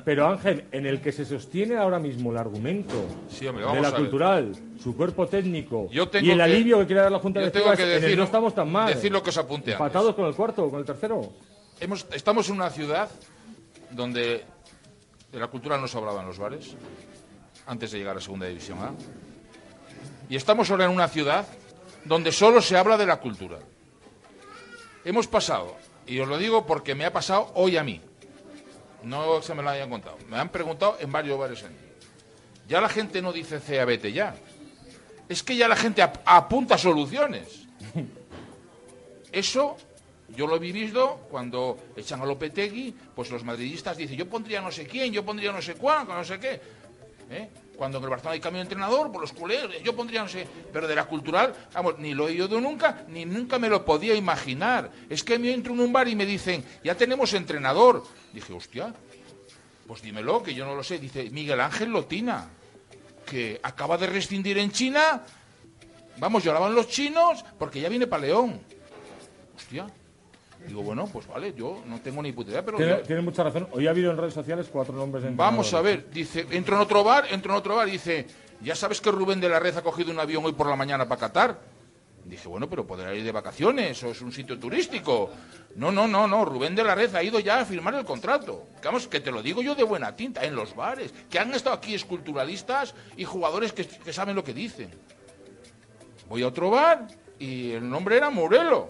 pero 0.05 0.27
Ángel, 0.27 0.65
en 0.71 0.85
el 0.85 1.01
que 1.01 1.11
se 1.11 1.25
sostiene 1.25 1.75
ahora 1.75 1.97
mismo 1.97 2.31
el 2.31 2.37
argumento 2.37 2.93
Sí, 3.29 3.47
hombre, 3.47 3.65
de 3.65 3.81
la 3.81 3.91
cultural, 3.91 4.53
su 4.81 4.95
cuerpo 4.95 5.27
técnico 5.27 5.89
Yo 5.91 6.07
tengo 6.07 6.27
y 6.27 6.31
el 6.31 6.37
que- 6.37 6.43
alivio 6.43 6.79
que 6.79 6.85
quiere 6.85 7.01
dar 7.01 7.11
la 7.11 7.19
Junta 7.19 7.39
Directiva 7.39 7.75
tengo 7.75 7.89
en 7.89 7.95
el 7.95 8.01
decir- 8.01 8.17
no 8.17 8.23
estamos 8.25 8.53
tan 8.53 8.71
mal. 8.71 8.93
decir 8.93 9.11
lo 9.11 9.23
que 9.23 9.29
os 9.31 9.37
apunte. 9.39 9.71
Empatados 9.71 10.13
con 10.13 10.25
el 10.27 10.35
cuarto, 10.35 10.69
con 10.69 10.79
el 10.79 10.85
tercero. 10.85 11.33
Hemos- 11.79 12.05
estamos 12.13 12.47
en 12.49 12.55
una 12.55 12.69
ciudad 12.69 13.09
donde 13.89 14.43
de 15.31 15.39
la 15.39 15.47
cultura 15.47 15.77
no 15.79 15.87
se 15.87 15.97
hablaba 15.97 16.21
en 16.21 16.27
los 16.27 16.37
bares, 16.37 16.75
antes 17.65 17.91
de 17.91 17.97
llegar 17.97 18.17
a 18.17 18.21
Segunda 18.21 18.45
División 18.45 18.77
A. 18.79 18.91
Y 20.29 20.35
estamos 20.35 20.69
ahora 20.69 20.85
en 20.85 20.91
una 20.91 21.07
ciudad 21.07 21.47
donde 22.05 22.31
solo 22.31 22.61
se 22.61 22.77
habla 22.77 22.97
de 22.97 23.05
la 23.05 23.17
cultura. 23.17 23.57
Hemos 25.03 25.27
pasado, 25.27 25.75
y 26.05 26.19
os 26.19 26.27
lo 26.27 26.37
digo 26.37 26.65
porque 26.65 26.93
me 26.95 27.05
ha 27.05 27.11
pasado 27.13 27.51
hoy 27.55 27.77
a 27.77 27.83
mí, 27.83 28.01
no 29.03 29.41
se 29.41 29.53
me 29.55 29.63
lo 29.63 29.69
hayan 29.69 29.89
contado, 29.89 30.17
me 30.29 30.37
han 30.37 30.49
preguntado 30.49 30.97
en 30.99 31.11
varios 31.11 31.39
bares 31.39 31.63
Ya 32.67 32.79
la 32.81 32.89
gente 32.89 33.21
no 33.21 33.33
dice 33.33 33.59
vete 33.85 34.11
ya. 34.11 34.35
Es 35.27 35.41
que 35.43 35.55
ya 35.55 35.67
la 35.67 35.75
gente 35.75 36.01
ap- 36.01 36.21
apunta 36.25 36.77
soluciones. 36.77 37.65
Eso 39.31 39.77
yo 40.35 40.47
lo 40.47 40.55
he 40.57 40.59
vivido 40.59 41.17
cuando 41.31 41.77
echan 41.95 42.21
a 42.21 42.25
Lopetegui, 42.25 42.93
pues 43.15 43.29
los 43.31 43.43
madridistas 43.43 43.97
dicen, 43.97 44.17
yo 44.17 44.27
pondría 44.29 44.61
no 44.61 44.71
sé 44.71 44.85
quién, 44.85 45.11
yo 45.13 45.23
pondría 45.25 45.51
no 45.51 45.61
sé 45.61 45.75
cuánto, 45.75 46.13
no 46.13 46.23
sé 46.23 46.39
qué. 46.39 46.61
¿Eh? 47.31 47.49
Cuando 47.79 47.97
en 47.97 48.03
el 48.03 48.09
Barcelona 48.09 48.33
hay 48.33 48.41
cambio 48.41 48.57
de 48.59 48.63
entrenador, 48.63 49.09
por 49.09 49.21
los 49.21 49.31
culés, 49.31 49.61
yo 49.81 49.95
pondría 49.95 50.21
no 50.21 50.27
sé, 50.27 50.45
pero 50.73 50.85
de 50.85 50.93
la 50.93 51.05
cultural, 51.05 51.55
vamos, 51.73 51.97
ni 51.97 52.13
lo 52.13 52.27
he 52.27 52.31
oído 52.41 52.59
nunca, 52.59 53.05
ni 53.07 53.23
nunca 53.23 53.57
me 53.57 53.69
lo 53.69 53.85
podía 53.85 54.15
imaginar. 54.15 54.91
Es 55.09 55.23
que 55.23 55.39
me 55.39 55.53
entro 55.53 55.71
en 55.71 55.79
un 55.79 55.93
bar 55.93 56.09
y 56.09 56.13
me 56.13 56.25
dicen, 56.25 56.61
ya 56.83 56.95
tenemos 56.95 57.33
entrenador. 57.33 58.03
Dije, 58.33 58.51
hostia, 58.51 58.93
pues 59.87 60.01
dímelo, 60.01 60.43
que 60.43 60.53
yo 60.53 60.65
no 60.65 60.75
lo 60.75 60.83
sé. 60.83 60.99
Dice 60.99 61.29
Miguel 61.29 61.61
Ángel 61.61 61.91
Lotina, 61.91 62.49
que 63.25 63.61
acaba 63.63 63.97
de 63.97 64.07
rescindir 64.07 64.57
en 64.57 64.73
China. 64.73 65.23
Vamos, 66.17 66.43
lloraban 66.43 66.75
los 66.75 66.89
chinos 66.89 67.45
porque 67.57 67.79
ya 67.79 67.87
viene 67.87 68.07
para 68.07 68.23
León. 68.23 68.59
Hostia. 69.55 69.87
Digo, 70.67 70.83
bueno, 70.83 71.07
pues 71.11 71.25
vale, 71.27 71.53
yo 71.55 71.81
no 71.87 71.99
tengo 72.01 72.21
ni 72.21 72.31
puta 72.31 72.51
idea, 72.51 72.63
pero 72.63 72.77
Tiene, 72.77 72.91
yo- 72.97 73.01
tiene 73.01 73.21
mucha 73.21 73.43
razón. 73.43 73.67
Hoy 73.71 73.87
ha 73.87 73.91
habido 73.91 74.11
en 74.11 74.17
redes 74.17 74.33
sociales 74.33 74.67
cuatro 74.71 74.93
nombres 74.95 75.23
de 75.23 75.31
vamos 75.31 75.73
a 75.73 75.81
ver. 75.81 76.09
Dice, 76.11 76.45
entro 76.51 76.75
en 76.75 76.81
otro 76.81 77.03
bar, 77.03 77.25
entro 77.31 77.53
en 77.53 77.57
otro 77.57 77.75
bar 77.75 77.87
y 77.87 77.91
dice, 77.91 78.27
¿ya 78.61 78.75
sabes 78.75 79.01
que 79.01 79.09
Rubén 79.11 79.39
de 79.39 79.49
la 79.49 79.59
Red 79.59 79.77
ha 79.77 79.81
cogido 79.81 80.11
un 80.11 80.19
avión 80.19 80.45
hoy 80.45 80.53
por 80.53 80.67
la 80.67 80.75
mañana 80.75 81.07
para 81.07 81.19
Qatar? 81.21 81.59
Dije, 82.25 82.47
bueno, 82.47 82.69
pero 82.69 82.85
podrá 82.85 83.15
ir 83.15 83.23
de 83.23 83.31
vacaciones 83.31 84.03
o 84.03 84.11
es 84.11 84.21
un 84.21 84.31
sitio 84.31 84.59
turístico. 84.59 85.31
No, 85.75 85.91
no, 85.91 86.07
no, 86.07 86.27
no. 86.27 86.45
Rubén 86.45 86.75
de 86.75 86.83
la 86.83 86.93
Red 86.93 87.15
ha 87.15 87.23
ido 87.23 87.39
ya 87.39 87.61
a 87.61 87.65
firmar 87.65 87.95
el 87.95 88.05
contrato. 88.05 88.67
Que, 88.81 88.87
Vamos, 88.87 89.07
que 89.07 89.19
te 89.19 89.31
lo 89.31 89.41
digo 89.41 89.63
yo 89.63 89.73
de 89.73 89.83
buena 89.83 90.15
tinta, 90.15 90.43
en 90.43 90.55
los 90.55 90.75
bares. 90.75 91.11
Que 91.29 91.39
han 91.39 91.51
estado 91.55 91.75
aquí 91.77 91.95
esculturalistas 91.95 92.93
y 93.17 93.23
jugadores 93.23 93.73
que, 93.73 93.87
que 93.87 94.13
saben 94.13 94.35
lo 94.35 94.43
que 94.43 94.53
dicen. 94.53 94.91
Voy 96.27 96.43
a 96.43 96.47
otro 96.47 96.69
bar 96.69 97.07
y 97.39 97.71
el 97.71 97.89
nombre 97.89 98.17
era 98.17 98.29
Morelo. 98.29 98.89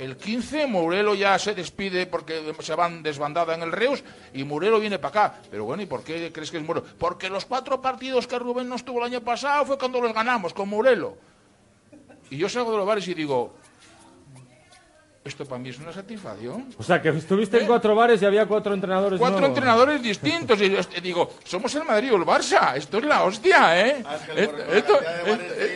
El 0.00 0.16
15, 0.16 0.66
Morelo 0.66 1.14
ya 1.14 1.38
se 1.38 1.54
despide 1.54 2.06
porque 2.06 2.54
se 2.60 2.74
van 2.74 3.02
desbandada 3.02 3.54
en 3.54 3.60
el 3.60 3.70
Reus 3.70 4.02
y 4.32 4.44
Morelo 4.44 4.80
viene 4.80 4.98
para 4.98 5.26
acá. 5.26 5.40
Pero 5.50 5.66
bueno, 5.66 5.82
¿y 5.82 5.86
por 5.86 6.02
qué 6.02 6.32
crees 6.32 6.50
que 6.50 6.56
es 6.56 6.64
Morelo? 6.64 6.86
Porque 6.98 7.28
los 7.28 7.44
cuatro 7.44 7.82
partidos 7.82 8.26
que 8.26 8.38
Rubén 8.38 8.66
no 8.66 8.76
estuvo 8.76 8.98
el 9.00 9.12
año 9.12 9.20
pasado 9.20 9.66
fue 9.66 9.76
cuando 9.76 10.00
los 10.00 10.14
ganamos 10.14 10.54
con 10.54 10.70
Morelo. 10.70 11.18
Y 12.30 12.38
yo 12.38 12.48
salgo 12.48 12.70
de 12.70 12.78
los 12.78 12.86
bares 12.86 13.06
y 13.08 13.12
digo, 13.12 13.52
esto 15.22 15.44
para 15.44 15.58
mí 15.60 15.68
es 15.68 15.78
una 15.78 15.92
satisfacción. 15.92 16.74
O 16.78 16.82
sea, 16.82 17.00
que 17.02 17.10
estuviste 17.10 17.58
en 17.60 17.66
cuatro 17.66 17.94
bares 17.94 18.22
y 18.22 18.24
había 18.24 18.46
cuatro 18.46 18.72
entrenadores 18.72 19.18
Cuatro 19.18 19.38
nuevos. 19.38 19.54
entrenadores 19.56 20.02
distintos. 20.02 20.58
Y 20.62 20.70
yo 20.70 20.78
digo, 21.02 21.30
somos 21.44 21.74
el 21.74 21.84
Madrid 21.84 22.12
o 22.14 22.16
el 22.16 22.22
Barça. 22.22 22.74
Esto 22.74 22.98
es 22.98 23.04
la 23.04 23.22
hostia, 23.24 23.86
¿eh? 23.86 24.02
Esto, 24.34 24.72
esto, 24.72 25.00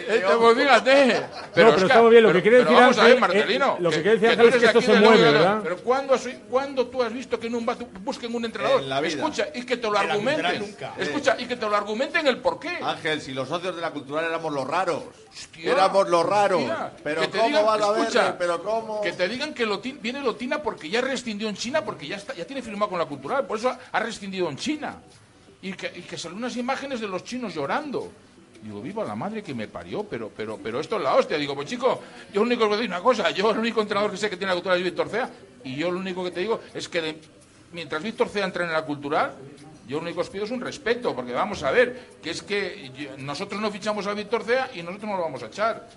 esto, 0.08 0.40
pues 0.40 0.56
fíjate. 0.58 1.20
No, 1.20 1.26
pero 1.54 1.76
está 1.76 2.00
muy 2.02 2.10
bien. 2.12 2.22
Lo 2.22 2.28
pero- 2.30 2.38
que 2.38 2.42
quiere 2.42 2.58
pero 2.64 2.70
decir 2.70 2.80
vamos 2.82 2.98
a 2.98 3.02
ver, 3.04 3.12
Ángel, 3.12 3.20
Marcelino. 3.20 3.74
eh, 3.78 3.82
lo 3.82 3.90
que 3.90 3.96
que- 3.96 4.02
quiere 4.02 4.18
decir 4.18 4.30
Ángel 4.30 4.48
es 4.48 4.56
que 4.56 4.66
esto 4.66 4.80
se 4.80 5.00
mueve, 5.00 5.22
¿verdad? 5.32 5.60
Pero 5.62 5.76
¿cuándo, 5.78 6.18
soy- 6.18 6.38
¿cuándo 6.48 6.86
tú 6.86 7.02
has 7.02 7.12
visto 7.12 7.38
que 7.38 7.46
en 7.48 7.54
un 7.54 7.66
bar 7.66 7.76
busquen 8.00 8.34
un 8.34 8.44
entrenador? 8.46 8.80
En 8.80 8.88
la 8.88 9.00
vida. 9.02 9.14
Escucha, 9.14 9.48
y 9.54 9.62
que 9.66 9.76
te 9.76 9.90
lo 9.90 9.98
argumenten. 9.98 10.58
nunca. 10.60 10.94
Escucha, 10.96 11.36
y 11.38 11.44
que 11.44 11.56
te 11.56 11.68
lo 11.68 11.76
argumenten 11.76 12.26
el 12.26 12.38
porqué. 12.38 12.78
Ángel, 12.82 13.20
si 13.20 13.34
los 13.34 13.46
socios 13.48 13.76
de 13.76 13.82
la 13.82 13.90
cultural 13.90 14.24
éramos 14.24 14.52
los 14.54 14.66
raros. 14.66 15.02
Hostia, 15.30 15.72
éramos 15.72 16.08
los 16.08 16.24
raros. 16.24 16.60
hostia. 16.62 16.92
Pero 17.02 17.22
¿cómo 17.30 17.64
van 17.64 17.82
a 17.82 17.90
ver? 17.90 18.00
escucha, 18.02 18.36
Pero 18.38 18.62
¿cómo? 18.62 19.00
Que 19.00 19.12
te 19.12 19.28
digan 19.34 19.54
que 19.54 19.66
viene 20.00 20.20
Lotina 20.20 20.62
porque 20.62 20.88
ya 20.88 21.00
rescindió 21.00 21.48
en 21.48 21.56
China, 21.56 21.84
porque 21.84 22.06
ya 22.06 22.16
está, 22.16 22.34
ya 22.34 22.46
tiene 22.46 22.62
firmado 22.62 22.90
con 22.90 22.98
la 22.98 23.06
cultural, 23.06 23.46
por 23.46 23.58
eso 23.58 23.76
ha, 23.92 24.00
rescindido 24.00 24.48
en 24.48 24.56
China. 24.56 25.00
Y 25.62 25.72
que, 25.72 26.18
salen 26.18 26.38
unas 26.38 26.56
imágenes 26.56 27.00
de 27.00 27.08
los 27.08 27.24
chinos 27.24 27.54
llorando. 27.54 28.10
Digo, 28.62 28.80
viva 28.80 29.04
la 29.04 29.14
madre 29.14 29.42
que 29.42 29.54
me 29.54 29.68
parió, 29.68 30.04
pero, 30.04 30.30
pero, 30.34 30.58
pero 30.58 30.80
esto 30.80 30.96
es 30.96 31.02
la 31.02 31.14
hostia. 31.14 31.36
Digo, 31.36 31.54
pues 31.54 31.68
chico, 31.68 32.02
yo 32.32 32.40
lo 32.40 32.46
único 32.46 32.66
que 32.66 32.74
a 32.74 32.76
decir 32.76 32.90
una 32.90 33.00
cosa, 33.00 33.30
yo 33.30 33.50
el 33.50 33.58
único 33.58 33.80
entrenador 33.80 34.10
que 34.10 34.16
sé 34.16 34.30
que 34.30 34.36
tiene 34.36 34.50
la 34.50 34.54
cultural 34.54 34.78
es 34.78 34.84
Víctor 34.84 35.08
Cea, 35.08 35.30
y 35.64 35.76
yo 35.76 35.90
lo 35.90 35.98
único 35.98 36.24
que 36.24 36.30
te 36.30 36.40
digo 36.40 36.60
es 36.72 36.88
que 36.88 37.16
mientras 37.72 38.02
Víctor 38.02 38.28
Cea 38.28 38.44
entrene 38.44 38.70
en 38.70 38.76
la 38.76 38.84
cultural, 38.84 39.34
yo 39.86 39.96
lo 39.96 40.02
único 40.02 40.16
que 40.16 40.22
os 40.22 40.30
pido 40.30 40.44
es 40.44 40.50
un 40.50 40.60
respeto, 40.60 41.14
porque 41.14 41.32
vamos 41.32 41.62
a 41.62 41.70
ver, 41.70 42.18
que 42.22 42.30
es 42.30 42.42
que 42.42 42.90
nosotros 43.18 43.60
no 43.60 43.70
fichamos 43.70 44.06
a 44.06 44.14
Víctor 44.14 44.44
Cea 44.44 44.70
y 44.74 44.82
nosotros 44.82 45.10
no 45.10 45.16
lo 45.16 45.22
vamos 45.22 45.42
a 45.42 45.46
echar. 45.46 45.88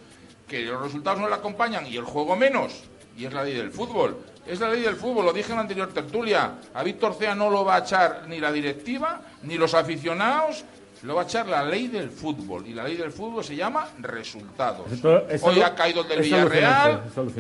Que 0.48 0.64
los 0.64 0.82
resultados 0.82 1.20
no 1.20 1.30
le 1.30 1.36
acompañan 1.36 1.86
y 1.88 1.98
el 1.98 2.04
juego 2.04 2.36
menos. 2.36 2.84
Y 3.18 3.26
es 3.26 3.34
la 3.34 3.44
ley 3.44 3.56
del 3.56 3.72
fútbol. 3.72 4.18
Es 4.46 4.60
la 4.60 4.70
ley 4.70 4.82
del 4.82 4.96
fútbol, 4.96 5.26
lo 5.26 5.34
dije 5.34 5.50
en 5.50 5.56
la 5.56 5.62
anterior 5.62 5.92
tertulia. 5.94 6.52
A 6.74 6.84
Víctor 6.84 7.16
Cea 7.16 7.36
no 7.36 7.50
lo 7.50 7.66
va 7.66 7.76
a 7.76 7.80
echar 7.80 8.24
ni 8.28 8.40
la 8.40 8.52
directiva, 8.52 9.22
ni 9.44 9.58
los 9.58 9.74
aficionados, 9.74 10.64
lo 11.04 11.16
va 11.16 11.24
a 11.24 11.26
echar 11.26 11.48
la 11.48 11.64
ley 11.66 11.88
del 11.88 12.10
fútbol. 12.10 12.66
Y 12.68 12.74
la 12.74 12.84
ley 12.84 12.96
del 12.96 13.12
fútbol 13.12 13.44
se 13.44 13.56
llama 13.56 13.90
resultados. 14.00 14.90
Esto- 15.30 15.50
Hoy 15.50 15.62
ha 15.62 15.76
caído 15.76 16.02
el 16.02 16.08
del 16.08 16.20
Villarreal. 16.46 16.92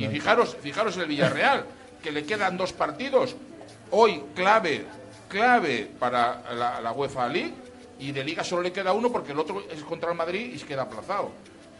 Y 0.03 0.07
fijaros, 0.13 0.57
fijaros 0.61 0.97
el 0.97 1.05
Villarreal, 1.05 1.65
que 2.01 2.11
le 2.11 2.25
quedan 2.25 2.57
dos 2.57 2.73
partidos. 2.73 3.35
Hoy 3.91 4.21
clave, 4.35 4.85
clave 5.29 5.89
para 5.99 6.41
la, 6.55 6.81
la 6.81 6.91
UEFA 6.91 7.27
League. 7.29 7.53
Y 7.99 8.11
de 8.11 8.23
Liga 8.23 8.43
solo 8.43 8.61
le 8.61 8.71
queda 8.71 8.93
uno 8.93 9.11
porque 9.11 9.31
el 9.31 9.39
otro 9.39 9.63
es 9.71 9.81
contra 9.83 10.11
el 10.11 10.17
Madrid 10.17 10.51
y 10.53 10.59
se 10.59 10.65
queda 10.67 10.83
aplazado. 10.83 11.31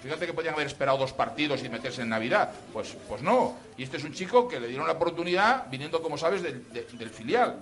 Fíjate 0.02 0.26
que 0.28 0.34
podían 0.34 0.54
haber 0.54 0.68
esperado 0.68 0.98
dos 0.98 1.14
partidos 1.14 1.64
y 1.64 1.70
meterse 1.70 2.04
en 2.04 2.10
Navidad. 2.10 2.52
Pues, 2.72 2.96
pues 3.10 3.22
no. 3.22 3.56
Y 3.78 3.84
este 3.84 3.98
es 3.98 4.04
un 4.04 4.14
chico 4.14 4.48
que 4.48 4.60
le 4.60 4.68
dieron 4.68 4.86
la 4.88 4.94
oportunidad 4.94 5.70
viniendo, 5.70 6.02
como 6.02 6.18
sabes, 6.18 6.42
del, 6.44 6.72
de- 6.72 6.86
del 6.94 7.10
filial. 7.10 7.56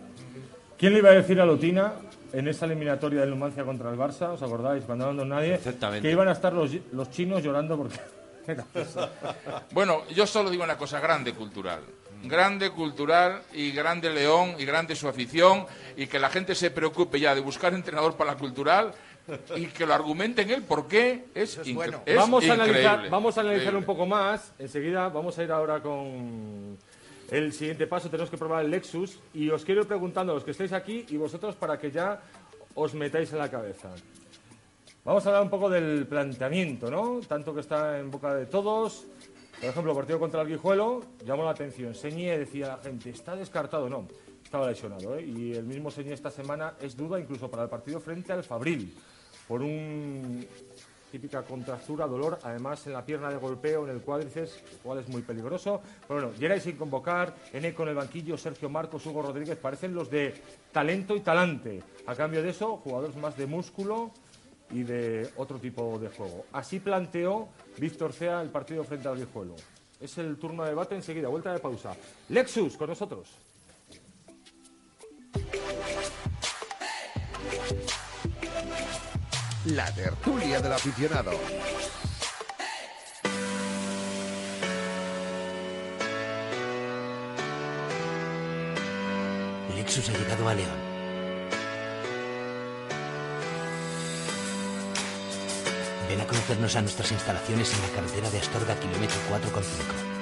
¿Quién 0.78 0.94
le 0.94 1.00
iba 1.00 1.10
a 1.10 1.14
decir 1.14 1.40
a 1.40 1.46
Lotina 1.46 1.94
en 2.34 2.48
esa 2.50 2.66
eliminatoria 2.66 3.22
del 3.22 3.30
Numancia 3.30 3.64
contra 3.64 3.90
el 3.90 3.98
Barça? 3.98 4.34
¿Os 4.34 4.42
acordáis? 4.44 4.84
Cuando 4.84 5.14
no 5.14 5.24
nadie. 5.24 5.56
Exactamente. 5.56 6.06
Que 6.06 6.12
iban 6.12 6.28
a 6.28 6.34
estar 6.34 6.52
los, 6.52 6.72
los 6.92 7.10
chinos 7.10 7.42
llorando 7.42 7.78
porque. 7.78 7.98
Bueno, 9.72 10.04
yo 10.14 10.28
solo 10.28 10.50
digo 10.50 10.64
una 10.64 10.78
cosa, 10.78 11.00
grande 11.00 11.34
cultural. 11.34 11.80
Grande 12.24 12.72
cultural 12.72 13.42
y 13.54 13.72
grande 13.72 14.10
León 14.10 14.56
y 14.58 14.66
grande 14.66 14.96
su 14.96 15.08
afición 15.08 15.66
y 15.96 16.08
que 16.08 16.18
la 16.20 16.30
gente 16.30 16.56
se 16.56 16.72
preocupe 16.72 17.20
ya 17.20 17.36
de 17.36 17.42
buscar 17.42 17.74
entrenador 17.74 18.16
para 18.16 18.32
la 18.34 18.38
cultural 18.38 18.92
y 19.56 19.68
que 19.68 19.86
lo 19.86 19.94
argumenten 19.94 20.50
él 20.50 20.64
por 20.64 20.88
qué 20.88 21.26
es, 21.34 21.60
incre- 21.60 21.74
bueno. 21.76 22.02
es 22.06 22.16
vamos, 22.16 22.48
a 22.50 22.54
analizar, 22.54 23.10
vamos 23.10 23.38
a 23.38 23.42
analizar 23.42 23.74
un 23.74 23.82
Increíble. 23.82 23.86
poco 23.86 24.06
más. 24.06 24.54
Enseguida 24.60 25.10
vamos 25.10 25.38
a 25.38 25.44
ir 25.44 25.52
ahora 25.52 25.82
con 25.82 26.78
el 27.32 27.54
siguiente 27.54 27.88
paso. 27.88 28.10
Tenemos 28.10 28.30
que 28.30 28.38
probar 28.38 28.64
el 28.66 28.72
Lexus. 28.72 29.20
Y 29.34 29.50
os 29.50 29.66
quiero 29.66 29.82
ir 29.82 29.88
preguntando 29.88 30.32
a 30.32 30.36
los 30.36 30.44
que 30.44 30.52
estáis 30.52 30.74
aquí 30.74 31.06
y 31.10 31.18
vosotros 31.18 31.56
para 31.56 31.78
que 31.80 31.92
ya 31.92 32.22
os 32.76 32.94
metáis 32.94 33.32
en 33.34 33.40
la 33.40 33.50
cabeza. 33.50 33.90
Vamos 35.04 35.26
a 35.26 35.30
hablar 35.30 35.44
un 35.44 35.50
poco 35.50 35.70
del 35.70 36.08
planteamiento, 36.08 36.90
¿no? 36.90 37.20
Tanto 37.28 37.54
que 37.54 37.62
está 37.62 38.00
en 38.00 38.10
boca 38.10 38.34
de 38.34 38.48
todos. 38.48 39.06
Por 39.60 39.70
ejemplo, 39.70 39.92
el 39.92 39.98
partido 39.98 40.20
contra 40.20 40.42
el 40.42 40.48
Guijuelo 40.48 41.04
llamó 41.24 41.44
la 41.46 41.52
atención. 41.52 41.94
Señé 41.96 42.38
decía 42.38 42.68
la 42.68 42.78
gente, 42.78 43.12
está 43.12 43.36
descartado. 43.36 43.88
No, 43.88 44.08
estaba 44.44 44.68
lesionado. 44.68 45.16
¿eh? 45.16 45.24
Y 45.24 45.54
el 45.54 45.64
mismo 45.64 45.90
Señé 45.92 46.14
esta 46.14 46.32
semana 46.32 46.74
es 46.82 46.96
duda 46.98 47.20
incluso 47.20 47.50
para 47.50 47.64
el 47.64 47.70
partido 47.70 48.00
frente 48.00 48.34
al 48.34 48.44
Fabril. 48.44 48.94
Por 49.48 49.62
un 49.62 50.46
típica 51.12 51.44
contractura, 51.44 52.08
dolor, 52.08 52.40
además 52.44 52.86
en 52.88 52.94
la 52.94 53.06
pierna 53.06 53.30
de 53.30 53.38
golpeo, 53.38 53.86
en 53.86 53.92
el 53.92 54.02
cuádriceps, 54.02 54.62
lo 54.74 54.78
cual 54.80 55.00
es 55.00 55.08
muy 55.08 55.22
peligroso. 55.22 55.82
Pero 56.08 56.20
bueno, 56.20 56.38
Geray 56.38 56.60
sin 56.60 56.76
convocar, 56.76 57.34
Eneco 57.54 57.84
en 57.84 57.90
el 57.90 57.96
banquillo, 57.96 58.38
Sergio 58.38 58.70
Marcos, 58.70 59.06
Hugo 59.06 59.22
Rodríguez, 59.22 59.58
parecen 59.58 59.94
los 59.94 60.10
de 60.10 60.34
talento 60.74 61.16
y 61.16 61.22
talante. 61.22 61.82
A 62.06 62.16
cambio 62.16 62.44
de 62.44 62.50
eso, 62.50 62.78
jugadores 62.78 63.16
más 63.16 63.38
de 63.38 63.46
músculo 63.46 64.12
y 64.72 64.84
de 64.84 65.30
otro 65.38 65.58
tipo 65.58 65.98
de 66.00 66.10
juego. 66.10 66.48
Así 66.52 66.80
planteó 66.80 67.48
Víctor 67.78 68.12
Cea 68.12 68.42
el 68.42 68.50
partido 68.50 68.84
frente 68.84 69.08
al 69.08 69.18
Guijuelo. 69.18 69.56
Es 70.02 70.18
el 70.18 70.36
turno 70.38 70.64
de 70.64 70.72
debate 70.72 70.96
enseguida, 70.96 71.30
vuelta 71.30 71.54
de 71.54 71.60
pausa. 71.60 71.96
Lexus, 72.28 72.76
con 72.76 72.90
nosotros. 72.90 73.45
La 79.66 79.92
tertulia 79.96 80.62
del 80.62 80.74
aficionado. 80.74 81.32
Lexus 89.76 90.10
ha 90.10 90.12
llegado 90.12 90.48
a 90.48 90.54
León. 90.54 90.70
Ven 96.10 96.22
a 96.22 96.28
conocernos 96.28 96.76
a 96.76 96.82
nuestras 96.82 97.12
instalaciones 97.12 97.74
en 97.74 97.82
la 97.82 97.88
carretera 97.88 98.30
de 98.30 98.38
Astorga, 98.38 98.80
kilómetro 98.80 99.18
4,5. 99.32 100.15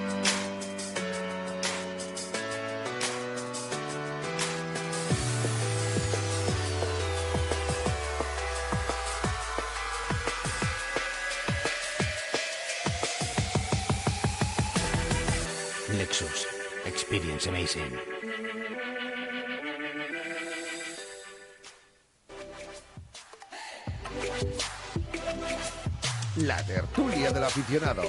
La 26.38 26.64
tertulia 26.66 27.32
del 27.32 27.44
aficionado. 27.44 28.04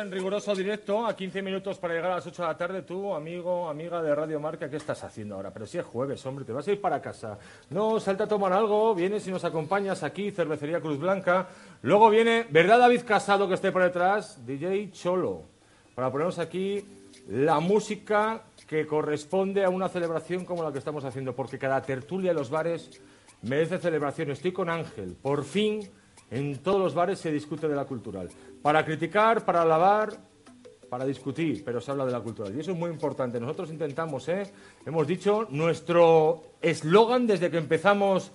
En 0.00 0.10
riguroso 0.10 0.54
directo, 0.54 1.06
a 1.06 1.14
15 1.14 1.42
minutos 1.42 1.78
para 1.78 1.94
llegar 1.94 2.12
a 2.12 2.14
las 2.16 2.26
8 2.26 2.42
de 2.42 2.48
la 2.48 2.56
tarde. 2.56 2.82
Tú, 2.82 3.14
amigo, 3.14 3.68
amiga 3.68 4.02
de 4.02 4.14
Radio 4.14 4.40
Marca, 4.40 4.70
¿qué 4.70 4.76
estás 4.76 5.04
haciendo 5.04 5.34
ahora? 5.34 5.52
Pero 5.52 5.66
si 5.66 5.78
es 5.78 5.84
jueves, 5.84 6.24
hombre, 6.24 6.44
te 6.44 6.52
vas 6.52 6.66
a 6.66 6.72
ir 6.72 6.80
para 6.80 7.02
casa. 7.02 7.38
No, 7.68 8.00
salta 8.00 8.24
a 8.24 8.28
tomar 8.28 8.52
algo, 8.52 8.94
vienes 8.94 9.26
y 9.26 9.30
nos 9.30 9.44
acompañas 9.44 10.02
aquí, 10.02 10.30
Cervecería 10.30 10.80
Cruz 10.80 10.98
Blanca. 10.98 11.48
Luego 11.82 12.08
viene, 12.08 12.46
¿verdad 12.50 12.78
David 12.78 13.02
Casado 13.06 13.46
que 13.46 13.54
esté 13.54 13.72
por 13.72 13.82
detrás? 13.82 14.44
DJ 14.46 14.90
Cholo, 14.92 15.44
para 15.94 16.10
ponernos 16.10 16.38
aquí 16.38 16.84
la 17.28 17.60
música 17.60 18.42
que 18.66 18.86
corresponde 18.86 19.64
a 19.64 19.68
una 19.68 19.88
celebración 19.88 20.44
como 20.44 20.62
la 20.62 20.72
que 20.72 20.78
estamos 20.78 21.04
haciendo, 21.04 21.34
porque 21.34 21.58
cada 21.58 21.82
tertulia 21.82 22.30
en 22.30 22.36
los 22.36 22.48
bares 22.48 23.00
merece 23.42 23.78
celebración. 23.78 24.30
Estoy 24.30 24.52
con 24.52 24.70
Ángel, 24.70 25.16
por 25.20 25.44
fin 25.44 25.90
en 26.30 26.58
todos 26.58 26.80
los 26.80 26.94
bares 26.94 27.18
se 27.18 27.32
discute 27.32 27.68
de 27.68 27.74
la 27.74 27.84
cultural. 27.84 28.30
Para 28.62 28.84
criticar, 28.84 29.44
para 29.44 29.62
alabar, 29.62 30.18
para 30.90 31.06
discutir, 31.06 31.64
pero 31.64 31.80
se 31.80 31.90
habla 31.90 32.04
de 32.04 32.12
la 32.12 32.20
cultural. 32.20 32.54
Y 32.54 32.60
eso 32.60 32.72
es 32.72 32.76
muy 32.76 32.90
importante. 32.90 33.40
Nosotros 33.40 33.70
intentamos, 33.70 34.28
¿eh? 34.28 34.52
hemos 34.84 35.06
dicho, 35.06 35.46
nuestro 35.50 36.42
eslogan 36.60 37.26
desde 37.26 37.50
que 37.50 37.58
empezamos, 37.58 38.32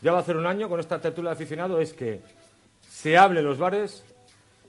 ya 0.00 0.12
va 0.12 0.18
a 0.18 0.20
hacer 0.20 0.36
un 0.36 0.46
año, 0.46 0.68
con 0.68 0.80
esta 0.80 1.00
tertulia 1.00 1.30
de 1.30 1.34
aficionado, 1.34 1.80
es 1.80 1.92
que 1.92 2.22
se 2.88 3.18
hable 3.18 3.40
en 3.40 3.46
los 3.46 3.58
bares 3.58 4.04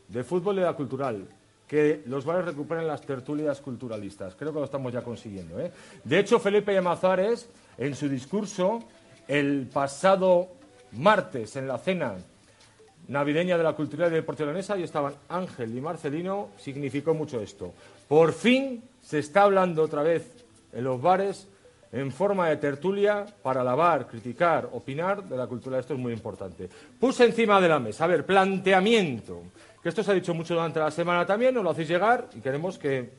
de 0.07 0.23
fútbol 0.23 0.55
y 0.55 0.59
de 0.59 0.65
la 0.65 0.73
cultural. 0.73 1.27
Que 1.67 2.01
los 2.05 2.25
bares 2.25 2.45
recuperen 2.45 2.87
las 2.87 3.01
tertulias 3.01 3.61
culturalistas. 3.61 4.35
Creo 4.35 4.51
que 4.51 4.59
lo 4.59 4.65
estamos 4.65 4.91
ya 4.91 5.01
consiguiendo. 5.01 5.59
¿eh? 5.59 5.71
De 6.03 6.19
hecho, 6.19 6.39
Felipe 6.39 6.73
Llamazares, 6.73 7.49
en 7.77 7.93
su 7.93 8.09
discurso, 8.09 8.79
el 9.27 9.69
pasado 9.71 10.47
martes, 10.93 11.55
en 11.55 11.67
la 11.67 11.77
cena 11.77 12.15
navideña 13.07 13.57
de 13.57 13.63
la 13.63 13.73
cultura 13.73 14.07
y 14.07 14.11
deportiva 14.11 14.47
leonesa, 14.47 14.77
y 14.77 14.83
estaban 14.83 15.13
Ángel 15.29 15.77
y 15.77 15.81
Marcelino, 15.81 16.49
significó 16.57 17.13
mucho 17.13 17.41
esto. 17.41 17.73
Por 18.07 18.33
fin 18.33 18.83
se 19.01 19.19
está 19.19 19.43
hablando 19.43 19.83
otra 19.83 20.03
vez 20.03 20.45
en 20.73 20.83
los 20.83 21.01
bares 21.01 21.47
en 21.91 22.11
forma 22.11 22.49
de 22.49 22.57
tertulia 22.57 23.25
para 23.41 23.61
alabar, 23.61 24.07
criticar, 24.07 24.69
opinar 24.73 25.23
de 25.23 25.37
la 25.37 25.47
cultura. 25.47 25.79
Esto 25.79 25.93
es 25.93 25.99
muy 25.99 26.13
importante. 26.13 26.69
Puse 26.99 27.25
encima 27.25 27.61
de 27.61 27.69
la 27.69 27.79
mesa, 27.79 28.03
a 28.03 28.07
ver, 28.07 28.25
planteamiento, 28.25 29.41
que 29.81 29.89
esto 29.89 30.03
se 30.03 30.11
ha 30.11 30.15
dicho 30.15 30.33
mucho 30.33 30.53
durante 30.53 30.79
la 30.79 30.91
semana 30.91 31.25
también, 31.25 31.55
nos 31.55 31.63
lo 31.63 31.69
hacéis 31.69 31.87
llegar 31.87 32.27
y 32.35 32.41
queremos 32.41 32.77
que 32.77 33.09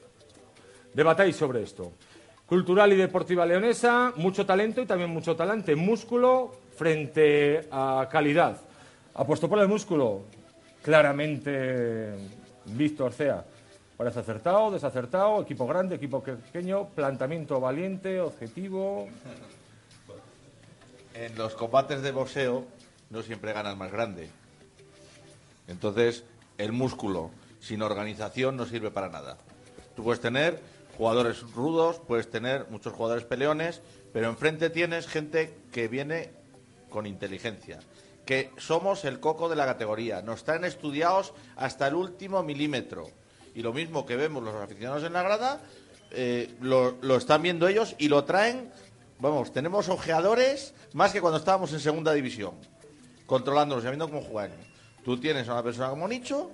debatáis 0.92 1.36
sobre 1.36 1.62
esto. 1.62 1.92
Cultural 2.46 2.92
y 2.92 2.96
deportiva 2.96 3.44
leonesa, 3.44 4.12
mucho 4.16 4.44
talento 4.44 4.80
y 4.80 4.86
también 4.86 5.10
mucho 5.10 5.36
talante, 5.36 5.76
músculo 5.76 6.52
frente 6.76 7.66
a 7.70 8.08
calidad. 8.10 8.67
Apuesto 9.14 9.48
por 9.48 9.58
el 9.58 9.68
músculo, 9.68 10.22
claramente 10.82 12.14
Víctor 12.66 13.12
Cea. 13.12 13.44
Parece 13.96 14.20
acertado, 14.20 14.70
desacertado, 14.70 15.42
equipo 15.42 15.66
grande, 15.66 15.96
equipo 15.96 16.22
pequeño, 16.22 16.88
planteamiento 16.90 17.60
valiente, 17.60 18.20
objetivo. 18.20 19.08
En 21.14 21.36
los 21.36 21.54
combates 21.54 22.00
de 22.02 22.12
boxeo 22.12 22.64
no 23.10 23.22
siempre 23.22 23.52
gana 23.52 23.70
el 23.70 23.76
más 23.76 23.90
grande. 23.90 24.30
Entonces, 25.66 26.24
el 26.58 26.72
músculo 26.72 27.30
sin 27.60 27.82
organización 27.82 28.56
no 28.56 28.66
sirve 28.66 28.92
para 28.92 29.08
nada. 29.08 29.36
Tú 29.96 30.04
puedes 30.04 30.20
tener 30.20 30.60
jugadores 30.96 31.42
rudos, 31.52 32.00
puedes 32.06 32.30
tener 32.30 32.66
muchos 32.70 32.92
jugadores 32.92 33.24
peleones, 33.24 33.82
pero 34.12 34.28
enfrente 34.28 34.70
tienes 34.70 35.08
gente 35.08 35.54
que 35.72 35.88
viene 35.88 36.30
con 36.88 37.06
inteligencia. 37.06 37.80
Que 38.28 38.50
somos 38.58 39.06
el 39.06 39.20
coco 39.20 39.48
de 39.48 39.56
la 39.56 39.64
categoría. 39.64 40.20
Nos 40.20 40.44
traen 40.44 40.66
estudiados 40.66 41.32
hasta 41.56 41.86
el 41.88 41.94
último 41.94 42.42
milímetro. 42.42 43.08
Y 43.54 43.62
lo 43.62 43.72
mismo 43.72 44.04
que 44.04 44.16
vemos 44.16 44.42
los 44.42 44.54
aficionados 44.54 45.02
en 45.02 45.14
la 45.14 45.22
grada, 45.22 45.62
eh, 46.10 46.54
lo, 46.60 46.98
lo 47.00 47.16
están 47.16 47.40
viendo 47.40 47.66
ellos 47.68 47.94
y 47.96 48.08
lo 48.08 48.24
traen. 48.24 48.70
Vamos, 49.18 49.50
tenemos 49.54 49.88
ojeadores 49.88 50.74
más 50.92 51.10
que 51.14 51.22
cuando 51.22 51.38
estábamos 51.38 51.72
en 51.72 51.80
segunda 51.80 52.12
división, 52.12 52.52
controlándolos, 53.24 53.84
sabiendo 53.84 54.10
cómo 54.10 54.20
juegan. 54.20 54.58
Tú 55.06 55.18
tienes 55.18 55.48
a 55.48 55.54
una 55.54 55.62
persona 55.62 55.88
como 55.88 56.06
Nicho 56.06 56.50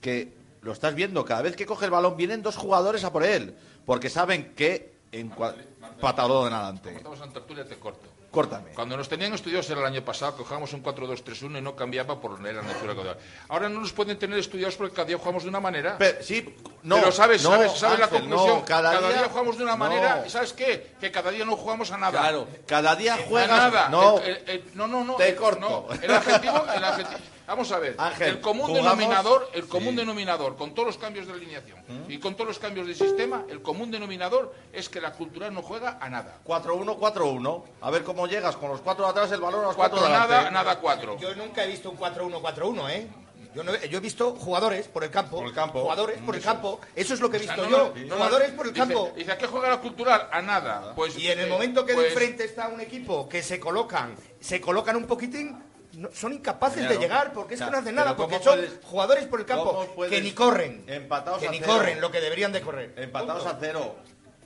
que 0.00 0.32
lo 0.62 0.70
estás 0.70 0.94
viendo, 0.94 1.24
cada 1.24 1.42
vez 1.42 1.56
que 1.56 1.66
coge 1.66 1.86
el 1.86 1.90
balón 1.90 2.16
vienen 2.16 2.42
dos 2.42 2.54
jugadores 2.56 3.02
a 3.02 3.12
por 3.12 3.24
él, 3.24 3.56
porque 3.84 4.08
saben 4.08 4.54
que 4.54 4.92
en 5.10 5.32
cua- 5.32 5.56
patadón 6.00 6.46
en 6.46 6.52
adelante. 6.54 6.88
Como 6.90 7.14
estamos 7.14 7.22
en 7.26 7.32
tertulia, 7.32 7.64
te 7.66 7.76
corto. 7.76 8.08
Córtame. 8.30 8.72
Cuando 8.72 8.94
nos 8.96 9.08
tenían 9.08 9.32
estudiados 9.32 9.70
era 9.70 9.80
el 9.80 9.86
año 9.86 10.04
pasado, 10.04 10.36
que 10.36 10.42
jugábamos 10.42 10.72
un 10.74 10.82
4-2-3-1 10.82 11.58
y 11.58 11.60
no 11.62 11.74
cambiaba 11.74 12.20
por 12.20 12.38
la 12.42 12.52
natura. 12.62 13.16
Ahora 13.48 13.70
no 13.70 13.80
nos 13.80 13.92
pueden 13.92 14.18
tener 14.18 14.38
estudiados 14.38 14.76
porque 14.76 14.94
cada 14.94 15.06
día 15.08 15.16
jugamos 15.16 15.44
de 15.44 15.48
una 15.48 15.60
manera. 15.60 15.96
Pero, 15.98 16.22
sí, 16.22 16.54
no, 16.82 16.96
Pero 16.96 17.10
sabes, 17.10 17.42
no, 17.42 17.50
sabes, 17.50 17.72
sabes 17.72 17.98
la 17.98 18.04
Ángel, 18.04 18.20
conclusión. 18.20 18.58
no, 18.58 18.64
cada 18.66 18.98
día, 19.00 19.08
día- 19.08 19.28
jugamos 19.30 19.56
de 19.56 19.62
una 19.62 19.72
no. 19.72 19.78
manera. 19.78 20.24
¿Y 20.26 20.30
sabes 20.30 20.52
qué? 20.52 20.94
Que 21.00 21.10
cada 21.10 21.30
día 21.30 21.46
no 21.46 21.56
jugamos 21.56 21.90
a 21.90 21.96
nada. 21.96 22.20
Claro, 22.20 22.46
cada 22.66 22.94
día 22.96 23.14
A 23.14 23.18
juegas. 23.18 23.48
nada. 23.48 23.88
No, 23.88 24.18
El- 24.18 24.28
el- 24.36 24.50
el- 24.50 24.64
no, 24.74 24.86
no, 24.86 25.04
no. 25.04 25.14
Te 25.14 25.30
el- 25.30 25.36
corto. 25.36 25.60
no, 25.60 25.86
el 26.02 26.10
adjetivo, 26.10 26.64
el 26.74 26.84
adjetivo- 26.84 27.18
Vamos 27.48 27.72
a 27.72 27.78
ver. 27.78 27.94
Ángel, 27.98 28.28
el 28.28 28.40
común 28.40 28.66
jugamos- 28.66 28.96
denominador, 28.98 29.50
el 29.54 29.66
común 29.66 29.90
Sí. 29.94 29.96
denominador, 29.96 30.56
con 30.56 30.74
todos 30.74 30.86
los 30.88 30.98
cambios 30.98 31.26
de 31.26 31.32
alineación 31.32 31.78
y 32.06 32.18
con 32.18 32.34
todos 32.34 32.46
los 32.48 32.58
cambios 32.58 32.86
de 32.86 32.94
sistema, 32.94 33.44
el 33.48 33.62
común 33.62 33.90
denominador 33.90 34.54
es 34.72 34.88
que 34.88 35.00
la 35.00 35.12
cultural 35.12 35.52
no 35.54 35.62
juega 35.62 35.98
a 36.00 36.08
nada. 36.10 36.38
4-1, 36.44 36.96
4-1. 36.98 37.64
A 37.80 37.90
ver 37.90 38.04
cómo 38.04 38.26
llegas 38.26 38.56
con 38.56 38.68
los 38.70 38.80
cuatro 38.82 39.04
de 39.06 39.10
atrás, 39.12 39.32
el 39.32 39.40
balón 39.40 39.60
a 39.64 39.68
los 39.68 39.76
cuatro, 39.76 39.98
Cuatro 39.98 40.12
de 40.12 40.18
nada, 40.20 40.34
adelante. 40.36 40.52
nada 40.52 40.78
cuatro. 40.78 41.18
Yo 41.18 41.34
nunca 41.34 41.64
he 41.64 41.68
visto 41.68 41.90
un 41.90 41.96
4-1-4-1, 41.96 42.88
¿eh? 42.90 43.08
Yo, 43.54 43.64
no 43.64 43.72
he, 43.74 43.88
yo 43.88 43.96
he 43.96 44.00
visto 44.02 44.32
jugadores 44.36 44.86
por 44.88 45.02
el 45.04 45.10
campo. 45.10 45.38
Por 45.38 45.46
el 45.46 45.54
campo. 45.54 45.80
Jugadores 45.80 46.18
por 46.20 46.36
el 46.36 46.42
campo. 46.42 46.80
Eso 46.94 47.14
es 47.14 47.20
lo 47.20 47.30
que 47.30 47.38
he 47.38 47.40
O 47.40 47.44
sea, 47.44 47.54
visto 47.56 47.70
no, 47.70 47.94
yo. 47.94 47.94
no, 48.02 48.06
no, 48.08 48.14
jugadores 48.16 48.50
por 48.52 48.66
el 48.66 48.74
dice- 48.74 48.86
campo. 48.86 49.10
Dice, 49.16 49.32
¿a 49.32 49.38
qué 49.38 49.46
juega 49.46 49.70
la 49.70 49.78
cultural? 49.80 50.28
A 50.30 50.42
nada. 50.42 50.92
Pues, 50.94 51.16
Y 51.18 51.28
en 51.28 51.40
el 51.40 51.46
eh, 51.46 51.50
momento 51.50 51.84
que 51.86 51.92
de 51.92 51.96
pues, 51.96 52.08
enfrente 52.12 52.44
está 52.44 52.68
un 52.68 52.80
equipo 52.82 53.26
que 53.26 53.42
se 53.42 53.58
colocan, 53.58 54.14
se 54.38 54.60
colocan 54.60 54.96
un 54.96 55.06
poquitín, 55.06 55.58
no- 55.98 56.10
son 56.12 56.32
incapaces 56.32 56.78
Claro. 56.78 56.94
de 56.94 57.00
llegar 57.00 57.32
porque 57.32 57.54
es 57.54 57.60
O 57.60 57.64
sea, 57.64 57.66
que 57.68 57.72
no 57.72 57.78
hacen 57.78 57.94
nada, 57.94 58.14
¿cómo 58.16 58.28
porque 58.28 58.42
son 58.44 58.54
puedes- 58.58 58.78
jugadores 58.84 59.26
por 59.26 59.40
el 59.40 59.46
campo 59.46 59.86
que 60.08 60.20
ni 60.20 60.32
corren, 60.32 60.84
Empatados 60.86 61.40
que 61.40 61.48
a 61.48 61.50
ni 61.50 61.58
cero. 61.58 61.72
corren 61.74 62.00
lo 62.00 62.10
que 62.10 62.20
deberían 62.20 62.52
de 62.52 62.60
correr. 62.60 62.94
Empatados 62.96 63.46
a 63.46 63.56
cero. 63.60 63.96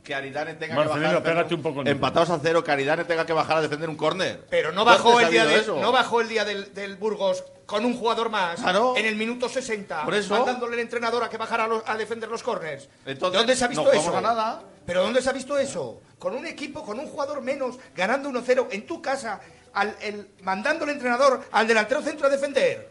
Que 0.02 0.16
Aridane 0.16 0.54
tenga 0.54 0.74
Marcelino, 0.74 0.94
que 0.94 1.00
bajar. 1.00 1.14
a 1.14 1.20
defender- 1.20 1.32
pégate 1.36 1.54
un 1.54 1.62
poco. 1.62 1.88
Empatados 1.88 2.30
a 2.30 2.40
cero, 2.42 2.64
que 2.64 2.72
Aridane 2.72 3.04
tenga 3.04 3.24
que 3.24 3.32
bajar 3.32 3.58
a 3.58 3.60
defender 3.62 3.88
un 3.88 3.94
córner. 3.94 4.44
Pero 4.50 4.72
no 4.72 4.84
¿Dónde 4.84 4.98
bajó 4.98 5.20
el 5.20 5.30
día 5.30 5.44
de, 5.46 5.54
eso? 5.60 5.76
no 5.80 5.92
bajó 5.92 6.20
el 6.20 6.28
día 6.28 6.44
del, 6.44 6.74
del 6.74 6.96
Burgos 6.96 7.44
con 7.66 7.84
un 7.84 7.96
jugador 7.96 8.28
más 8.28 8.60
Claro. 8.60 8.94
en 8.96 9.06
el 9.06 9.14
minuto 9.14 9.48
60, 9.48 10.04
Por 10.04 10.14
eso. 10.16 10.34
mandándole 10.34 10.74
el 10.74 10.80
entrenador 10.80 11.22
a 11.22 11.30
que 11.30 11.36
bajara 11.36 11.64
a, 11.64 11.68
los- 11.68 11.84
a 11.86 11.96
defender 11.96 12.28
los 12.28 12.42
corners. 12.42 12.88
Entonces, 13.06 13.38
¿Dónde 13.38 13.54
se 13.54 13.64
ha 13.64 13.68
visto 13.68 13.84
no 13.84 13.92
eso? 13.92 14.20
nada. 14.20 14.60
¿Pero 14.84 15.02
dónde 15.04 15.22
se 15.22 15.30
ha 15.30 15.32
visto 15.32 15.56
eso? 15.56 16.00
Con 16.18 16.34
un 16.34 16.48
equipo, 16.48 16.82
con 16.84 16.98
un 16.98 17.06
jugador 17.06 17.40
menos, 17.40 17.76
ganando 17.94 18.28
1-0 18.28 18.66
en 18.72 18.84
tu 18.84 19.00
casa, 19.00 19.40
al, 19.74 19.96
el, 20.00 20.28
mandando 20.42 20.84
el 20.84 20.90
entrenador 20.90 21.42
al 21.50 21.66
delantero 21.66 22.02
centro 22.02 22.26
a 22.26 22.30
defender. 22.30 22.90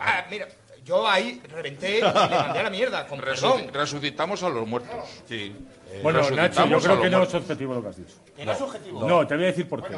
Ah, 0.00 0.24
mira, 0.30 0.48
yo 0.84 1.06
ahí 1.08 1.42
reventé 1.48 1.98
y 1.98 2.00
le 2.00 2.12
mandé 2.12 2.58
a 2.58 2.62
la 2.62 2.70
mierda, 2.70 3.06
con 3.06 3.20
perdón. 3.20 3.68
resucitamos 3.72 4.42
a 4.42 4.48
los 4.48 4.66
muertos. 4.66 5.04
Sí. 5.26 5.54
Bueno, 6.02 6.28
Nacho, 6.30 6.66
yo 6.66 6.80
creo 6.80 7.00
que 7.00 7.10
no 7.10 7.22
es 7.22 7.34
objetivo 7.34 7.74
lo 7.74 7.82
que 7.82 7.88
has 7.88 7.96
dicho. 7.96 8.14
Que 8.36 8.44
no 8.44 8.52
es 8.52 8.60
objetivo. 8.60 9.08
No, 9.08 9.26
te 9.26 9.34
voy 9.34 9.44
a 9.44 9.46
decir 9.48 9.68
por 9.68 9.86
qué. 9.86 9.96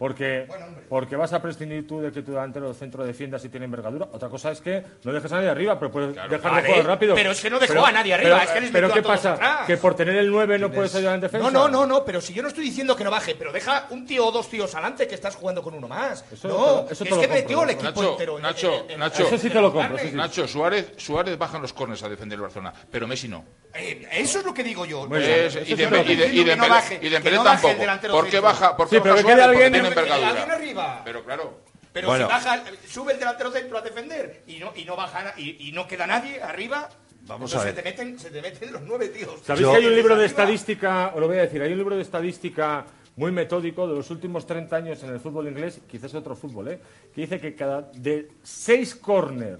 Porque, 0.00 0.46
porque 0.88 1.14
vas 1.14 1.30
a 1.34 1.42
prescindir 1.42 1.86
tú 1.86 2.00
de 2.00 2.10
que 2.10 2.22
tu 2.22 2.30
delantero 2.32 2.72
centro 2.72 3.04
defienda 3.04 3.38
si 3.38 3.50
tiene 3.50 3.66
envergadura. 3.66 4.08
Otra 4.12 4.30
cosa 4.30 4.50
es 4.50 4.62
que 4.62 4.82
no 5.04 5.12
dejes 5.12 5.30
a 5.30 5.34
nadie 5.36 5.50
arriba, 5.50 5.78
pero 5.78 5.90
puedes 5.92 6.14
dejarlo 6.14 6.38
Vale, 6.40 6.68
jugar 6.70 6.86
rápido. 6.86 7.14
pero 7.14 7.32
es 7.32 7.40
que 7.42 7.50
no 7.50 7.58
dejó 7.58 7.84
a 7.84 7.92
nadie 7.92 8.14
arriba, 8.14 8.30
pero- 8.38 8.42
es 8.44 8.50
que 8.50 8.60
les 8.62 8.70
Pero 8.70 8.90
¿qué 8.94 9.02
pasa? 9.02 9.34
atrás. 9.34 9.66
¿Que 9.66 9.76
por 9.76 9.94
tener 9.94 10.16
el 10.16 10.30
9 10.30 10.58
no 10.58 10.72
puedes 10.72 10.94
ayudar 10.94 11.16
en 11.16 11.20
defensa? 11.20 11.50
No, 11.50 11.68
no, 11.68 11.68
no, 11.68 11.84
no, 11.84 12.02
pero 12.02 12.22
si 12.22 12.32
yo 12.32 12.40
no 12.42 12.48
estoy 12.48 12.64
diciendo 12.64 12.96
que 12.96 13.04
no 13.04 13.10
baje, 13.10 13.34
pero 13.38 13.52
deja 13.52 13.88
un 13.90 14.06
tío 14.06 14.26
o 14.26 14.32
dos 14.32 14.48
tíos 14.48 14.74
adelante 14.74 15.06
que 15.06 15.14
estás 15.14 15.36
jugando 15.36 15.62
con 15.62 15.74
uno 15.74 15.86
más. 15.86 16.24
Eso 16.32 16.48
no, 16.48 16.54
te 16.54 16.60
lo- 16.60 16.90
eso 16.92 17.04
te 17.04 17.10
es 17.10 17.18
que 17.18 17.28
metió 17.28 17.62
el 17.64 17.68
equipo 17.70 17.90
Nacho, 18.00 18.10
entero. 18.12 18.36
en- 18.38 18.42
Nacho, 18.42 18.74
en- 18.86 18.90
en- 18.92 19.00
Nacho. 19.00 19.26
Eso 19.26 19.36
sí 19.36 19.50
te 19.50 19.60
lo 19.60 19.70
compro, 19.70 19.98
sí. 19.98 20.12
Nacho, 20.14 20.48
Suárez, 20.48 20.92
Suárez 20.96 21.36
baja 21.36 21.56
en 21.56 21.62
los 21.62 21.74
corners 21.74 22.02
a 22.04 22.08
defender 22.08 22.36
el 22.36 22.42
Barcelona, 22.42 22.72
pero 22.90 23.06
Messi 23.06 23.28
no. 23.28 23.44
Eh, 23.74 24.08
eso 24.12 24.38
es 24.38 24.44
lo 24.46 24.54
que 24.54 24.64
digo 24.64 24.86
yo. 24.86 25.04
Es- 25.14 25.56
y 25.56 25.74
de, 25.74 25.84
y 26.06 26.16
de, 26.16 26.26
y 26.34 26.42
de 26.44 26.56
no 26.56 26.68
baje, 26.70 26.98
y 27.02 27.08
Dembélé 27.10 27.36
no 27.36 27.44
tampoco. 27.44 27.74
¿Por 28.10 28.28
qué 28.30 28.40
baja? 28.40 28.74
¿Por 28.74 28.88
qué 28.88 28.96
Sí, 28.96 29.00
baja 29.02 29.14
pero 29.16 29.20
Suárez? 29.28 29.46
Porque 29.46 29.70
tiene 29.70 29.89
envergadura. 29.92 30.54
arriba. 30.54 31.02
Pero 31.04 31.24
claro. 31.24 31.60
Pero 31.92 32.08
Bueno. 32.08 32.26
si 32.26 32.32
baja, 32.32 32.62
sube 32.86 33.12
el 33.14 33.18
delantero 33.18 33.50
centro 33.50 33.78
a 33.78 33.80
defender 33.82 34.42
y 34.46 34.58
no, 34.58 34.72
y 34.76 34.84
no 34.84 34.94
baja 34.96 35.34
y, 35.36 35.68
y 35.68 35.72
no 35.72 35.88
queda 35.88 36.06
nadie 36.06 36.40
arriba. 36.42 36.88
Vamos 37.22 37.52
entonces 37.52 37.60
a 37.60 37.64
ver. 37.64 37.74
Se 37.74 37.82
te, 37.82 37.88
meten, 38.04 38.18
se 38.18 38.30
te 38.30 38.40
meten 38.42 38.72
los 38.72 38.82
nueve 38.82 39.08
tíos. 39.08 39.40
¿Sabéis 39.44 39.66
Yo- 39.66 39.72
que 39.72 39.78
hay 39.78 39.86
un 39.86 39.94
libro 39.96 40.16
de 40.16 40.26
estadística, 40.26 41.08
os 41.14 41.20
lo 41.20 41.26
voy 41.28 41.38
a 41.38 41.42
decir, 41.42 41.60
hay 41.62 41.72
un 41.72 41.78
libro 41.78 41.96
de 41.96 42.02
estadística 42.02 42.86
muy 43.16 43.32
metódico 43.32 43.86
de 43.88 43.94
los 43.94 44.08
últimos 44.10 44.46
30 44.46 44.76
años 44.76 45.02
en 45.02 45.10
el 45.10 45.20
fútbol 45.20 45.48
inglés, 45.48 45.80
quizás 45.90 46.14
otro 46.14 46.34
fútbol, 46.36 46.68
¿eh? 46.68 46.80
que 47.14 47.20
dice 47.22 47.40
que 47.40 47.54
cada 47.54 47.82
de 47.92 48.28
seis 48.42 48.94
córner 48.94 49.58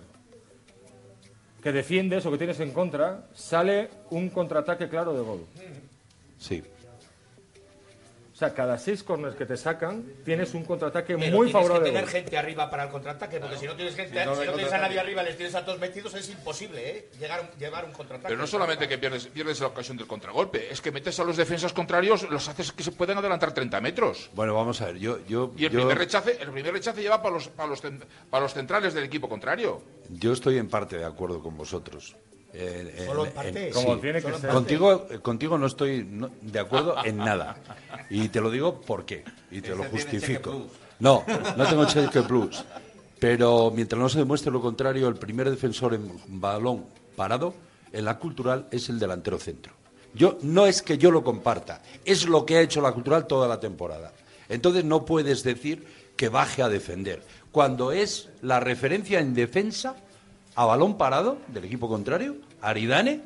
que 1.62 1.72
defiendes 1.72 2.24
o 2.24 2.30
que 2.30 2.38
tienes 2.38 2.58
en 2.60 2.70
contra, 2.72 3.24
sale 3.34 3.90
un 4.10 4.30
contraataque 4.30 4.88
claro 4.88 5.12
de 5.12 5.20
gol. 5.20 5.46
Sí. 6.38 6.62
O 8.40 8.42
sea, 8.42 8.54
cada 8.54 8.78
seis 8.78 9.02
corners 9.02 9.36
que 9.36 9.44
te 9.44 9.54
sacan, 9.54 10.02
tienes 10.24 10.54
un 10.54 10.64
contraataque 10.64 11.14
Pero 11.14 11.36
muy 11.36 11.48
tienes 11.48 11.52
favorable. 11.52 11.90
que 11.90 11.90
de 11.90 12.00
tener 12.00 12.10
gente 12.10 12.38
arriba 12.38 12.70
para 12.70 12.84
el 12.84 12.88
contraataque, 12.88 13.38
porque 13.38 13.58
si 13.58 13.66
no 13.66 13.76
tienes 13.76 13.94
gente, 13.94 14.18
Si 14.18 14.24
no, 14.26 14.34
si 14.34 14.46
tienes 14.48 14.72
a 14.72 14.78
nadie 14.78 14.98
arriba, 14.98 15.22
les 15.22 15.36
tienes 15.36 15.54
a 15.54 15.62
todos 15.62 15.78
metidos, 15.78 16.14
es 16.14 16.26
imposible, 16.30 16.88
¿eh? 16.88 17.08
Llegar, 17.20 17.42
un- 17.42 17.58
llevar 17.60 17.84
un 17.84 17.92
contraataque. 17.92 18.28
Pero 18.28 18.40
no 18.40 18.46
solamente 18.46 18.88
que 18.88 18.96
pierdes, 18.96 19.26
pierdes 19.26 19.60
la 19.60 19.66
ocasión 19.66 19.98
del 19.98 20.06
contragolpe, 20.06 20.72
es 20.72 20.80
que 20.80 20.90
metes 20.90 21.20
a 21.20 21.24
los 21.24 21.36
defensas 21.36 21.74
contrarios, 21.74 22.22
los 22.30 22.48
haces 22.48 22.72
que 22.72 22.82
se 22.82 22.92
pueden 22.92 23.18
adelantar 23.18 23.52
30 23.52 23.78
metros. 23.82 24.30
Bueno, 24.32 24.54
vamos 24.54 24.80
a 24.80 24.86
ver. 24.86 24.96
Yo, 24.96 25.18
yo, 25.28 25.52
Y 25.58 25.66
el 25.66 25.72
yo, 25.72 25.80
primer 25.80 25.98
rechace, 25.98 26.38
el 26.40 26.48
primer 26.50 26.72
rechace 26.72 27.02
lleva 27.02 27.20
para 27.20 27.34
los, 27.34 27.48
para 27.48 27.68
los, 27.68 27.82
para 28.30 28.42
los 28.42 28.54
centrales 28.54 28.94
del 28.94 29.04
equipo 29.04 29.28
contrario. 29.28 29.82
yo 30.08 30.32
estoy 30.32 30.56
en 30.56 30.70
parte 30.70 30.96
de 30.96 31.04
acuerdo 31.04 31.42
con 31.42 31.58
vosotros. 31.58 32.16
Eh, 32.52 33.04
Solo 33.06 33.26
en 33.26 33.32
parte. 33.32 33.70
Como 33.70 33.94
sí. 33.94 34.00
tiene 34.00 34.18
que 34.18 34.22
Solo 34.22 34.34
en 34.36 34.40
ser. 34.40 34.50
parte. 34.50 34.54
Contigo, 34.76 35.06
contigo 35.22 35.58
no 35.58 35.66
estoy 35.66 36.04
no- 36.04 36.30
de 36.40 36.58
acuerdo 36.58 36.96
en 37.04 37.16
nada. 37.18 37.56
Y 38.10 38.28
te 38.28 38.40
lo 38.40 38.50
digo 38.50 38.80
por 38.80 39.04
qué. 39.04 39.24
Y 39.50 39.60
te 39.60 39.70
lo 39.70 39.82
Ese 39.84 39.90
justifico. 39.92 40.66
No, 40.98 41.24
no 41.56 41.66
tengo 41.66 41.84
cheque 41.86 42.22
plus. 42.22 42.64
Pero 43.18 43.70
mientras 43.74 44.00
no 44.00 44.08
se 44.08 44.18
demuestre 44.18 44.50
lo 44.50 44.60
contrario, 44.60 45.06
el 45.08 45.14
primer 45.16 45.48
defensor 45.50 45.94
en 45.94 46.10
balón 46.26 46.86
parado 47.16 47.54
en 47.92 48.04
la 48.04 48.18
cultural 48.18 48.66
es 48.70 48.88
el 48.88 48.98
delantero 48.98 49.38
centro. 49.38 49.72
Yo 50.14 50.38
no 50.42 50.66
es 50.66 50.82
que 50.82 50.98
yo 50.98 51.10
lo 51.10 51.22
comparta, 51.22 51.82
es 52.04 52.26
lo 52.26 52.44
que 52.44 52.56
ha 52.56 52.60
hecho 52.62 52.80
la 52.80 52.92
cultural 52.92 53.26
toda 53.26 53.46
la 53.46 53.60
temporada. 53.60 54.12
Entonces 54.48 54.84
no 54.84 55.04
puedes 55.04 55.42
decir 55.44 55.86
que 56.16 56.28
baje 56.28 56.62
a 56.62 56.68
defender. 56.68 57.22
Cuando 57.52 57.92
es 57.92 58.28
la 58.42 58.58
referencia 58.58 59.20
en 59.20 59.34
defensa 59.34 59.94
a 60.56 60.64
balón 60.64 60.96
parado 60.98 61.38
del 61.48 61.64
equipo 61.64 61.88
contrario, 61.88 62.36
Aridane 62.60 63.20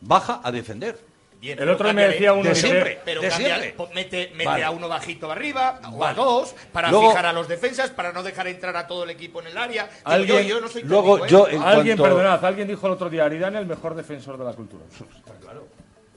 baja 0.00 0.40
a 0.42 0.52
defender. 0.52 0.98
Bien, 1.40 1.58
El 1.58 1.70
otro 1.70 1.90
me 1.94 2.06
decía 2.06 2.34
uno 2.34 2.42
de 2.42 2.50
dice- 2.50 2.68
siempre, 2.68 3.00
pero 3.02 3.22
de 3.22 3.30
siempre. 3.30 3.74
mete, 3.94 4.30
mete 4.34 4.44
Vale. 4.44 4.64
a 4.64 4.70
uno 4.70 4.88
bajito 4.88 5.32
arriba 5.32 5.80
o 5.90 6.04
a 6.04 6.12
dos 6.12 6.54
para 6.70 6.90
Luego- 6.90 7.08
fijar 7.10 7.24
a 7.24 7.32
los 7.32 7.48
defensas, 7.48 7.88
para 7.90 8.12
no 8.12 8.22
dejar 8.22 8.46
entrar 8.48 8.76
a 8.76 8.86
todo 8.86 9.04
el 9.04 9.10
equipo 9.10 9.40
en 9.40 9.46
el 9.46 9.56
área. 9.56 9.84
Digo, 9.86 10.00
Alguien- 10.04 10.42
yo, 10.42 10.48
yo 10.56 10.60
no 10.60 10.68
soy 10.68 10.82
luego 10.82 11.14
técnico, 11.16 11.24
¿eh? 11.24 11.30
yo 11.30 11.48
en 11.48 11.62
Alguien, 11.62 11.96
cuanto- 11.96 12.14
perdonad, 12.16 12.44
alguien 12.44 12.68
dijo 12.68 12.86
el 12.86 12.92
otro 12.92 13.08
día, 13.08 13.24
Aridane 13.24 13.58
el 13.58 13.64
mejor 13.66 13.94
defensor 13.94 14.36
de 14.36 14.44
la 14.44 14.52
cultura. 14.52 14.84
Está 14.90 15.32
claro. 15.40 15.66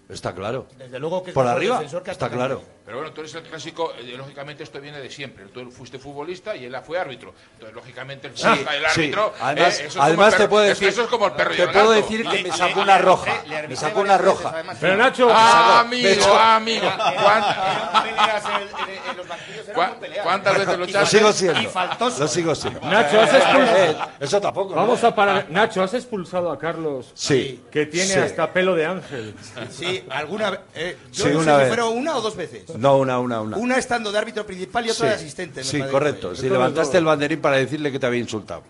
Desde 0.08 1.00
luego 1.00 1.24
que 1.24 1.32
Por 1.32 1.48
arriba, 1.48 1.76
defensor 1.78 2.04
que 2.04 2.12
está 2.12 2.30
claro. 2.30 2.62
Pero 2.86 2.98
bueno, 2.98 3.14
tú 3.14 3.22
eres 3.22 3.34
el 3.36 3.44
clásico, 3.44 3.94
eh, 3.98 4.04
lógicamente 4.18 4.64
esto 4.64 4.82
viene 4.82 5.00
de 5.00 5.10
siempre. 5.10 5.46
Tú 5.46 5.72
fuiste 5.72 5.98
futbolista 5.98 6.54
y 6.56 6.66
él 6.66 6.76
fue 6.86 7.00
árbitro. 7.00 7.34
Entonces, 7.54 7.74
lógicamente, 7.74 8.28
el, 8.28 8.34
futbolista, 8.34 8.76
el 8.76 8.82
sí. 8.82 8.86
árbitro. 9.02 9.34
Además- 9.40 9.80
eh, 9.80 9.86
eso 9.86 9.88
es 9.88 9.94
como 9.94 10.06
además 10.06 10.38
te 10.38 10.48
puedo 10.50 10.64
decir- 10.66 10.88
Eso 10.90 11.02
es 11.04 11.08
como 11.08 11.28
el 11.28 11.32
perro 11.32 11.54
y 11.54 11.58
Te 11.58 11.68
puedo 11.70 11.92
decir 11.92 12.28
que 12.28 12.44
me 12.44 12.52
sacó 12.52 12.82
una 12.82 12.98
roja. 12.98 13.44
Me 13.70 13.76
sacó 13.78 14.02
una 14.02 14.18
roja. 14.18 14.50
además. 14.50 14.78
Pero 14.82 14.98
Nacho, 14.98 15.30
Ah, 15.32 15.80
amigo, 15.80 16.34
amigo. 16.36 16.88
¿Cuán- 19.26 19.40
eran 19.40 19.50
peleas 19.50 19.54
en, 19.54 19.54
en- 19.54 19.54
en 19.54 19.54
los 19.54 19.58
banquillos, 19.58 19.64
eran 19.68 19.76
¿Cuán- 19.76 19.90
muy 19.92 20.00
peleas. 20.00 20.24
cuántas 20.24 20.54
veces 20.58 20.68
lo 20.78 20.86
Lo 21.00 21.06
sigo 21.06 21.30
Y 21.30 21.34
siendo. 21.34 21.70
faltoso. 21.70 22.20
Lo 22.20 22.28
sigo 22.28 22.56
siendo. 22.56 22.80
Nacho, 22.82 23.22
has 23.22 23.34
expulsado. 23.34 23.78
Eh, 23.78 23.96
eso 24.20 24.42
tampoco. 24.42 24.70
¿no? 24.72 24.76
Vamos 24.82 25.04
a 25.04 25.16
parar. 25.16 25.46
Nacho, 25.50 25.84
¿has 25.84 25.94
expulsado 25.94 26.52
a 26.52 26.58
Carlos? 26.60 27.12
Sí. 27.14 27.62
Que 27.72 27.86
tiene 27.86 28.14
Sí. 28.14 28.20
hasta 28.20 28.52
pelo 28.52 28.76
de 28.76 28.86
ángel. 28.86 29.36
Sí, 29.70 30.04
alguna 30.10 30.52
vez. 30.52 30.60
eh, 30.76 30.98
yo 31.12 31.26
Sí, 31.26 31.32
no 31.32 31.40
sé 31.44 31.50
una 31.50 31.60
si 31.62 31.66
fueron 31.68 31.98
una 31.98 32.18
o 32.18 32.22
dos 32.22 32.36
veces. 32.36 32.64
No, 32.78 32.98
una, 32.98 33.20
una, 33.20 33.42
una. 33.42 33.58
Una 33.58 33.78
estando 33.78 34.12
de 34.12 34.18
árbitro 34.20 34.46
principal 34.46 34.86
y 34.86 34.90
otra 34.92 35.08
Sí. 35.08 35.10
de 35.10 35.16
asistente. 35.16 35.64
Sí, 35.64 35.82
correcto. 35.90 36.36
Si 36.36 36.50
levantaste 36.50 36.98
el 36.98 37.06
banderín 37.06 37.42
para 37.42 37.58
decirle 37.58 37.92
que 37.92 38.00
te 38.00 38.06
había 38.06 38.20
insultado. 38.20 38.64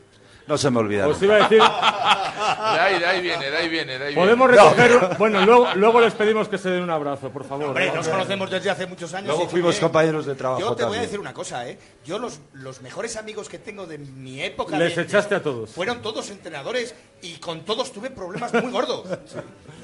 No 0.45 0.57
se 0.57 0.69
me 0.69 0.79
olvida. 0.79 1.07
Os 1.07 1.21
iba 1.21 1.35
a 1.35 1.39
decir, 1.47 1.59
De 1.59 2.79
ahí, 2.79 2.99
de 2.99 3.05
ahí 3.05 3.21
viene, 3.21 3.49
de 3.49 3.57
ahí 3.57 3.69
viene, 3.69 3.97
de 3.97 4.05
ahí 4.07 4.15
podemos 4.15 4.49
viene. 4.51 4.63
recoger. 4.63 5.17
Bueno, 5.17 5.45
luego, 5.45 5.67
luego 5.75 6.01
les 6.01 6.13
pedimos 6.13 6.49
que 6.49 6.57
se 6.57 6.69
den 6.69 6.83
un 6.83 6.89
abrazo, 6.89 7.29
por 7.29 7.45
favor. 7.45 7.67
Hombre, 7.67 7.87
¿no? 7.87 7.95
nos 7.95 8.07
conocemos 8.09 8.49
desde 8.51 8.69
hace 8.69 8.85
muchos 8.85 9.13
años. 9.13 9.27
Luego 9.29 9.47
fuimos 9.49 9.77
compañeros 9.79 10.25
de 10.25 10.35
trabajo 10.35 10.59
Yo 10.61 10.75
te 10.75 10.83
voy 10.83 10.97
a 10.97 11.01
decir 11.01 11.19
una 11.19 11.33
cosa, 11.33 11.67
¿eh? 11.69 11.77
Yo 12.05 12.19
los, 12.19 12.39
los 12.53 12.81
mejores 12.81 13.15
amigos 13.15 13.47
que 13.47 13.57
tengo 13.59 13.85
de 13.87 13.97
mi 13.99 14.41
época... 14.41 14.77
Les 14.77 14.95
de- 14.95 15.03
echaste 15.03 15.35
a 15.35 15.41
todos. 15.41 15.69
Fueron 15.71 16.01
todos 16.01 16.29
entrenadores 16.29 16.93
y 17.21 17.35
con 17.35 17.61
todos 17.61 17.93
tuve 17.93 18.09
problemas 18.11 18.53
muy 18.53 18.71
gordos. 18.71 19.03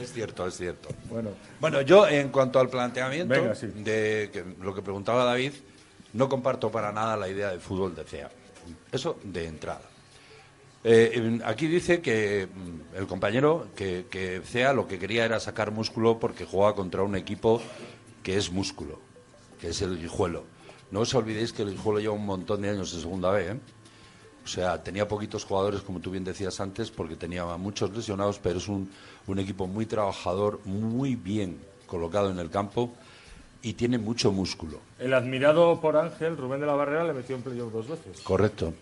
Es 0.01 0.13
cierto, 0.13 0.47
es 0.47 0.55
cierto. 0.55 0.87
Bueno, 1.09 1.31
Bueno, 1.59 1.81
yo 1.81 2.07
en 2.07 2.29
cuanto 2.29 2.57
al 2.61 2.69
planteamiento 2.69 3.33
Venga, 3.33 3.53
sí. 3.53 3.67
de 3.67 4.29
que- 4.31 4.45
lo 4.61 4.73
que 4.73 4.81
preguntaba 4.81 5.25
David, 5.25 5.51
no 6.13 6.29
comparto 6.29 6.71
para 6.71 6.91
nada 6.93 7.17
la 7.17 7.27
idea 7.27 7.51
de 7.51 7.59
fútbol 7.59 7.93
de 7.95 8.05
CEA. 8.05 8.29
Eso 8.93 9.17
de 9.23 9.45
entrada. 9.45 9.81
Eh, 10.83 11.11
en- 11.15 11.41
aquí 11.45 11.67
dice 11.67 12.01
que 12.01 12.47
mm, 12.47 12.97
el 12.97 13.07
compañero 13.07 13.67
que, 13.75 14.05
que 14.09 14.41
CEA 14.45 14.73
lo 14.73 14.87
que 14.87 14.97
quería 14.97 15.25
era 15.25 15.39
sacar 15.39 15.71
músculo 15.71 16.19
porque 16.19 16.45
jugaba 16.45 16.75
contra 16.75 17.03
un 17.03 17.15
equipo 17.15 17.61
que 18.23 18.37
es 18.37 18.51
músculo, 18.51 18.99
que 19.59 19.69
es 19.69 19.81
el 19.81 19.99
Guijuelo. 19.99 20.43
No 20.91 21.01
os 21.01 21.13
olvidéis 21.13 21.51
que 21.53 21.63
el 21.63 21.71
Guijuelo 21.71 21.99
lleva 21.99 22.13
un 22.13 22.25
montón 22.25 22.61
de 22.61 22.69
años 22.69 22.93
en 22.93 23.01
segunda 23.01 23.29
B, 23.31 23.51
¿eh? 23.51 23.59
O 24.43 24.47
sea, 24.47 24.81
tenía 24.81 25.07
poquitos 25.07 25.43
jugadores, 25.43 25.81
como 25.81 25.99
tú 25.99 26.09
bien 26.11 26.23
decías 26.23 26.59
antes, 26.59 26.89
porque 26.89 27.15
tenía 27.15 27.45
muchos 27.57 27.91
lesionados, 27.95 28.39
pero 28.39 28.57
es 28.57 28.67
un, 28.67 28.89
un 29.27 29.37
equipo 29.37 29.67
muy 29.67 29.85
trabajador, 29.85 30.59
muy 30.65 31.15
bien 31.15 31.59
colocado 31.85 32.31
en 32.31 32.39
el 32.39 32.49
campo 32.49 32.91
y 33.61 33.73
tiene 33.73 33.97
mucho 33.97 34.31
músculo. 34.31 34.79
el 34.97 35.13
admirado 35.13 35.79
por 35.81 35.97
Ángel, 35.97 36.37
Rubén 36.37 36.61
de 36.61 36.67
la 36.67 36.73
Barrera, 36.73 37.03
le 37.03 37.13
metió 37.13 37.35
en 37.35 37.41
playoff 37.43 37.71
dos 37.73 37.87
veces. 37.89 38.21
Correcto. 38.21 38.73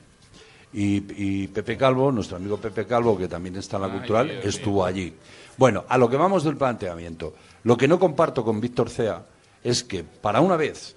Y, 0.74 1.44
y 1.44 1.48
Pepe 1.48 1.78
Calvo, 1.78 2.12
nuestro 2.12 2.38
amigo 2.38 2.58
Pepe 2.58 2.86
Calvo, 2.86 3.18
que 3.18 3.28
también 3.28 3.56
está 3.56 3.78
en 3.78 3.84
la 3.84 3.88
Ay, 3.88 3.94
cultural, 4.00 4.28
Dios 4.28 4.46
estuvo 4.46 4.86
allí. 4.86 5.14
Bueno, 5.58 5.86
a 5.88 5.98
lo 5.98 6.10
que 6.10 6.18
vamos 6.18 6.44
del 6.44 6.58
planteamiento. 6.58 7.34
Lo 7.64 7.78
que 7.78 7.88
no 7.88 8.00
comparto 8.00 8.44
con 8.44 8.62
Víctor 8.62 8.90
Cea 8.90 9.26
es 9.64 9.84
que 9.84 10.04
para 10.04 10.42
una 10.42 10.56
vez 10.56 10.96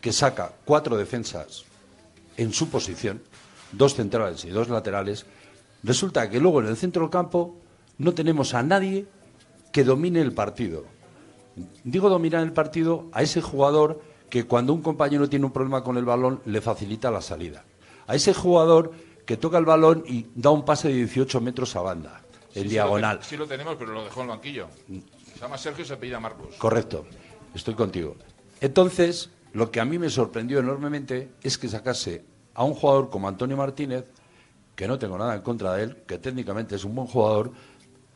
que 0.00 0.12
saca 0.12 0.52
cuatro 0.64 0.96
defensas 0.96 1.64
en 2.36 2.52
su 2.52 2.68
posición, 2.68 3.22
dos 3.72 3.94
centrales 3.94 4.44
y 4.44 4.50
dos 4.50 4.68
laterales, 4.68 5.26
resulta 5.82 6.28
que 6.28 6.40
luego 6.40 6.60
en 6.60 6.68
el 6.68 6.76
centro 6.76 7.02
del 7.02 7.10
campo 7.10 7.56
no 7.98 8.12
tenemos 8.12 8.54
a 8.54 8.62
nadie 8.62 9.06
que 9.72 9.84
domine 9.84 10.20
el 10.20 10.32
partido. 10.32 10.84
Digo 11.84 12.10
dominar 12.10 12.42
el 12.42 12.52
partido 12.52 13.06
a 13.12 13.22
ese 13.22 13.40
jugador 13.40 14.00
que 14.28 14.44
cuando 14.44 14.72
un 14.72 14.82
compañero 14.82 15.28
tiene 15.28 15.46
un 15.46 15.52
problema 15.52 15.82
con 15.82 15.96
el 15.96 16.04
balón 16.04 16.40
le 16.44 16.60
facilita 16.60 17.10
la 17.10 17.22
salida. 17.22 17.64
A 18.06 18.14
ese 18.14 18.32
jugador 18.34 18.92
que 19.24 19.36
toca 19.36 19.58
el 19.58 19.64
balón 19.64 20.04
y 20.06 20.26
da 20.34 20.50
un 20.50 20.64
pase 20.64 20.88
de 20.88 20.94
18 20.94 21.40
metros 21.40 21.74
a 21.76 21.80
banda, 21.82 22.20
en 22.54 22.54
Sí, 22.54 22.60
sí 22.62 22.68
diagonal. 22.68 23.16
lo 23.18 23.22
Sí 23.24 23.36
lo 23.36 23.46
tenemos, 23.46 23.76
pero 23.76 23.92
lo 23.92 24.04
dejó 24.04 24.20
en 24.20 24.26
el 24.26 24.30
banquillo. 24.36 24.68
Se 25.34 25.40
llama 25.40 25.58
Sergio 25.58 25.84
y 25.84 25.88
se 25.88 25.94
apellida 25.94 26.20
Marcos. 26.20 26.54
Correcto, 26.56 27.04
estoy 27.54 27.74
contigo. 27.74 28.16
Entonces, 28.60 29.30
lo 29.52 29.70
que 29.70 29.80
a 29.80 29.84
mí 29.84 29.98
me 29.98 30.08
sorprendió 30.10 30.60
enormemente 30.60 31.30
es 31.42 31.58
que 31.58 31.68
sacase 31.68 32.24
a 32.54 32.64
un 32.64 32.74
jugador 32.74 33.10
como 33.10 33.28
Antonio 33.28 33.56
Martínez, 33.56 34.04
que 34.74 34.86
no 34.86 34.98
tengo 34.98 35.18
nada 35.18 35.34
en 35.34 35.42
contra 35.42 35.74
de 35.74 35.82
él, 35.84 35.96
que 36.06 36.18
técnicamente 36.18 36.76
es 36.76 36.84
un 36.84 36.94
buen 36.94 37.06
jugador, 37.08 37.50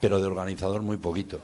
pero 0.00 0.18
de 0.20 0.26
organizador 0.26 0.80
muy 0.82 0.96
poquito. 0.98 1.40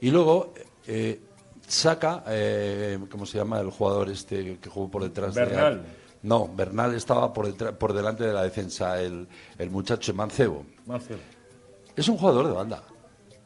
Y 0.00 0.10
luego 0.10 0.54
eh, 0.86 1.20
saca, 1.66 2.22
eh, 2.28 2.98
¿cómo 3.10 3.26
se 3.26 3.38
llama 3.38 3.60
el 3.60 3.70
jugador 3.70 4.08
este 4.10 4.58
que 4.58 4.70
jugó 4.70 4.90
por 4.90 5.02
detrás? 5.02 5.34
de- 5.34 5.44
Bernal. 5.44 5.84
No, 6.26 6.48
Bernal 6.48 6.94
estaba 6.94 7.32
por, 7.32 7.46
detrás- 7.46 7.72
por 7.76 7.92
delante 7.92 8.24
de 8.24 8.32
la 8.32 8.42
defensa, 8.42 9.00
el, 9.00 9.26
el 9.58 9.70
muchacho 9.70 10.12
Mancebo. 10.12 10.64
Mancebo. 10.86 11.20
Es 11.94 12.08
un 12.08 12.16
jugador 12.18 12.46
de 12.48 12.52
banda. 12.52 12.82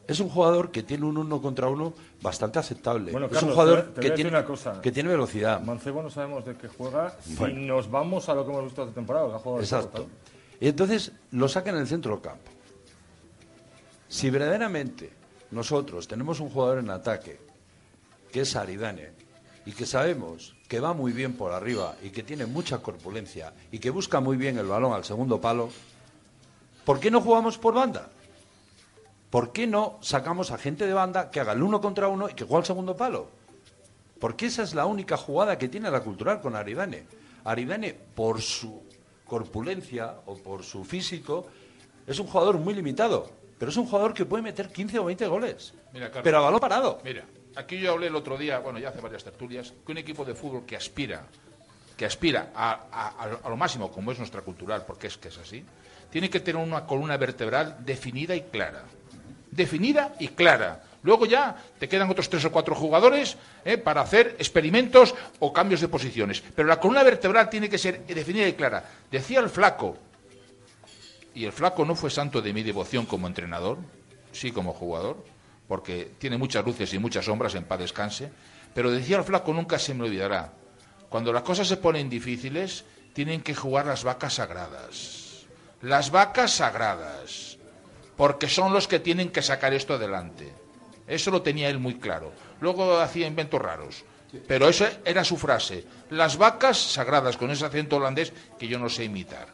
Es 0.07 0.19
un 0.19 0.27
jugador 0.29 0.71
que 0.71 0.83
tiene 0.83 1.05
un 1.05 1.15
uno 1.17 1.41
contra 1.41 1.67
uno 1.69 1.93
bastante 2.21 2.59
aceptable. 2.59 3.11
Bueno, 3.11 3.27
es 3.27 3.33
Carlos, 3.33 3.49
un 3.49 3.55
jugador 3.55 3.81
te 3.93 4.01
te 4.01 4.01
que, 4.01 4.11
tiene, 4.11 4.29
una 4.31 4.43
cosa. 4.43 4.81
que 4.81 4.91
tiene 4.91 5.09
velocidad. 5.09 5.61
Mancebo 5.61 6.01
no 6.03 6.09
sabemos 6.09 6.43
de 6.43 6.55
qué 6.55 6.67
juega 6.67 7.15
Bueno. 7.37 7.59
y 7.61 7.65
nos 7.65 7.89
vamos 7.89 8.27
a 8.27 8.33
lo 8.35 8.43
que 8.45 8.51
hemos 8.51 8.65
visto 8.65 8.81
esta 8.83 8.93
temporada. 8.95 9.29
que 9.29 9.35
ha 9.35 9.39
jugado 9.39 9.61
Exacto. 9.61 10.07
Y 10.59 10.67
entonces 10.67 11.11
lo 11.31 11.47
sacan 11.47 11.75
en 11.75 11.81
el 11.81 11.87
centro 11.87 12.11
del 12.13 12.21
campo. 12.21 12.51
Si 14.07 14.29
verdaderamente 14.29 15.11
nosotros 15.51 16.07
tenemos 16.07 16.39
un 16.39 16.49
jugador 16.49 16.79
en 16.79 16.89
ataque 16.89 17.39
que 18.31 18.41
es 18.41 18.55
Aridane 18.55 19.11
y 19.65 19.71
que 19.73 19.85
sabemos 19.85 20.55
que 20.67 20.79
va 20.79 20.93
muy 20.93 21.11
bien 21.11 21.33
por 21.33 21.51
arriba 21.51 21.95
y 22.01 22.09
que 22.09 22.23
tiene 22.23 22.45
mucha 22.45 22.79
corpulencia 22.79 23.53
y 23.71 23.79
que 23.79 23.89
busca 23.89 24.19
muy 24.19 24.37
bien 24.37 24.57
el 24.57 24.67
balón 24.67 24.93
al 24.93 25.03
segundo 25.03 25.39
palo, 25.39 25.69
¿por 26.85 26.99
qué 26.99 27.11
no 27.11 27.21
jugamos 27.21 27.57
por 27.57 27.73
banda? 27.73 28.09
¿Por 29.29 29.51
qué 29.53 29.65
no 29.65 29.97
sacamos 30.01 30.51
a 30.51 30.57
gente 30.57 30.85
de 30.85 30.93
banda 30.93 31.31
que 31.31 31.39
haga 31.39 31.53
el 31.53 31.63
uno 31.63 31.79
contra 31.79 32.07
uno 32.07 32.29
y 32.29 32.33
que 32.33 32.43
juegue 32.43 32.59
al 32.59 32.65
segundo 32.65 32.97
palo? 32.97 33.29
Porque 34.19 34.47
esa 34.47 34.63
es 34.63 34.75
la 34.75 34.85
única 34.85 35.17
jugada 35.17 35.57
que 35.57 35.69
tiene 35.69 35.89
la 35.89 36.01
cultural 36.01 36.41
con 36.41 36.55
Aridane. 36.55 37.05
Aridane, 37.45 37.93
por 37.93 38.41
su 38.41 38.83
corpulencia 39.25 40.15
o 40.25 40.35
por 40.35 40.63
su 40.63 40.83
físico, 40.83 41.47
es 42.05 42.19
un 42.19 42.27
jugador 42.27 42.57
muy 42.57 42.73
limitado. 42.73 43.31
Pero 43.57 43.71
es 43.71 43.77
un 43.77 43.85
jugador 43.85 44.13
que 44.13 44.25
puede 44.25 44.43
meter 44.43 44.71
15 44.71 44.99
o 44.99 45.05
20 45.05 45.27
goles. 45.27 45.73
Mira, 45.93 46.07
Carlos. 46.07 46.23
pero 46.23 46.37
a 46.37 46.41
balón 46.41 46.59
parado. 46.59 46.99
Mira, 47.03 47.23
aquí 47.55 47.79
yo 47.79 47.91
hablé 47.91 48.07
el 48.07 48.15
otro 48.15 48.37
día, 48.37 48.59
bueno, 48.59 48.79
ya 48.79 48.89
hace 48.89 49.01
varias 49.01 49.23
tertulias, 49.23 49.73
que 49.85 49.91
un 49.91 49.97
equipo 49.97 50.25
de 50.25 50.35
fútbol 50.35 50.65
que 50.65 50.75
aspira, 50.75 51.23
que 51.97 52.05
aspira 52.05 52.51
a, 52.55 53.27
lo 53.47 53.57
máximo, 53.57 53.91
como 53.91 54.11
es 54.11 54.17
nuestra 54.17 54.41
cultural, 54.41 54.85
porque 54.85 55.07
es 55.07 55.17
que 55.17 55.29
es 55.29 55.37
así, 55.37 55.63
tiene 56.09 56.29
que 56.29 56.39
tener 56.39 56.61
una 56.61 56.85
columna 56.85 57.17
vertebral 57.17 57.77
definida 57.79 58.35
y 58.35 58.41
clara. 58.41 58.83
Definida 59.49 60.15
y 60.19 60.29
clara. 60.29 60.83
Luego 61.03 61.25
ya 61.25 61.55
te 61.79 61.89
quedan 61.89 62.09
otros 62.09 62.29
tres 62.29 62.45
o 62.45 62.51
cuatro 62.51 62.75
jugadores 62.75 63.37
eh, 63.65 63.77
para 63.77 64.01
hacer 64.01 64.35
experimentos 64.39 65.15
o 65.39 65.51
cambios 65.51 65.81
de 65.81 65.87
posiciones. 65.87 66.41
Pero 66.55 66.67
la 66.67 66.79
columna 66.79 67.03
vertebral 67.03 67.49
tiene 67.49 67.69
que 67.69 67.77
ser 67.77 68.05
definida 68.05 68.47
y 68.47 68.53
clara. 68.53 68.83
Decía 69.09 69.39
el 69.39 69.49
flaco, 69.49 69.97
y 71.33 71.45
el 71.45 71.51
flaco 71.51 71.85
no 71.85 71.95
fue 71.95 72.09
santo 72.09 72.41
de 72.41 72.53
mi 72.53 72.63
devoción 72.63 73.05
como 73.05 73.27
entrenador, 73.27 73.77
sí 74.31 74.51
como 74.51 74.73
jugador, 74.73 75.23
porque 75.71 76.11
tiene 76.19 76.37
muchas 76.37 76.65
luces 76.65 76.93
y 76.93 76.99
muchas 76.99 77.23
sombras, 77.23 77.55
en 77.55 77.63
paz 77.63 77.79
descanse, 77.79 78.29
pero 78.73 78.91
decía 78.91 79.15
el 79.15 79.23
flaco, 79.23 79.53
nunca 79.53 79.79
se 79.79 79.93
me 79.93 80.03
olvidará, 80.03 80.51
cuando 81.07 81.31
las 81.31 81.43
cosas 81.43 81.65
se 81.65 81.77
ponen 81.77 82.09
difíciles, 82.09 82.83
tienen 83.13 83.39
que 83.39 83.55
jugar 83.55 83.85
las 83.85 84.03
vacas 84.03 84.33
sagradas. 84.33 85.45
Las 85.81 86.11
vacas 86.11 86.51
sagradas, 86.51 87.57
porque 88.17 88.49
son 88.49 88.73
los 88.73 88.89
que 88.89 88.99
tienen 88.99 89.29
que 89.29 89.41
sacar 89.41 89.73
esto 89.73 89.93
adelante. 89.93 90.51
Eso 91.07 91.31
lo 91.31 91.41
tenía 91.41 91.69
él 91.69 91.79
muy 91.79 91.95
claro. 91.99 92.33
Luego 92.59 92.99
hacía 92.99 93.27
inventos 93.27 93.61
raros. 93.61 94.03
Pero 94.49 94.67
esa 94.67 94.91
era 95.05 95.23
su 95.23 95.37
frase. 95.37 95.85
Las 96.09 96.35
vacas 96.35 96.77
sagradas, 96.77 97.37
con 97.37 97.49
ese 97.49 97.65
acento 97.65 97.95
holandés 97.95 98.33
que 98.59 98.67
yo 98.67 98.77
no 98.77 98.89
sé 98.89 99.05
imitar. 99.05 99.47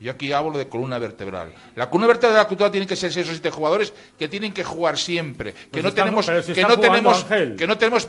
Yo 0.00 0.12
aquí 0.12 0.32
hablo 0.32 0.58
de 0.58 0.68
columna 0.68 0.98
vertebral. 0.98 1.54
La 1.74 1.88
columna 1.88 2.08
vertebral 2.08 2.34
de 2.34 2.42
la 2.42 2.48
cultura 2.48 2.70
tiene 2.70 2.86
que 2.86 2.96
ser 2.96 3.10
esos 3.10 3.26
siete 3.28 3.50
jugadores 3.50 3.92
que 4.18 4.28
tienen 4.28 4.52
que 4.52 4.62
jugar 4.62 4.98
siempre, 4.98 5.52
que 5.54 5.68
Pues 5.70 5.84
no 5.84 5.92
tenemos, 5.92 6.26
si 6.26 6.52
que 6.52 6.60
no 6.62 6.68
jugando, 6.68 6.80
tenemos, 6.80 7.22
Ángel. 7.24 7.56
que 7.56 7.66
no 7.66 7.78
tenemos. 7.78 8.08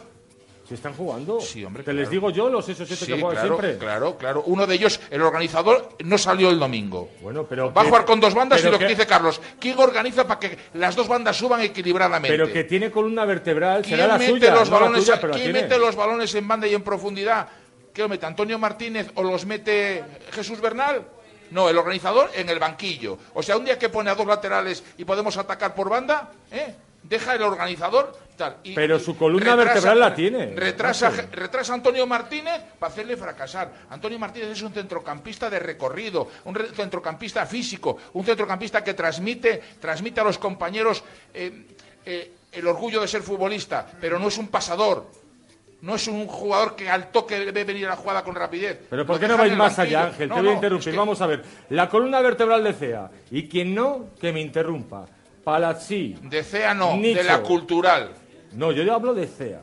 Si 0.67 0.73
están 0.73 0.93
jugando. 0.95 1.39
Sí, 1.39 1.63
hombre. 1.63 1.81
Te 1.81 1.91
claro. 1.91 1.99
les 2.01 2.09
digo 2.09 2.29
yo 2.29 2.49
los 2.49 2.67
esos 2.67 2.85
siete 2.89 3.05
Sí, 3.05 3.13
que 3.13 3.21
juegan 3.21 3.39
claro, 3.41 3.57
siempre. 3.57 3.77
claro, 3.77 4.17
claro. 4.17 4.43
Uno 4.47 4.67
de 4.67 4.75
ellos, 4.75 4.99
el 5.11 5.21
organizador, 5.21 5.95
no 6.03 6.17
salió 6.17 6.49
el 6.49 6.59
domingo. 6.59 7.09
Bueno, 7.21 7.45
pero 7.45 7.71
Va 7.73 7.83
a 7.83 7.85
jugar 7.85 8.03
con 8.03 8.19
dos 8.19 8.33
bandas 8.33 8.59
y 8.61 8.65
lo 8.65 8.71
que 8.71 8.79
que- 8.79 8.87
dice 8.89 9.07
Carlos, 9.07 9.39
¿quién 9.61 9.79
organiza 9.79 10.27
para 10.27 10.41
que 10.41 10.57
las 10.73 10.93
dos 10.93 11.07
bandas 11.07 11.37
suban 11.37 11.61
equilibradamente? 11.61 12.37
Pero 12.37 12.51
que 12.51 12.65
tiene 12.65 12.91
columna 12.91 13.23
vertebral, 13.23 13.81
¿Quién 13.83 13.95
será 13.95 14.07
la 14.09 14.17
mete 14.17 14.31
suya, 14.31 14.53
los 14.55 14.69
no 14.69 14.77
balones, 14.77 15.05
tuya, 15.05 15.15
pero 15.21 15.27
la 15.29 15.33
¿quién 15.39 15.53
tiene. 15.53 15.61
mete 15.61 15.79
los 15.79 15.95
balones 15.95 16.35
en 16.35 16.45
banda 16.45 16.67
y 16.67 16.73
en 16.75 16.81
profundidad? 16.81 17.47
¿Qué 17.93 18.01
lo 18.01 18.09
mete 18.09 18.25
Antonio 18.25 18.59
Martínez 18.59 19.09
o 19.15 19.23
los 19.23 19.45
mete 19.45 20.03
Jesús 20.33 20.59
Bernal? 20.59 21.01
No, 21.51 21.69
el 21.69 21.77
organizador 21.77 22.29
en 22.35 22.49
el 22.49 22.59
banquillo. 22.59 23.17
O 23.33 23.41
sea, 23.43 23.57
un 23.57 23.65
día 23.65 23.77
que 23.79 23.89
pone 23.89 24.09
a 24.09 24.15
dos 24.15 24.27
laterales 24.27 24.83
y 24.97 25.05
podemos 25.05 25.37
atacar 25.37 25.73
por 25.75 25.89
banda, 25.89 26.31
¿eh? 26.51 26.73
deja 27.03 27.35
el 27.35 27.41
organizador 27.43 28.17
tal. 28.35 28.57
Y- 28.63 28.73
Pero 28.75 28.99
su 28.99 29.17
columna 29.17 29.55
vertebral 29.55 29.99
la 29.99 30.13
tiene. 30.13 30.53
Retrasa, 30.55 31.09
retrasa 31.31 31.71
a 31.71 31.75
Antonio 31.75 32.05
Martínez 32.05 32.61
para 32.77 32.91
hacerle 32.91 33.15
fracasar. 33.17 33.71
Antonio 33.89 34.19
Martínez 34.19 34.49
es 34.49 34.61
un 34.61 34.73
centrocampista 34.73 35.49
de 35.49 35.59
recorrido, 35.59 36.27
un 36.45 36.53
re- 36.55 36.69
centrocampista 36.69 37.45
físico, 37.45 37.97
un 38.13 38.25
centrocampista 38.25 38.83
que 38.83 38.93
transmite, 38.93 39.61
transmite 39.79 40.19
a 40.21 40.23
los 40.25 40.37
compañeros 40.37 41.03
eh, 41.33 41.65
eh, 42.05 42.31
el 42.51 42.67
orgullo 42.67 43.01
de 43.01 43.07
ser 43.07 43.21
futbolista, 43.21 43.87
pero 44.01 44.19
no 44.19 44.27
es 44.27 44.37
un 44.37 44.49
pasador. 44.49 45.07
No 45.81 45.95
es 45.95 46.07
un 46.07 46.25
jugador 46.27 46.75
que 46.75 46.89
al 46.89 47.11
toque 47.11 47.37
debe 47.39 47.63
venir 47.63 47.85
a 47.85 47.89
la 47.89 47.95
jugada 47.95 48.23
con 48.23 48.33
rapidez. 48.33 48.79
Pero 48.89 49.05
¿por 49.05 49.19
qué 49.19 49.27
no 49.27 49.37
vais 49.37 49.55
más 49.55 49.77
allá, 49.77 50.05
Ángel? 50.05 50.27
No, 50.29 50.35
Te 50.35 50.41
voy 50.41 50.49
a 50.49 50.53
interrumpir. 50.53 50.87
es 50.89 50.93
que- 50.93 50.97
Vamos 50.97 51.21
a 51.21 51.27
ver. 51.27 51.43
La 51.69 51.87
columna 51.87 52.19
vertebral 52.21 52.63
de 52.63 52.73
CEA. 52.73 53.11
Y 53.29 53.47
quien 53.47 53.75
no, 53.75 54.07
que 54.19 54.33
me 54.33 54.41
interrumpa. 54.41 55.05
Palazzi. 55.43 56.15
De 56.23 56.43
CEA 56.43 56.73
no, 56.73 56.97
Nicho. 56.97 57.19
de 57.19 57.23
la 57.23 57.41
cultural. 57.41 58.11
No, 58.53 58.71
yo 58.71 58.91
hablo 58.93 59.13
de 59.13 59.27
CEA. 59.27 59.61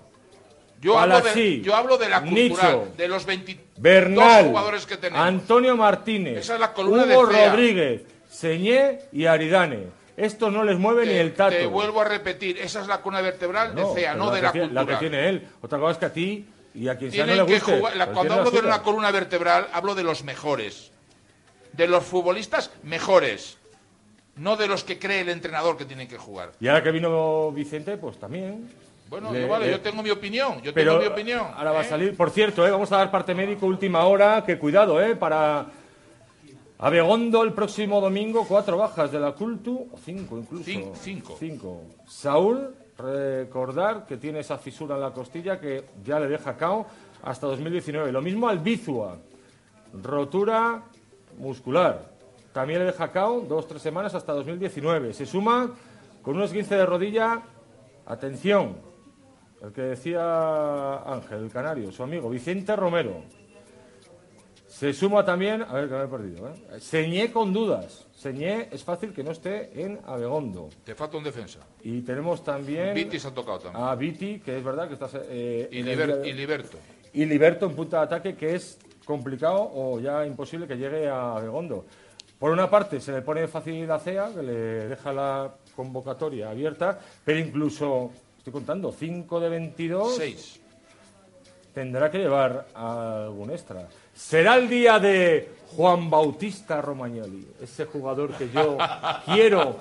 Yo 0.81 0.99
hablo, 0.99 1.15
Palasí, 1.15 1.59
de, 1.59 1.63
yo 1.63 1.75
hablo 1.75 1.97
de 1.97 2.09
la 2.11 2.21
cultural, 2.21 2.45
Nicho, 2.45 2.89
de 2.95 3.09
los 3.09 3.25
22 3.25 3.65
Bernal, 3.79 4.49
jugadores 4.49 4.85
que 4.85 4.99
tenemos. 4.99 5.27
Antonio 5.27 5.77
Martínez, 5.79 6.39
Esa 6.41 6.55
es 6.55 6.61
la 6.61 6.75
columna 6.75 7.07
de 7.07 7.17
Hugo 7.17 7.31
Cea. 7.33 7.51
Rodríguez, 7.51 8.03
Señé 8.31 8.99
y 9.11 9.25
Aridane. 9.25 9.87
Esto 10.17 10.51
no 10.51 10.63
les 10.65 10.79
mueve 10.79 11.07
ni 11.07 11.13
el 11.15 11.35
tato. 11.35 11.57
Te 11.57 11.67
vuelvo 11.67 12.01
a 12.01 12.05
repetir, 12.05 12.59
esa 12.59 12.81
es 12.81 12.87
la 12.87 12.99
cuna 13.01 13.21
vertebral 13.21 13.75
No, 13.75 13.89
de 13.89 14.01
CEA, 14.01 14.15
no 14.15 14.31
de 14.31 14.37
que 14.37 14.43
la 14.43 14.53
tiene- 14.53 14.67
cultural. 14.69 14.87
La 14.87 14.93
que 14.93 14.99
tiene 15.09 15.29
él. 15.29 15.49
Otra 15.61 15.79
cosa 15.79 15.93
es 15.93 15.99
que 15.99 16.05
a 16.07 16.13
ti 16.13 16.47
y 16.75 16.89
a 16.89 16.97
quien 16.97 17.11
sea 17.11 17.27
no 17.27 17.35
le 17.35 17.47
que 17.47 17.55
guste. 17.59 17.77
jugar, 17.79 17.97
la- 17.97 18.07
cuando 18.07 18.35
hablo 18.35 18.51
de 18.51 18.61
una 18.61 18.83
columna 18.83 19.11
vertebral, 19.11 19.69
hablo 19.73 19.95
de 19.95 20.05
los 20.05 20.23
mejores. 20.23 20.91
De 21.73 21.89
los 21.89 22.05
futbolistas 22.05 22.71
mejores. 22.85 23.59
No 24.37 24.57
de 24.57 24.67
los 24.69 24.85
que 24.85 24.99
cree 24.99 25.21
el 25.21 25.29
entrenador 25.29 25.77
que 25.77 25.85
tienen 25.85 26.07
que 26.09 26.17
jugar. 26.19 26.53
Y 26.61 26.69
ahora 26.69 26.83
que 26.83 26.91
vino 26.93 27.51
Vicente, 27.53 27.97
pues 27.97 28.19
también. 28.19 28.69
Bueno, 29.09 29.33
Le- 29.33 29.47
vale, 29.47 29.67
le- 29.67 29.73
yo 29.73 29.81
tengo 29.81 30.03
mi 30.03 30.11
opinión. 30.11 30.61
Yo 30.63 30.73
Pero 30.75 30.93
tengo 30.99 31.03
mi 31.03 31.07
opinión. 31.09 31.47
ahora 31.57 31.73
va 31.73 31.81
a 31.81 31.85
¿eh? 31.85 31.89
salir. 31.89 32.17
Por 32.17 32.31
cierto, 32.31 32.67
¿eh? 32.67 32.71
vamos 32.71 32.91
a 32.93 32.97
dar 32.97 33.11
parte 33.11 33.35
médico 33.35 33.67
última 33.67 34.05
hora. 34.07 34.43
Que 34.45 34.59
cuidado, 34.59 35.01
¿eh? 35.03 35.15
Para 35.15 35.67
Abegondo 36.85 37.43
el 37.43 37.55
próximo 37.55 37.99
domingo, 37.99 38.45
cuatro 38.47 38.77
bajas 38.77 39.11
de 39.11 39.19
la 39.19 39.33
Cultu, 39.33 39.89
o 39.91 39.97
cinco 39.97 40.37
incluso. 40.37 40.65
Cin- 40.71 40.93
cinco. 40.95 41.35
Cinco. 41.39 41.81
Saúl, 42.07 42.75
recordar 42.99 44.05
que 44.05 44.19
tiene 44.19 44.41
esa 44.41 44.59
fisura 44.59 44.97
en 44.97 45.01
la 45.01 45.11
costilla 45.11 45.59
que 45.59 45.85
ya 46.05 46.21
le 46.21 46.29
deja 46.29 46.59
cao 46.59 46.87
hasta 47.23 47.47
2019. 47.47 48.13
Lo 48.13 48.21
mismo 48.21 48.49
al 48.49 48.59
Bizua, 48.59 49.17
rotura 50.03 50.83
muscular. 51.39 52.13
También 52.53 52.81
le 52.81 52.85
deja 52.87 53.11
cao 53.11 53.41
dos, 53.41 53.67
tres 53.67 53.81
semanas 53.81 54.15
hasta 54.15 54.35
2019. 54.35 55.15
Se 55.15 55.25
suma 55.25 55.71
con 56.21 56.37
un 56.37 56.43
esguince 56.43 56.77
de 56.77 56.85
rodilla, 56.85 57.41
atención, 58.05 58.77
el 59.63 59.73
que 59.73 59.81
decía 59.81 60.97
Ángel, 60.99 61.45
el 61.45 61.51
canario, 61.51 61.91
su 61.91 62.03
amigo, 62.03 62.29
Vicente 62.29 62.77
Romero. 62.77 63.23
Se 64.85 64.93
suma 64.93 65.25
también, 65.25 65.63
a 65.63 65.73
ver 65.73 65.89
que 65.89 65.95
me 65.95 66.05
he 66.05 66.09
perdido, 66.09 66.47
¿eh? 66.47 66.79
Señé 66.79 67.33
con 67.33 67.55
dudas. 67.55 68.05
Señé 68.15 68.69
es 68.71 68.85
fácil 68.85 69.15
que 69.15 69.25
no 69.25 69.31
esté 69.31 69.71
en 69.83 69.99
Abegondo. 70.05 70.69
Te 70.85 70.95
falta 70.95 71.17
un 71.17 71.25
defensa. 71.25 71.61
Y 71.83 72.03
tenemos 72.03 72.45
también 72.45 72.93
Viti 72.93 73.19
se 73.19 73.29
ha 73.29 73.31
tocado 73.31 73.61
también. 73.61 73.83
a 73.83 73.95
Viti, 73.95 74.41
que 74.41 74.59
es 74.59 74.63
verdad 74.63 74.87
que 74.87 74.93
está... 74.93 75.09
eh, 75.31 75.71
y, 75.73 75.83
Liber- 75.83 76.21
de- 76.21 76.29
y 76.29 76.33
Liberto. 76.35 76.77
y 77.15 77.25
Liberto 77.25 77.65
en 77.65 77.75
punta 77.75 77.97
de 78.01 78.05
ataque, 78.05 78.37
que 78.37 78.57
es 78.57 78.79
complicado 79.07 79.71
o 79.75 80.01
ya 80.01 80.27
imposible 80.27 80.67
que 80.69 80.77
llegue 80.77 81.09
a 81.09 81.37
Begondo. 81.41 81.87
Por 82.39 82.51
una 82.51 82.69
parte, 82.69 83.01
se 83.01 83.13
le 83.13 83.23
pone 83.23 83.49
fácil 83.49 83.91
a 83.91 83.99
CEA, 83.99 84.33
que 84.35 84.43
le 84.43 84.53
deja 84.89 85.15
la 85.15 85.55
convocatoria 85.75 86.51
abierta, 86.51 87.01
pero 87.25 87.39
incluso, 87.39 88.11
estoy 88.37 88.53
contando, 88.53 88.93
5 88.93 89.41
de 89.41 89.49
22 89.49 90.15
Seis. 90.15 90.61
tendrá 91.73 92.11
que 92.11 92.19
llevar 92.19 92.67
algún 92.75 93.51
extra. 93.51 93.89
Será 94.15 94.57
el 94.57 94.69
día 94.69 94.99
de 94.99 95.49
Juan 95.77 96.09
Bautista 96.09 96.81
Romagnoli, 96.81 97.47
ese 97.61 97.85
jugador 97.85 98.33
que 98.35 98.49
yo 98.49 98.79
quiero 99.25 99.77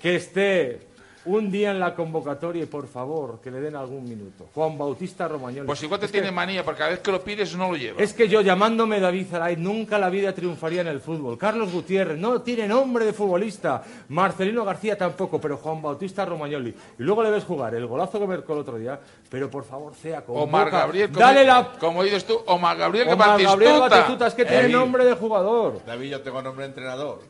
que 0.00 0.16
esté 0.16 0.80
un 1.26 1.50
día 1.50 1.70
en 1.70 1.80
la 1.80 1.94
convocatoria 1.94 2.62
y 2.62 2.66
por 2.66 2.86
favor 2.86 3.40
que 3.40 3.50
le 3.50 3.60
den 3.60 3.76
algún 3.76 4.04
minuto. 4.04 4.46
Juan 4.54 4.76
Bautista 4.76 5.26
Romagnoli. 5.26 5.66
Pues 5.66 5.82
igual 5.82 5.98
te 6.00 6.06
Es 6.06 6.12
que- 6.12 6.18
tiene 6.20 6.30
manía, 6.32 6.64
porque 6.64 6.78
cada 6.78 6.90
vez 6.90 7.00
que 7.00 7.10
lo 7.12 7.22
pides 7.22 7.56
no 7.56 7.70
lo 7.70 7.76
lleva. 7.76 8.02
es 8.02 8.12
que 8.12 8.28
yo 8.28 8.40
llamándome 8.42 9.00
David 9.00 9.26
Zaray 9.30 9.56
nunca 9.56 9.98
la 9.98 10.10
vida 10.10 10.34
triunfaría 10.34 10.82
en 10.82 10.88
el 10.88 11.00
fútbol. 11.00 11.38
Carlos 11.38 11.72
Gutiérrez 11.72 12.18
no 12.18 12.42
tiene 12.42 12.68
nombre 12.68 13.04
de 13.04 13.12
futbolista. 13.12 13.82
Marcelino 14.08 14.64
García 14.64 14.96
tampoco, 14.98 15.40
pero 15.40 15.56
Juan 15.56 15.80
Bautista 15.82 16.24
Romagnoli. 16.24 16.70
Y 16.70 17.02
luego 17.02 17.22
le 17.22 17.30
ves 17.30 17.44
jugar 17.44 17.74
el 17.74 17.86
golazo 17.86 18.18
que 18.20 18.26
marcó 18.26 18.52
el 18.52 18.58
otro 18.60 18.76
día. 18.78 19.00
Pero 19.30 19.50
por 19.50 19.64
favor, 19.64 19.94
sea 19.94 20.24
como. 20.24 20.42
Omar 20.42 20.70
Gabriel, 20.70 21.08
como, 21.08 21.20
Dale 21.20 21.44
la. 21.44 21.72
como 21.80 22.02
dices 22.04 22.24
tú, 22.24 22.38
Omar 22.46 22.76
Gabriel 22.76 23.06
que 23.06 23.14
Omar 23.14 23.28
Batistuta. 23.30 23.50
Gabriel 23.52 23.80
Batistuta, 23.80 24.26
es 24.26 24.34
que 24.34 24.44
tiene 24.44 24.62
David. 24.62 24.74
nombre 24.74 25.04
de 25.04 25.14
jugador. 25.14 25.80
David, 25.86 26.10
yo 26.10 26.20
tengo 26.22 26.42
nombre 26.42 26.64
de 26.64 26.68
entrenador. 26.68 27.20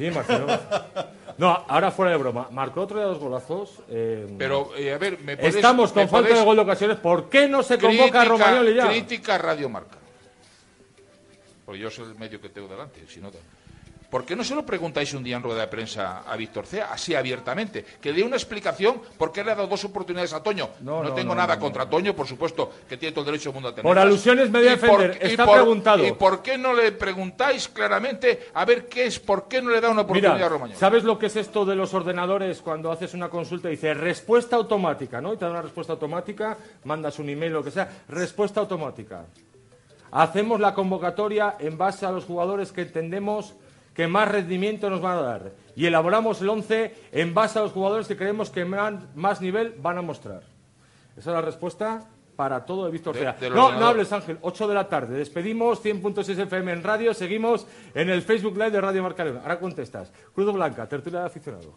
Sí, 0.00 0.10
Marcelino. 0.10 0.46
No, 1.36 1.64
ahora 1.68 1.90
fuera 1.90 2.12
de 2.12 2.16
broma. 2.16 2.48
Marcó 2.52 2.80
otro 2.80 2.98
de 2.98 3.04
dos 3.04 3.18
golazos. 3.18 3.80
eh, 3.90 4.34
Pero, 4.38 4.74
eh, 4.76 4.94
a 4.94 4.98
ver, 4.98 5.18
me 5.20 5.36
podéis- 5.36 5.56
Estamos 5.56 5.92
con 5.92 6.02
me 6.04 6.08
falta 6.08 6.34
de 6.34 6.42
gol 6.42 6.56
de 6.56 6.62
ocasiones. 6.62 6.96
¿Por 6.96 7.28
qué 7.28 7.48
no 7.48 7.62
se 7.62 7.78
convoca 7.78 8.22
a 8.22 8.24
Romagnoli 8.24 8.74
ya? 8.74 8.88
Crítica 8.88 9.36
Radio 9.36 9.68
Marca. 9.68 9.98
Porque 11.66 11.80
yo 11.80 11.90
soy 11.90 12.06
el 12.10 12.14
medio 12.18 12.40
que 12.40 12.48
tengo 12.48 12.66
delante. 12.66 13.06
Si 13.08 13.20
no, 13.20 13.30
¿Por 14.10 14.24
qué 14.24 14.34
no 14.34 14.42
se 14.42 14.56
lo 14.56 14.66
preguntáis 14.66 15.14
un 15.14 15.22
día 15.22 15.36
en 15.36 15.42
rueda 15.42 15.60
de 15.60 15.68
prensa 15.68 16.24
a 16.26 16.36
Víctor 16.36 16.66
Cea, 16.66 16.88
así 16.92 17.14
abiertamente? 17.14 17.84
Que 18.00 18.12
dé 18.12 18.24
una 18.24 18.34
explicación 18.34 19.00
por 19.16 19.30
qué 19.30 19.44
le 19.44 19.52
ha 19.52 19.54
dado 19.54 19.68
dos 19.68 19.84
oportunidades 19.84 20.32
a 20.32 20.42
Toño. 20.42 20.70
No, 20.80 21.04
no, 21.04 21.14
tengo 21.14 21.32
no, 21.32 21.40
nada 21.40 21.54
no, 21.54 21.60
contra 21.60 21.88
Toño, 21.88 22.14
por 22.14 22.26
supuesto, 22.26 22.72
que 22.88 22.96
tiene 22.96 23.12
todo 23.12 23.22
el 23.22 23.26
derecho 23.26 23.50
del 23.50 23.54
mundo 23.54 23.68
a 23.68 23.72
tener. 23.72 23.84
Por 23.84 23.98
alusiones 23.98 24.50
me 24.50 24.58
voy 24.58 24.68
a 24.68 24.70
defender. 24.72 25.18
Está 25.20 25.46
preguntado. 25.50 26.04
¿Y 26.04 26.10
por 26.12 26.42
qué 26.42 26.58
no 26.58 26.74
le 26.74 26.90
preguntáis 26.90 27.68
claramente 27.68 28.48
a 28.52 28.64
ver 28.64 28.88
qué 28.88 29.06
es, 29.06 29.20
por 29.20 29.46
qué 29.46 29.62
no 29.62 29.70
le 29.70 29.80
da 29.80 29.90
una 29.90 30.02
oportunidad 30.02 30.42
a 30.42 30.48
Romagnoli? 30.48 30.78
¿sabes 30.78 31.04
lo 31.04 31.16
que 31.16 31.26
es 31.26 31.36
esto 31.36 31.64
de 31.64 31.76
los 31.76 31.94
ordenadores 31.94 32.60
cuando 32.62 32.90
haces 32.90 33.14
una 33.14 33.28
consulta 33.28 33.68
y 33.68 33.72
dice 33.72 33.94
respuesta 33.94 34.56
automática, 34.56 35.20
¿no? 35.20 35.34
Y 35.34 35.36
te 35.36 35.44
da 35.44 35.52
una 35.52 35.62
respuesta 35.62 35.92
automática, 35.92 36.58
mandas 36.82 37.20
un 37.20 37.28
email, 37.28 37.52
lo 37.52 37.62
que 37.62 37.70
sea, 37.70 37.88
respuesta 38.08 38.58
automática. 38.58 39.24
Hacemos 40.10 40.58
la 40.58 40.74
convocatoria 40.74 41.54
en 41.60 41.78
base 41.78 42.04
a 42.06 42.10
los 42.10 42.24
jugadores 42.24 42.72
que 42.72 42.82
entendemos 42.82 43.54
que 44.00 44.08
más 44.08 44.26
rendimiento 44.28 44.88
nos 44.88 45.02
van 45.02 45.18
a 45.18 45.20
dar 45.20 45.52
y 45.76 45.84
elaboramos 45.84 46.40
el 46.40 46.48
11 46.48 46.94
en 47.12 47.34
base 47.34 47.58
a 47.58 47.62
los 47.62 47.72
jugadores 47.72 48.08
que 48.08 48.16
creemos 48.16 48.48
que 48.48 48.64
más 48.64 49.42
nivel 49.42 49.74
van 49.78 49.98
a 49.98 50.00
mostrar. 50.00 50.40
Esa 51.18 51.30
es 51.30 51.34
la 51.34 51.42
respuesta 51.42 52.08
para 52.34 52.64
todo 52.64 52.86
de 52.86 52.92
Víctor 52.92 53.14
De- 53.14 53.30
del 53.38 53.52
No, 53.54 53.72
no 53.78 53.84
hables, 53.88 54.10
Ángel. 54.14 54.38
8 54.40 54.68
de 54.68 54.74
la 54.74 54.88
tarde. 54.88 55.18
Despedimos 55.18 55.82
100.6 55.84 56.38
FM 56.38 56.72
en 56.72 56.82
radio. 56.82 57.12
Seguimos 57.12 57.66
en 57.94 58.08
el 58.08 58.22
Facebook 58.22 58.54
Live 58.54 58.70
de 58.70 58.80
Radio 58.80 59.02
Marca 59.02 59.22
León. 59.22 59.40
Ahora 59.42 59.60
contestas. 59.60 60.10
Cruz 60.34 60.50
Blanca, 60.50 60.88
tertulia 60.88 61.20
de 61.20 61.26
aficionado. 61.26 61.74